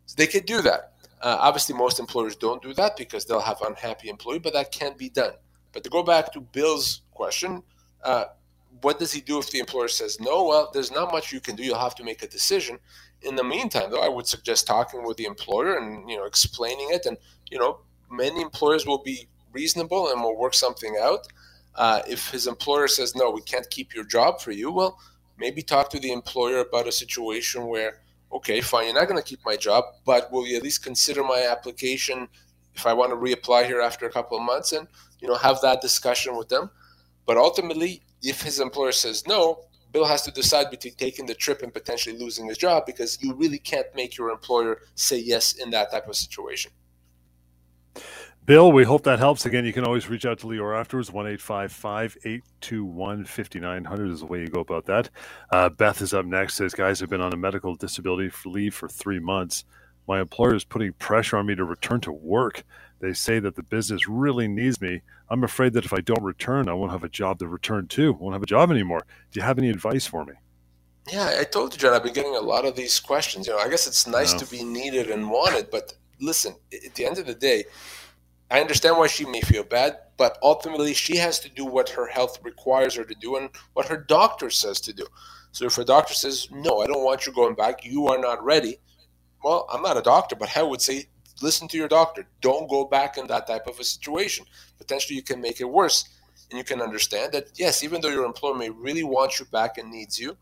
So 0.08 0.16
they 0.18 0.26
could 0.26 0.46
do 0.46 0.62
that. 0.64 0.94
Uh, 1.22 1.38
obviously, 1.40 1.76
most 1.76 2.00
employers 2.00 2.36
don't 2.36 2.62
do 2.64 2.74
that 2.74 2.98
because 2.98 3.26
they'll 3.26 3.40
have 3.40 3.62
unhappy 3.62 4.10
employee, 4.10 4.40
but 4.40 4.54
that 4.54 4.72
can 4.72 4.98
be 4.98 5.10
done. 5.10 5.34
But 5.74 5.84
to 5.84 5.92
go 5.92 6.02
back 6.02 6.34
to 6.34 6.42
Bill's 6.42 7.04
question, 7.12 7.62
uh, 8.04 8.26
what 8.82 9.00
does 9.00 9.12
he 9.12 9.22
do 9.22 9.40
if 9.40 9.52
the 9.52 9.60
employer 9.60 9.88
says 9.88 10.20
no? 10.20 10.46
Well, 10.46 10.70
there's 10.74 10.92
not 10.92 11.12
much 11.12 11.32
you 11.32 11.40
can 11.40 11.56
do. 11.56 11.64
You'll 11.64 11.78
have 11.78 11.96
to 11.96 12.04
make 12.04 12.24
a 12.24 12.28
decision. 12.28 12.80
In 13.22 13.36
the 13.36 13.44
meantime, 13.44 13.92
though, 13.92 14.02
I 14.02 14.10
would 14.10 14.28
suggest 14.28 14.66
talking 14.68 15.04
with 15.04 15.18
the 15.18 15.26
employer 15.26 15.78
and 15.78 16.10
you 16.10 16.18
know 16.18 16.26
explaining 16.26 16.90
it. 16.92 17.06
And 17.06 17.18
you 17.50 17.60
know, 17.60 17.80
many 18.10 18.42
employers 18.42 18.86
will 18.86 19.04
be 19.04 19.28
reasonable 19.54 20.12
and 20.12 20.22
will 20.22 20.38
work 20.38 20.54
something 20.54 20.96
out. 21.02 21.28
Uh, 21.76 22.02
if 22.08 22.30
his 22.30 22.48
employer 22.48 22.88
says 22.88 23.16
no, 23.16 23.30
we 23.32 23.42
can't 23.42 23.70
keep 23.70 23.94
your 23.94 24.04
job 24.04 24.42
for 24.42 24.52
you, 24.52 24.72
well, 24.72 25.00
maybe 25.38 25.62
talk 25.62 25.90
to 25.90 26.00
the 26.00 26.12
employer 26.12 26.60
about 26.60 26.88
a 26.88 26.92
situation 26.92 27.68
where, 27.68 28.00
okay, 28.34 28.60
fine, 28.60 28.86
you're 28.86 28.94
not 28.94 29.08
going 29.08 29.22
to 29.22 29.28
keep 29.28 29.40
my 29.46 29.56
job, 29.56 29.86
but 30.06 30.30
will 30.32 30.46
you 30.46 30.58
at 30.58 30.64
least 30.64 30.84
consider 30.84 31.24
my 31.24 31.48
application 31.50 32.28
if 32.76 32.86
I 32.86 32.94
want 32.94 33.12
to 33.12 33.16
reapply 33.16 33.66
here 33.66 33.82
after 33.82 34.06
a 34.06 34.12
couple 34.12 34.38
of 34.38 34.44
months 34.44 34.72
and 34.72 34.88
you 35.20 35.28
know 35.28 35.36
have 35.36 35.62
that 35.62 35.82
discussion 35.82 36.38
with 36.38 36.50
them. 36.50 36.70
But 37.26 37.38
ultimately, 37.38 38.02
if 38.22 38.42
his 38.42 38.60
employer 38.60 38.92
says 38.92 39.26
no, 39.28 39.66
Bill 39.92 40.06
has 40.06 40.22
to 40.24 40.32
decide 40.32 40.70
between 40.72 40.94
taking 40.94 41.26
the 41.26 41.34
trip 41.34 41.64
and 41.64 41.74
potentially 41.74 42.18
losing 42.18 42.48
his 42.48 42.58
job 42.58 42.86
because 42.86 43.22
you 43.22 43.34
really 43.34 43.60
can't 43.60 43.88
make 43.94 44.18
your 44.18 44.30
employer 44.30 44.80
say 44.96 45.18
yes 45.18 45.54
in 45.54 45.70
that 45.72 45.92
type 45.92 46.08
of 46.08 46.16
situation. 46.16 46.72
Bill, 48.46 48.72
we 48.72 48.84
hope 48.84 49.04
that 49.04 49.20
helps. 49.20 49.46
Again, 49.46 49.66
you 49.66 49.74
can 49.74 49.86
always 49.86 50.10
reach 50.10 50.26
out 50.26 50.40
to 50.40 50.48
Lior 50.48 50.78
afterwards. 50.80 51.12
1 51.12 51.28
821 51.28 53.26
5900 53.26 54.10
is 54.10 54.20
the 54.22 54.26
way 54.26 54.40
you 54.40 54.48
go 54.48 54.62
about 54.62 54.86
that. 54.86 55.10
Uh, 55.52 55.70
Beth 55.70 56.02
is 56.02 56.14
up 56.14 56.26
next. 56.26 56.56
Says, 56.56 56.74
Guys, 56.74 57.04
I've 57.04 57.10
been 57.10 57.22
on 57.22 57.34
a 57.34 57.38
medical 57.38 57.76
disability 57.76 58.32
leave 58.46 58.74
for 58.74 58.90
three 58.90 59.20
months. 59.20 59.64
My 60.08 60.20
employer 60.20 60.56
is 60.56 60.64
putting 60.64 60.94
pressure 60.94 61.38
on 61.38 61.46
me 61.46 61.54
to 61.56 61.64
return 61.64 62.02
to 62.02 62.12
work. 62.12 62.64
They 63.02 63.14
say 63.14 63.40
that 63.40 63.56
the 63.56 63.64
business 63.64 64.08
really 64.08 64.48
needs 64.48 64.80
me. 64.80 65.02
I'm 65.30 65.44
afraid 65.44 65.74
that 65.74 65.86
if 65.86 65.94
I 65.94 66.02
don't 66.02 66.24
return, 66.24 66.70
I 66.70 66.74
won't 66.74 66.92
have 66.92 67.04
a 67.04 67.10
job 67.10 67.40
to 67.40 67.48
return 67.48 67.88
to. 67.88 68.14
I 68.14 68.18
won't 68.18 68.34
have 68.34 68.44
a 68.44 68.48
job 68.48 68.70
anymore. 68.70 69.06
Do 69.32 69.40
you 69.40 69.46
have 69.46 69.58
any 69.58 69.70
advice 69.70 70.06
for 70.06 70.24
me? 70.24 70.34
Yeah, 71.12 71.36
I 71.40 71.44
told 71.46 71.74
you, 71.74 71.80
John, 71.80 71.94
I've 71.94 72.04
been 72.04 72.14
getting 72.14 72.36
a 72.36 72.42
lot 72.42 72.64
of 72.64 72.76
these 72.76 73.00
questions. 73.00 73.48
You 73.48 73.54
know, 73.54 73.60
I 73.60 73.70
guess 73.70 73.88
it's 73.88 74.06
nice 74.06 74.34
to 74.34 74.46
be 74.46 74.64
needed 74.64 75.10
and 75.10 75.32
wanted, 75.32 75.72
but 75.72 75.94
listen, 76.20 76.56
at 76.72 76.94
the 76.94 77.06
end 77.06 77.18
of 77.18 77.26
the 77.26 77.34
day, 77.34 77.66
I 78.52 78.62
understand 78.62 78.98
why 78.98 79.08
she 79.08 79.26
may 79.26 79.42
feel 79.42 79.64
bad, 79.64 79.98
but 80.18 80.38
ultimately 80.44 80.94
she 80.94 81.18
has 81.18 81.40
to 81.40 81.50
do 81.50 81.66
what 81.66 81.90
her 81.90 82.06
health 82.06 82.40
requires 82.44 82.94
her 82.96 83.04
to 83.04 83.16
do 83.16 83.38
and 83.38 83.50
what 83.74 83.88
her 83.88 83.98
doctor 83.98 84.52
says 84.52 84.80
to 84.82 84.94
do. 84.94 85.08
So 85.54 85.66
if 85.66 85.76
her 85.76 85.84
doctor 85.84 86.14
says, 86.14 86.50
no, 86.52 86.82
I 86.82 86.86
don't 86.86 87.04
want 87.04 87.26
you 87.26 87.34
going 87.34 87.56
back, 87.56 87.84
you 87.84 88.08
are 88.08 88.20
not 88.20 88.44
ready, 88.44 88.78
well, 89.44 89.68
I'm 89.74 89.82
not 89.82 89.98
a 89.98 90.02
doctor, 90.02 90.36
but 90.36 90.56
I 90.56 90.62
would 90.62 90.82
say, 90.82 91.08
listen 91.42 91.68
to 91.70 91.78
your 91.78 91.88
doctor. 91.88 92.26
Don't 92.42 92.70
go 92.70 92.86
back 92.86 93.18
in 93.18 93.28
that 93.28 93.48
type 93.48 93.68
of 93.68 93.80
a 93.80 93.84
situation. 93.84 94.46
Potentially 94.78 95.16
you 95.16 95.24
can 95.24 95.42
make 95.42 95.60
it 95.60 95.70
worse. 95.70 96.08
And 96.50 96.58
you 96.58 96.64
can 96.64 96.82
understand 96.82 97.32
that, 97.32 97.52
yes, 97.56 97.84
even 97.84 98.02
though 98.02 98.10
your 98.10 98.26
employer 98.26 98.56
may 98.56 98.70
really 98.70 99.04
want 99.04 99.40
you 99.40 99.46
back 99.46 99.78
and 99.78 99.90
needs 99.90 100.20
you, 100.20 100.36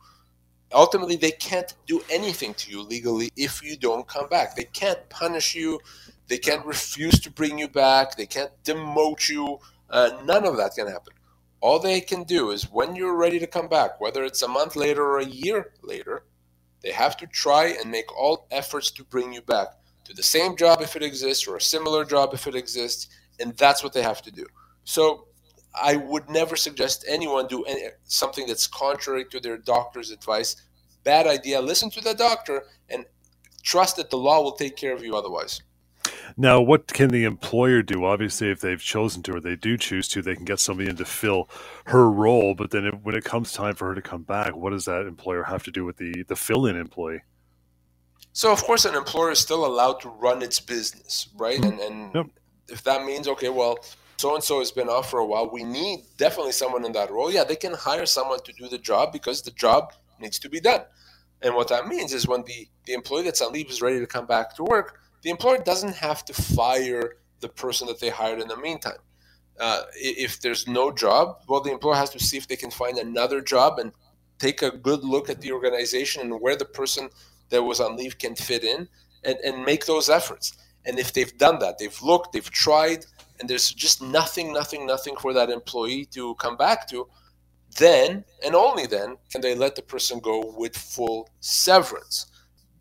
ultimately 0.74 1.16
they 1.16 1.32
can't 1.32 1.76
do 1.86 2.02
anything 2.10 2.56
to 2.56 2.72
you 2.72 2.82
legally 2.82 3.30
if 3.36 3.62
you 3.62 3.78
don't 3.78 4.08
come 4.08 4.28
back. 4.28 4.56
They 4.56 4.64
can't 4.64 5.08
punish 5.10 5.54
you 5.54 5.80
they 6.30 6.38
can't 6.38 6.66
refuse 6.66 7.20
to 7.22 7.32
bring 7.32 7.58
you 7.58 7.68
back. 7.68 8.16
They 8.16 8.28
can't 8.28 8.52
demote 8.64 9.28
you. 9.28 9.60
Uh, 9.90 10.12
none 10.24 10.46
of 10.46 10.58
that 10.58 10.76
can 10.76 10.88
happen. 10.88 11.14
All 11.60 11.80
they 11.80 12.00
can 12.00 12.24
do 12.24 12.52
is 12.52 12.72
when 12.72 12.96
you're 12.96 13.18
ready 13.18 13.40
to 13.40 13.48
come 13.48 13.68
back, 13.68 14.00
whether 14.00 14.24
it's 14.24 14.44
a 14.44 14.48
month 14.48 14.76
later 14.76 15.04
or 15.04 15.18
a 15.18 15.26
year 15.26 15.74
later, 15.82 16.24
they 16.82 16.92
have 16.92 17.18
to 17.18 17.28
try 17.28 17.66
and 17.66 17.92
make 17.92 18.16
all 18.16 18.48
efforts 18.52 18.92
to 18.92 19.04
bring 19.04 19.34
you 19.34 19.42
back 19.42 19.74
to 20.10 20.16
the 20.16 20.24
same 20.24 20.58
job 20.58 20.82
if 20.82 20.96
it 20.96 21.04
exists 21.04 21.48
or 21.48 21.56
a 21.56 21.62
similar 21.62 22.04
job 22.04 22.34
if 22.34 22.48
it 22.48 22.56
exists. 22.56 23.08
And 23.40 23.56
that's 23.56 23.84
what 23.84 23.94
they 23.94 24.02
have 24.02 24.22
to 24.24 24.32
do. 24.32 24.46
So 24.84 25.28
I 25.74 25.96
would 25.96 26.30
never 26.30 26.56
suggest 26.56 27.06
anyone 27.08 27.48
do 27.48 27.64
any, 27.64 27.84
something 28.06 28.48
that's 28.48 28.68
contrary 28.68 29.26
to 29.26 29.40
their 29.40 29.58
doctor's 29.58 30.12
advice. 30.12 30.56
Bad 31.04 31.28
idea. 31.28 31.62
Listen 31.62 31.90
to 31.92 32.02
the 32.02 32.16
doctor 32.16 32.64
and 32.90 33.06
trust 33.64 33.98
that 33.98 34.10
the 34.10 34.18
law 34.18 34.42
will 34.42 34.54
take 34.54 34.76
care 34.76 34.94
of 34.94 35.04
you 35.04 35.16
otherwise. 35.16 35.62
Now, 36.38 36.60
what 36.60 36.88
can 36.88 37.10
the 37.10 37.24
employer 37.24 37.82
do? 37.84 38.04
Obviously, 38.04 38.50
if 38.50 38.62
they've 38.62 38.82
chosen 38.82 39.22
to 39.24 39.36
or 39.36 39.40
they 39.40 39.56
do 39.56 39.78
choose 39.78 40.08
to, 40.10 40.22
they 40.22 40.36
can 40.36 40.46
get 40.46 40.60
somebody 40.60 40.90
in 40.90 40.96
to 40.98 41.06
fill 41.06 41.50
her 41.86 42.10
role. 42.10 42.56
But 42.56 42.72
then, 42.72 42.86
when 43.04 43.16
it 43.16 43.24
comes 43.24 43.52
time 43.52 43.76
for 43.76 43.90
her 43.90 43.96
to 43.96 44.02
come 44.02 44.24
back, 44.24 44.56
what 44.56 44.72
does 44.72 44.86
that 44.86 45.06
employer 45.06 45.44
have 45.44 45.64
to 45.64 45.72
do 45.72 45.86
with 45.86 45.98
the 45.98 46.24
the 46.24 46.36
fill-in 46.36 46.76
employee? 46.76 47.22
So, 48.34 48.52
of 48.52 48.64
course, 48.64 48.86
an 48.86 48.96
employer 48.96 49.32
is 49.32 49.40
still 49.40 49.66
allowed 49.66 50.02
to 50.02 50.10
run 50.10 50.42
its 50.42 50.60
business, 50.60 51.30
right? 51.36 51.64
And 51.64 51.80
and 51.80 52.16
yep. 52.16 52.28
if 52.70 52.84
that 52.84 53.06
means 53.06 53.28
okay, 53.28 53.50
well, 53.50 53.80
so 54.18 54.36
and 54.36 54.44
so 54.44 54.60
has 54.60 54.72
been 54.72 54.90
off 54.90 55.10
for 55.10 55.20
a 55.20 55.26
while, 55.26 55.50
we 55.50 55.64
need 55.64 56.04
definitely 56.18 56.52
someone 56.52 56.86
in 56.86 56.92
that 56.94 57.12
role. 57.12 57.32
Yeah, 57.32 57.44
they 57.44 57.56
can 57.56 57.74
hire 57.74 58.06
someone 58.06 58.40
to 58.44 58.54
do 58.54 58.68
the 58.68 58.78
job 58.78 59.14
because 59.14 59.42
the 59.42 59.52
job 59.52 59.94
needs 60.20 60.40
to 60.40 60.50
be 60.50 60.60
done. 60.60 60.82
And 61.42 61.56
what 61.56 61.70
that 61.70 61.88
means 61.88 62.14
is 62.14 62.28
when 62.28 62.44
the, 62.44 62.68
the 62.86 62.94
employee 62.94 63.24
that's 63.24 63.42
on 63.42 63.54
leave 63.54 63.70
is 63.70 63.82
ready 63.82 64.00
to 64.00 64.08
come 64.08 64.26
back 64.26 64.56
to 64.56 64.64
work, 64.64 65.00
the 65.22 65.30
employer 65.30 65.60
doesn't 65.64 65.96
have 65.96 66.26
to 66.26 66.34
fire 66.34 67.16
the 67.40 67.50
person 67.50 67.88
that 67.88 68.00
they 68.00 68.10
hired 68.10 68.42
in 68.42 68.48
the 68.48 68.58
meantime. 68.58 68.98
Uh, 69.60 69.84
if 69.96 70.42
there's 70.42 70.68
no 70.68 70.92
job, 70.92 71.38
well, 71.48 71.62
the 71.62 71.72
employer 71.72 71.96
has 71.96 72.10
to 72.10 72.20
see 72.20 72.38
if 72.38 72.48
they 72.48 72.56
can 72.56 72.72
find 72.72 72.98
another 72.98 73.42
job 73.42 73.80
and 73.80 73.92
take 74.38 74.62
a 74.62 74.72
good 74.72 75.04
look 75.04 75.30
at 75.30 75.42
the 75.42 75.52
organization 75.52 76.22
and 76.22 76.42
where 76.42 76.56
the 76.56 76.66
person 76.66 77.10
that 77.50 77.64
was 77.64 77.80
on 77.80 77.98
leave 77.98 78.18
can 78.18 78.36
fit 78.36 78.64
in 78.64 78.88
and, 79.24 79.38
and 79.40 79.64
make 79.64 79.86
those 79.86 80.10
efforts. 80.10 80.58
And 80.86 80.98
if 80.98 81.14
they've 81.14 81.38
done 81.38 81.60
that, 81.60 81.78
they've 81.78 82.02
looked, 82.02 82.34
they've 82.34 82.50
tried, 82.50 83.06
and 83.40 83.50
there's 83.50 83.72
just 83.72 84.02
nothing, 84.02 84.54
nothing, 84.54 84.86
nothing 84.86 85.16
for 85.18 85.34
that 85.34 85.50
employee 85.50 86.06
to 86.12 86.36
come 86.36 86.58
back 86.58 86.88
to, 86.90 87.08
then 87.78 88.26
and 88.44 88.56
only 88.56 88.88
then 88.88 89.18
can 89.32 89.42
they 89.42 89.56
let 89.56 89.76
the 89.76 89.82
person 89.82 90.20
go 90.20 90.54
with 90.58 90.76
full 90.76 91.30
severance. 91.40 92.26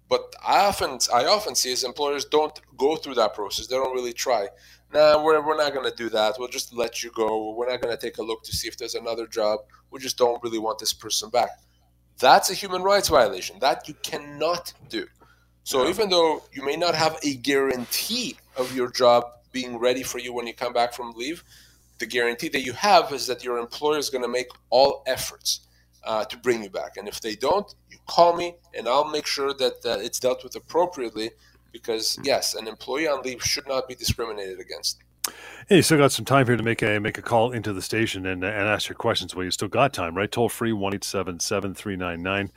But 0.08 0.34
I 0.44 0.64
often 0.64 0.98
I 1.12 1.26
often 1.26 1.54
see 1.54 1.72
as 1.72 1.84
employers 1.84 2.24
don't 2.24 2.58
go 2.78 2.96
through 2.96 3.14
that 3.16 3.34
process. 3.34 3.66
They 3.66 3.76
don't 3.76 3.94
really 3.94 4.14
try. 4.14 4.48
Nah, 4.92 5.22
we're, 5.22 5.46
we're 5.46 5.58
not 5.58 5.74
going 5.74 5.88
to 5.88 5.94
do 5.94 6.08
that. 6.10 6.36
We'll 6.38 6.48
just 6.48 6.72
let 6.72 7.02
you 7.02 7.10
go. 7.10 7.54
We're 7.54 7.68
not 7.68 7.82
going 7.82 7.94
to 7.94 8.00
take 8.00 8.16
a 8.16 8.22
look 8.22 8.42
to 8.44 8.56
see 8.56 8.68
if 8.68 8.78
there's 8.78 8.94
another 8.94 9.26
job. 9.26 9.60
We 9.90 10.00
just 10.00 10.16
don't 10.16 10.42
really 10.42 10.58
want 10.58 10.78
this 10.78 10.94
person 10.94 11.28
back. 11.28 11.50
That's 12.20 12.50
a 12.50 12.54
human 12.54 12.82
rights 12.82 13.08
violation. 13.08 13.58
That 13.60 13.88
you 13.88 13.94
cannot 14.02 14.72
do. 14.88 15.06
So 15.64 15.88
even 15.88 16.08
though 16.08 16.42
you 16.52 16.64
may 16.64 16.76
not 16.76 16.94
have 16.94 17.18
a 17.22 17.34
guarantee 17.34 18.36
of 18.56 18.74
your 18.74 18.90
job 18.90 19.24
being 19.52 19.78
ready 19.78 20.02
for 20.02 20.18
you 20.18 20.32
when 20.32 20.46
you 20.46 20.54
come 20.54 20.72
back 20.72 20.92
from 20.92 21.12
leave, 21.12 21.44
the 21.98 22.06
guarantee 22.06 22.48
that 22.48 22.62
you 22.62 22.72
have 22.72 23.12
is 23.12 23.26
that 23.26 23.44
your 23.44 23.58
employer 23.58 23.98
is 23.98 24.08
going 24.08 24.22
to 24.22 24.28
make 24.28 24.48
all 24.70 25.02
efforts 25.06 25.60
uh, 26.04 26.24
to 26.24 26.36
bring 26.38 26.62
you 26.62 26.70
back. 26.70 26.96
And 26.96 27.06
if 27.06 27.20
they 27.20 27.34
don't, 27.34 27.72
you 27.90 27.98
call 28.06 28.34
me 28.34 28.56
and 28.74 28.88
I'll 28.88 29.10
make 29.10 29.26
sure 29.26 29.52
that 29.54 29.84
uh, 29.84 29.98
it's 30.00 30.18
dealt 30.18 30.42
with 30.42 30.56
appropriately 30.56 31.30
because, 31.72 32.18
yes, 32.22 32.54
an 32.54 32.66
employee 32.66 33.08
on 33.08 33.22
leave 33.22 33.42
should 33.44 33.68
not 33.68 33.88
be 33.88 33.94
discriminated 33.94 34.58
against. 34.58 34.98
Hey, 35.68 35.76
you 35.76 35.82
still 35.82 35.98
got 35.98 36.12
some 36.12 36.24
time 36.24 36.46
here 36.46 36.56
to 36.56 36.62
make 36.62 36.82
a 36.82 36.98
make 36.98 37.18
a 37.18 37.22
call 37.22 37.52
into 37.52 37.72
the 37.72 37.82
station 37.82 38.24
and, 38.24 38.42
and 38.42 38.68
ask 38.68 38.88
your 38.88 38.96
questions. 38.96 39.34
Well, 39.34 39.44
you 39.44 39.50
still 39.50 39.68
got 39.68 39.92
time, 39.92 40.16
right? 40.16 40.30
Toll 40.30 40.48
free 40.48 40.72
one 40.72 40.94
eight 40.94 41.04
seven 41.04 41.40
seven 41.40 41.74
three 41.74 41.96
nine 41.96 42.22
nine 42.22 42.50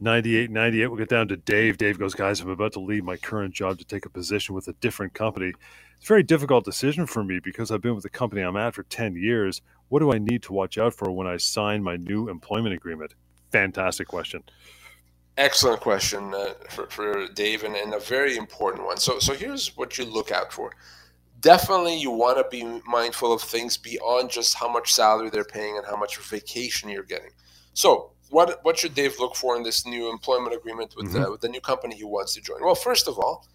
ninety 0.00 0.36
eight 0.36 0.50
ninety 0.50 0.82
eight. 0.82 0.88
We'll 0.88 0.98
get 0.98 1.08
down 1.08 1.28
to 1.28 1.36
Dave. 1.36 1.78
Dave 1.78 1.98
goes, 1.98 2.14
guys, 2.14 2.40
I'm 2.40 2.50
about 2.50 2.74
to 2.74 2.80
leave 2.80 3.04
my 3.04 3.16
current 3.16 3.54
job 3.54 3.78
to 3.78 3.84
take 3.84 4.04
a 4.04 4.10
position 4.10 4.54
with 4.54 4.68
a 4.68 4.74
different 4.74 5.14
company. 5.14 5.52
It's 5.96 6.04
a 6.04 6.08
very 6.08 6.22
difficult 6.22 6.64
decision 6.64 7.06
for 7.06 7.24
me 7.24 7.40
because 7.40 7.70
I've 7.70 7.80
been 7.80 7.94
with 7.94 8.04
the 8.04 8.10
company 8.10 8.42
I'm 8.42 8.56
at 8.56 8.74
for 8.74 8.82
ten 8.82 9.16
years. 9.16 9.62
What 9.88 10.00
do 10.00 10.12
I 10.12 10.18
need 10.18 10.42
to 10.42 10.52
watch 10.52 10.76
out 10.76 10.92
for 10.92 11.10
when 11.10 11.26
I 11.26 11.38
sign 11.38 11.82
my 11.82 11.96
new 11.96 12.28
employment 12.28 12.74
agreement? 12.74 13.14
Fantastic 13.50 14.08
question. 14.08 14.42
Excellent 15.38 15.80
question 15.80 16.34
uh, 16.34 16.52
for, 16.68 16.86
for 16.90 17.28
Dave, 17.28 17.64
and, 17.64 17.76
and 17.76 17.94
a 17.94 18.00
very 18.00 18.36
important 18.36 18.84
one. 18.84 18.98
So, 18.98 19.20
so 19.20 19.32
here's 19.32 19.76
what 19.76 19.96
you 19.96 20.04
look 20.04 20.30
out 20.32 20.52
for. 20.52 20.72
Definitely, 21.40 21.98
you 21.98 22.10
want 22.10 22.38
to 22.38 22.46
be 22.50 22.80
mindful 22.86 23.32
of 23.32 23.42
things 23.42 23.76
beyond 23.76 24.30
just 24.30 24.54
how 24.54 24.68
much 24.68 24.92
salary 24.92 25.30
they're 25.30 25.44
paying 25.44 25.76
and 25.76 25.86
how 25.86 25.96
much 25.96 26.16
vacation 26.18 26.88
you're 26.88 27.04
getting. 27.04 27.30
So, 27.74 28.12
what 28.30 28.58
what 28.64 28.78
should 28.78 28.94
Dave 28.94 29.18
look 29.18 29.36
for 29.36 29.56
in 29.56 29.62
this 29.62 29.86
new 29.86 30.10
employment 30.10 30.54
agreement 30.54 30.94
with, 30.96 31.06
mm-hmm. 31.06 31.22
the, 31.22 31.30
with 31.30 31.40
the 31.40 31.48
new 31.48 31.60
company 31.60 31.94
he 31.94 32.04
wants 32.04 32.34
to 32.34 32.40
join? 32.40 32.62
Well, 32.62 32.74
first 32.74 33.08
of 33.08 33.18
all, 33.18 33.46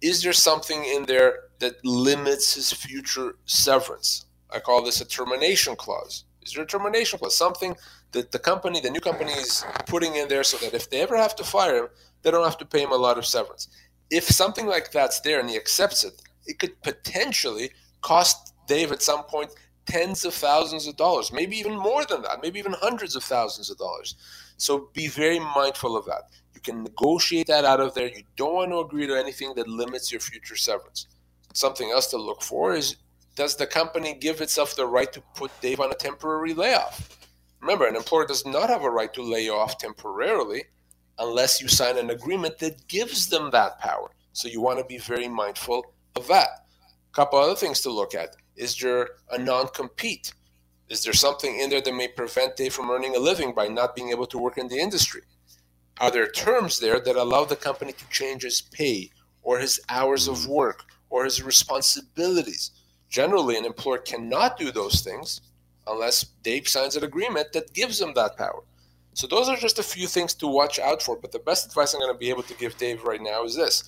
is 0.00 0.22
there 0.22 0.32
something 0.32 0.84
in 0.84 1.04
there 1.06 1.44
that 1.60 1.84
limits 1.84 2.54
his 2.54 2.72
future 2.72 3.36
severance? 3.46 4.26
I 4.50 4.60
call 4.60 4.82
this 4.82 5.00
a 5.00 5.04
termination 5.04 5.76
clause. 5.76 6.24
Is 6.42 6.52
there 6.54 6.64
a 6.64 6.66
termination 6.66 7.18
clause? 7.18 7.36
Something 7.36 7.76
that 8.12 8.32
the 8.32 8.38
company, 8.38 8.80
the 8.80 8.90
new 8.90 9.00
company 9.00 9.32
is 9.32 9.64
putting 9.86 10.16
in 10.16 10.28
there 10.28 10.44
so 10.44 10.56
that 10.58 10.74
if 10.74 10.88
they 10.88 11.02
ever 11.02 11.16
have 11.16 11.36
to 11.36 11.44
fire 11.44 11.76
him, 11.76 11.88
they 12.22 12.30
don't 12.30 12.44
have 12.44 12.58
to 12.58 12.64
pay 12.64 12.82
him 12.82 12.92
a 12.92 12.96
lot 12.96 13.18
of 13.18 13.26
severance. 13.26 13.68
If 14.10 14.24
something 14.24 14.66
like 14.66 14.90
that's 14.90 15.20
there 15.20 15.40
and 15.40 15.50
he 15.50 15.56
accepts 15.56 16.04
it, 16.04 16.22
it 16.48 16.58
could 16.58 16.80
potentially 16.82 17.70
cost 18.00 18.54
Dave 18.66 18.90
at 18.90 19.02
some 19.02 19.24
point 19.24 19.50
tens 19.86 20.24
of 20.24 20.34
thousands 20.34 20.86
of 20.86 20.96
dollars, 20.96 21.32
maybe 21.32 21.56
even 21.56 21.76
more 21.78 22.04
than 22.04 22.22
that, 22.22 22.42
maybe 22.42 22.58
even 22.58 22.74
hundreds 22.74 23.16
of 23.16 23.24
thousands 23.24 23.70
of 23.70 23.78
dollars. 23.78 24.16
So 24.56 24.90
be 24.92 25.08
very 25.08 25.38
mindful 25.38 25.96
of 25.96 26.04
that. 26.06 26.24
You 26.54 26.60
can 26.60 26.82
negotiate 26.82 27.46
that 27.46 27.64
out 27.64 27.80
of 27.80 27.94
there. 27.94 28.08
You 28.08 28.22
don't 28.36 28.54
want 28.54 28.70
to 28.72 28.80
agree 28.80 29.06
to 29.06 29.14
anything 29.14 29.54
that 29.54 29.68
limits 29.68 30.10
your 30.10 30.20
future 30.20 30.56
severance. 30.56 31.06
Something 31.54 31.90
else 31.90 32.08
to 32.08 32.18
look 32.18 32.42
for 32.42 32.74
is 32.74 32.96
does 33.36 33.56
the 33.56 33.66
company 33.66 34.14
give 34.14 34.40
itself 34.40 34.74
the 34.74 34.86
right 34.86 35.12
to 35.12 35.22
put 35.34 35.52
Dave 35.60 35.80
on 35.80 35.92
a 35.92 35.94
temporary 35.94 36.54
layoff? 36.54 37.16
Remember, 37.60 37.86
an 37.86 37.96
employer 37.96 38.26
does 38.26 38.44
not 38.44 38.68
have 38.68 38.82
a 38.82 38.90
right 38.90 39.12
to 39.14 39.22
lay 39.22 39.48
off 39.48 39.78
temporarily 39.78 40.64
unless 41.18 41.60
you 41.60 41.68
sign 41.68 41.96
an 41.96 42.10
agreement 42.10 42.58
that 42.58 42.86
gives 42.88 43.28
them 43.28 43.50
that 43.50 43.78
power. 43.78 44.10
So 44.32 44.48
you 44.48 44.60
want 44.60 44.78
to 44.78 44.84
be 44.84 44.98
very 44.98 45.28
mindful 45.28 45.94
of 46.18 46.28
that. 46.28 46.66
A 47.10 47.14
couple 47.14 47.38
other 47.38 47.54
things 47.54 47.80
to 47.80 47.90
look 47.90 48.14
at. 48.14 48.36
Is 48.56 48.76
there 48.76 49.08
a 49.30 49.38
non 49.38 49.68
compete? 49.68 50.34
Is 50.88 51.02
there 51.02 51.12
something 51.12 51.60
in 51.60 51.70
there 51.70 51.80
that 51.80 51.94
may 51.94 52.08
prevent 52.08 52.56
Dave 52.56 52.74
from 52.74 52.90
earning 52.90 53.14
a 53.14 53.18
living 53.18 53.54
by 53.54 53.68
not 53.68 53.94
being 53.94 54.10
able 54.10 54.26
to 54.26 54.38
work 54.38 54.58
in 54.58 54.68
the 54.68 54.78
industry? 54.78 55.22
Are 56.00 56.10
there 56.10 56.30
terms 56.30 56.78
there 56.78 57.00
that 57.00 57.16
allow 57.16 57.44
the 57.44 57.56
company 57.56 57.92
to 57.92 58.08
change 58.08 58.42
his 58.42 58.60
pay 58.60 59.10
or 59.48 59.58
his 59.58 59.80
hours 59.88 60.28
of 60.28 60.46
work 60.46 60.84
or 61.08 61.24
his 61.24 61.42
responsibilities. 61.42 62.72
Generally, 63.08 63.56
an 63.56 63.64
employer 63.64 63.96
cannot 63.96 64.58
do 64.58 64.70
those 64.70 65.00
things 65.00 65.40
unless 65.86 66.24
Dave 66.42 66.68
signs 66.68 66.96
an 66.96 67.04
agreement 67.04 67.52
that 67.54 67.72
gives 67.72 67.98
him 68.00 68.12
that 68.14 68.36
power. 68.36 68.62
So, 69.14 69.26
those 69.26 69.48
are 69.48 69.56
just 69.56 69.78
a 69.78 69.82
few 69.82 70.06
things 70.06 70.34
to 70.34 70.46
watch 70.46 70.78
out 70.78 71.02
for. 71.02 71.16
But 71.16 71.32
the 71.32 71.38
best 71.38 71.66
advice 71.66 71.94
I'm 71.94 72.00
going 72.00 72.12
to 72.12 72.18
be 72.18 72.28
able 72.28 72.42
to 72.42 72.54
give 72.54 72.76
Dave 72.76 73.02
right 73.04 73.22
now 73.22 73.44
is 73.44 73.56
this 73.56 73.84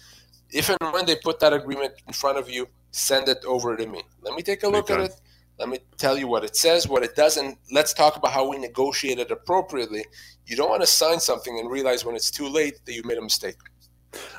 if 0.52 0.68
and 0.68 0.92
when 0.92 1.06
they 1.06 1.16
put 1.16 1.40
that 1.40 1.52
agreement 1.52 1.94
in 2.06 2.12
front 2.12 2.38
of 2.38 2.50
you, 2.50 2.68
send 2.90 3.28
it 3.28 3.44
over 3.44 3.76
to 3.76 3.86
me. 3.86 4.02
Let 4.22 4.34
me 4.34 4.42
take 4.42 4.62
a 4.62 4.68
look 4.68 4.90
at 4.90 5.00
it. 5.00 5.20
Let 5.58 5.68
me 5.68 5.78
tell 5.98 6.16
you 6.16 6.26
what 6.26 6.42
it 6.42 6.56
says, 6.56 6.88
what 6.88 7.02
it 7.02 7.14
doesn't. 7.14 7.58
Let's 7.70 7.92
talk 7.92 8.16
about 8.16 8.32
how 8.32 8.48
we 8.48 8.58
negotiate 8.58 9.18
it 9.18 9.30
appropriately. 9.30 10.06
You 10.46 10.56
don't 10.56 10.70
want 10.70 10.82
to 10.82 10.86
sign 10.86 11.20
something 11.20 11.58
and 11.58 11.70
realize 11.70 12.04
when 12.04 12.16
it's 12.16 12.30
too 12.30 12.48
late 12.48 12.80
that 12.86 12.94
you 12.94 13.02
made 13.04 13.18
a 13.18 13.22
mistake. 13.22 13.56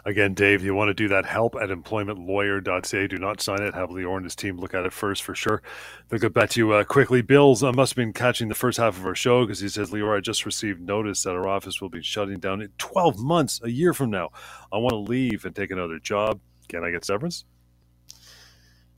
Again, 0.06 0.34
Dave, 0.34 0.64
you 0.64 0.76
want 0.76 0.90
to 0.90 0.94
do 0.94 1.08
that, 1.10 1.26
help 1.26 1.56
at 1.56 1.70
employmentlawyer.ca. 1.70 3.08
Do 3.08 3.18
not 3.18 3.42
sign 3.42 3.62
it. 3.62 3.74
Have 3.74 3.90
Lior 3.90 4.18
and 4.18 4.26
his 4.26 4.36
team 4.36 4.58
look 4.58 4.74
at 4.74 4.86
it 4.86 4.94
first 4.94 5.24
for 5.24 5.36
sure. 5.36 5.62
They'll 6.10 6.20
get 6.20 6.34
back 6.34 6.50
to 6.52 6.60
you 6.60 6.72
uh, 6.74 6.84
quickly. 6.84 7.22
Bills 7.22 7.64
uh, 7.64 7.72
must 7.72 7.92
have 7.92 7.98
been 7.98 8.14
catching 8.14 8.50
the 8.50 8.56
first 8.56 8.78
half 8.78 8.98
of 8.98 9.06
our 9.06 9.16
show 9.16 9.46
because 9.46 9.60
he 9.60 9.70
says, 9.70 9.92
Lior, 9.92 10.18
I 10.18 10.20
just 10.20 10.46
received 10.46 10.82
notice 10.82 11.24
that 11.24 11.32
our 11.32 11.48
office 11.48 11.82
will 11.82 11.90
be 11.90 12.02
shutting 12.02 12.40
down 12.40 12.62
in 12.62 12.70
12 12.78 13.20
months, 13.20 13.62
a 13.64 13.72
year 13.72 13.94
from 13.94 14.10
now. 14.10 14.30
I 14.72 14.78
want 14.78 14.92
to 14.92 14.98
leave 14.98 15.46
and 15.46 15.56
take 15.56 15.72
another 15.72 16.00
job. 16.00 16.40
Can 16.68 16.84
I 16.84 16.92
get 16.92 17.06
severance? 17.06 17.46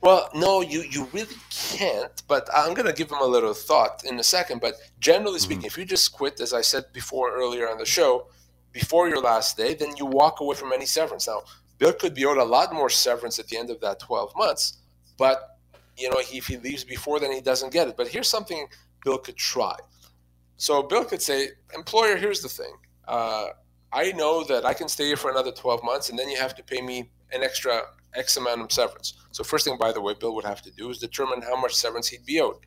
Well, 0.03 0.29
no, 0.35 0.59
you, 0.59 0.81
you 0.81 1.07
really 1.13 1.35
can't, 1.49 2.23
but 2.27 2.49
I'm 2.53 2.73
going 2.73 2.87
to 2.87 2.93
give 2.93 3.09
him 3.09 3.19
a 3.21 3.25
little 3.25 3.53
thought 3.53 4.03
in 4.03 4.19
a 4.19 4.23
second. 4.23 4.59
But 4.59 4.73
generally 4.99 5.39
speaking, 5.39 5.59
mm-hmm. 5.59 5.67
if 5.67 5.77
you 5.77 5.85
just 5.85 6.11
quit, 6.11 6.41
as 6.41 6.51
I 6.51 6.59
said 6.59 6.91
before 6.91 7.33
earlier 7.33 7.69
on 7.69 7.77
the 7.77 7.85
show, 7.85 8.27
before 8.73 9.07
your 9.07 9.21
last 9.21 9.55
day, 9.55 9.73
then 9.75 9.95
you 9.95 10.05
walk 10.05 10.41
away 10.41 10.55
from 10.55 10.73
any 10.73 10.85
severance. 10.85 11.27
Now, 11.27 11.43
Bill 11.77 11.93
could 11.93 12.13
be 12.13 12.25
owed 12.25 12.37
a 12.37 12.43
lot 12.43 12.73
more 12.73 12.89
severance 12.89 13.39
at 13.39 13.47
the 13.47 13.57
end 13.57 13.69
of 13.69 13.79
that 13.81 13.99
12 13.99 14.33
months, 14.35 14.79
but 15.17 15.57
you 15.97 16.09
know, 16.09 16.17
if 16.19 16.47
he 16.47 16.57
leaves 16.57 16.83
before, 16.83 17.19
then 17.19 17.31
he 17.31 17.39
doesn't 17.39 17.71
get 17.71 17.87
it. 17.87 17.95
But 17.95 18.07
here's 18.07 18.27
something 18.27 18.67
Bill 19.03 19.17
could 19.17 19.37
try. 19.37 19.75
So 20.57 20.81
Bill 20.83 21.05
could 21.05 21.21
say, 21.21 21.49
employer, 21.75 22.17
here's 22.17 22.41
the 22.41 22.49
thing. 22.49 22.73
Uh, 23.07 23.47
I 23.91 24.11
know 24.13 24.43
that 24.45 24.65
I 24.65 24.73
can 24.73 24.87
stay 24.87 25.05
here 25.05 25.17
for 25.17 25.29
another 25.29 25.51
12 25.51 25.83
months, 25.83 26.09
and 26.09 26.17
then 26.17 26.29
you 26.29 26.37
have 26.37 26.55
to 26.55 26.63
pay 26.63 26.81
me 26.81 27.11
an 27.31 27.43
extra 27.43 27.81
X 28.15 28.37
amount 28.37 28.61
of 28.61 28.71
severance. 28.71 29.13
So 29.31 29.43
first 29.43 29.65
thing, 29.65 29.77
by 29.77 29.91
the 29.91 30.01
way, 30.01 30.13
Bill 30.19 30.33
would 30.35 30.45
have 30.45 30.61
to 30.63 30.71
do 30.71 30.89
is 30.89 30.97
determine 30.97 31.41
how 31.41 31.59
much 31.59 31.73
severance 31.75 32.07
he'd 32.07 32.25
be 32.25 32.39
owed. 32.39 32.65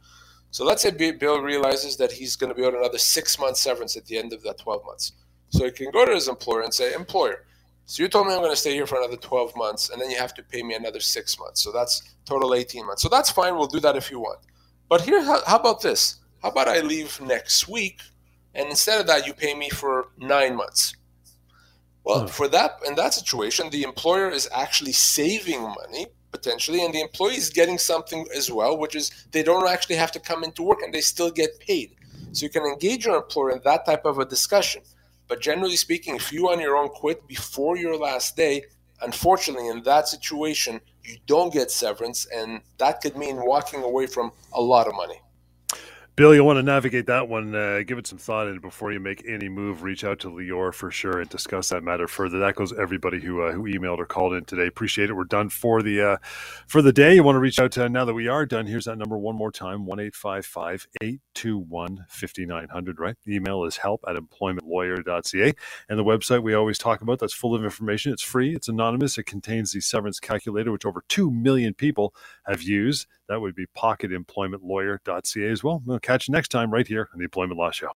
So 0.51 0.65
let's 0.65 0.83
say 0.83 0.91
Bill 0.91 1.41
realizes 1.41 1.97
that 1.97 2.13
he's 2.13 2.37
going 2.37 2.51
to 2.51 2.55
be 2.55 2.65
owed 2.65 2.75
another 2.75 2.99
six 2.99 3.39
months 3.39 3.61
severance 3.61 3.97
at 3.97 4.07
the 4.07 4.19
end 4.19 4.33
of 4.33 4.43
that 4.43 4.59
12 4.59 4.85
months. 4.85 5.13
So 5.57 5.65
he 5.65 5.71
can 5.71 5.91
go 5.91 6.05
to 6.05 6.13
his 6.13 6.29
employer 6.29 6.63
and 6.63 6.75
say, 6.75 6.93
employer, 6.93 7.45
so 7.87 8.03
you 8.03 8.09
told 8.09 8.27
me 8.27 8.35
I'm 8.35 8.41
going 8.41 8.51
to 8.51 8.57
stay 8.57 8.75
here 8.75 8.87
for 8.87 8.99
another 8.99 9.17
12 9.17 9.57
months, 9.57 9.91
and 9.91 10.03
then 10.03 10.11
you 10.11 10.19
have 10.19 10.35
to 10.35 10.43
pay 10.43 10.63
me 10.63 10.75
another 10.75 10.99
six 10.99 11.39
months. 11.39 11.63
So 11.63 11.71
that's 11.71 12.03
total 12.25 12.53
18 12.53 12.85
months. 12.85 13.01
So 13.01 13.09
that's 13.09 13.31
fine. 13.31 13.55
We'll 13.57 13.69
do 13.69 13.81
that 13.81 13.97
if 13.97 14.11
you 14.11 14.19
want. 14.19 14.41
But 14.89 15.03
here, 15.03 15.23
how, 15.23 15.41
how 15.47 15.57
about 15.57 15.83
this? 15.83 16.17
How 16.43 16.51
about 16.51 16.69
I 16.69 16.81
leave 16.81 17.21
next 17.21 17.69
week, 17.69 18.01
and 18.55 18.69
instead 18.69 19.01
of 19.01 19.07
that, 19.07 19.27
you 19.27 19.33
pay 19.33 19.55
me 19.55 19.71
for 19.71 20.09
nine 20.19 20.57
months? 20.57 20.95
Well, 22.05 22.23
hmm. 22.23 22.27
for 22.27 22.49
that 22.49 22.81
in 22.87 22.97
that 22.97 23.15
situation, 23.15 23.71
the 23.71 23.85
employer 23.85 24.31
is 24.31 24.49
actually 24.53 24.93
saving 24.93 25.63
money 25.63 26.07
potentially, 26.33 26.85
and 26.85 26.93
the 26.93 27.01
employee 27.01 27.37
is 27.37 27.51
getting 27.51 27.79
something 27.79 28.27
as 28.37 28.51
well, 28.51 28.77
which 28.77 28.95
is 28.95 29.11
they 29.31 29.43
don't 29.43 29.69
actually 29.69 29.97
have 29.97 30.13
to 30.13 30.21
come 30.21 30.45
into 30.45 30.63
work 30.63 30.83
and 30.83 30.93
they 30.93 31.01
still 31.01 31.31
get 31.31 31.59
paid. 31.61 31.95
So 32.33 32.45
you 32.45 32.51
can 32.51 32.65
engage 32.65 33.07
your 33.07 33.17
employer 33.17 33.53
in 33.53 33.61
that 33.65 33.87
type 33.87 34.05
of 34.05 34.19
a 34.19 34.25
discussion. 34.25 34.83
But 35.29 35.41
generally 35.41 35.77
speaking, 35.77 36.15
if 36.17 36.33
you 36.33 36.51
on 36.51 36.61
your 36.61 36.77
own 36.77 36.89
quit 36.89 37.27
before 37.27 37.77
your 37.77 37.97
last 37.97 38.37
day, 38.37 38.65
unfortunately, 39.03 39.69
in 39.69 39.83
that 39.83 40.09
situation, 40.09 40.81
you 41.03 41.17
don't 41.27 41.53
get 41.53 41.71
severance, 41.71 42.27
and 42.27 42.61
that 42.79 43.01
could 43.01 43.17
mean 43.17 43.45
walking 43.45 43.83
away 43.83 44.07
from 44.07 44.33
a 44.53 44.61
lot 44.61 44.87
of 44.87 44.95
money. 44.95 45.21
Bill, 46.17 46.35
you 46.35 46.43
want 46.45 46.57
to 46.57 46.63
navigate 46.63 47.05
that 47.09 47.29
one. 47.29 47.55
Uh, 47.55 47.83
give 47.87 47.99
it 47.99 48.07
some 48.07 48.17
thought, 48.17 48.47
and 48.47 48.63
before 48.63 48.91
you 48.91 48.99
make 48.99 49.23
any 49.29 49.51
move, 49.51 49.83
reach 49.83 50.03
out 50.03 50.19
to 50.21 50.29
Lior 50.29 50.73
for 50.73 50.91
sure 50.91 51.21
and 51.21 51.29
discuss 51.29 51.69
that 51.69 51.83
matter 51.83 52.09
further. 52.09 52.39
That 52.39 52.55
goes 52.55 52.73
everybody 52.73 53.21
who 53.21 53.43
uh, 53.43 53.53
who 53.53 53.65
emailed 53.65 53.99
or 53.99 54.07
called 54.07 54.33
in 54.33 54.47
today. 54.47 54.67
Appreciate 54.67 55.11
it. 55.11 55.13
We're 55.13 55.25
done 55.25 55.51
for 55.51 55.83
the 55.83 56.01
uh, 56.01 56.17
for 56.69 56.81
the 56.81 56.91
day. 56.91 57.15
You 57.15 57.23
want 57.23 57.37
to 57.37 57.41
reach 57.41 57.59
out 57.59 57.73
to 57.73 57.87
now 57.91 58.07
that 58.07 58.15
we 58.15 58.29
are 58.29 58.47
done. 58.47 58.67
Here's 58.67 58.87
that 58.87 58.97
number 58.97 59.19
one 59.19 59.37
more 59.37 59.53
time: 59.53 59.85
one 59.85 60.01
eight 60.01 60.15
five 60.15 60.47
five 60.47 60.87
eight 61.03 61.21
two 61.35 61.59
one 61.59 62.07
fifty 62.09 62.47
nine 62.47 62.69
hundred. 62.71 62.99
Right. 62.99 63.17
The 63.27 63.35
email 63.35 63.65
is 63.65 63.77
help 63.77 64.03
at 64.09 64.17
employmentlawyer.ca, 64.17 65.53
and 65.91 65.99
the 65.99 66.05
website 66.05 66.43
we 66.43 66.55
always 66.55 66.79
talk 66.79 67.03
about. 67.03 67.19
That's 67.19 67.35
full 67.35 67.55
of 67.55 67.63
information. 67.63 68.15
It's 68.15 68.23
free. 68.23 68.55
It's 68.55 68.69
anonymous. 68.69 69.19
It 69.19 69.25
contains 69.25 69.73
the 69.73 69.83
severance 69.83 70.19
calculator, 70.19 70.73
which 70.73 70.87
over 70.87 71.05
two 71.11 71.31
million 71.31 71.75
people 71.75 72.15
have 72.47 72.63
used. 72.63 73.07
That 73.29 73.41
would 73.41 73.55
be 73.55 73.67
pocketemploymentlawyer.ca 73.77 75.51
as 75.51 75.65
well. 75.65 75.83
We'll 75.85 75.99
catch 76.07 76.29
you 76.29 76.33
next 76.33 76.49
time 76.49 76.71
right 76.71 76.87
here 76.87 77.09
on 77.13 77.19
the 77.19 77.25
Employment 77.25 77.59
Law 77.59 77.71
Show. 77.71 77.91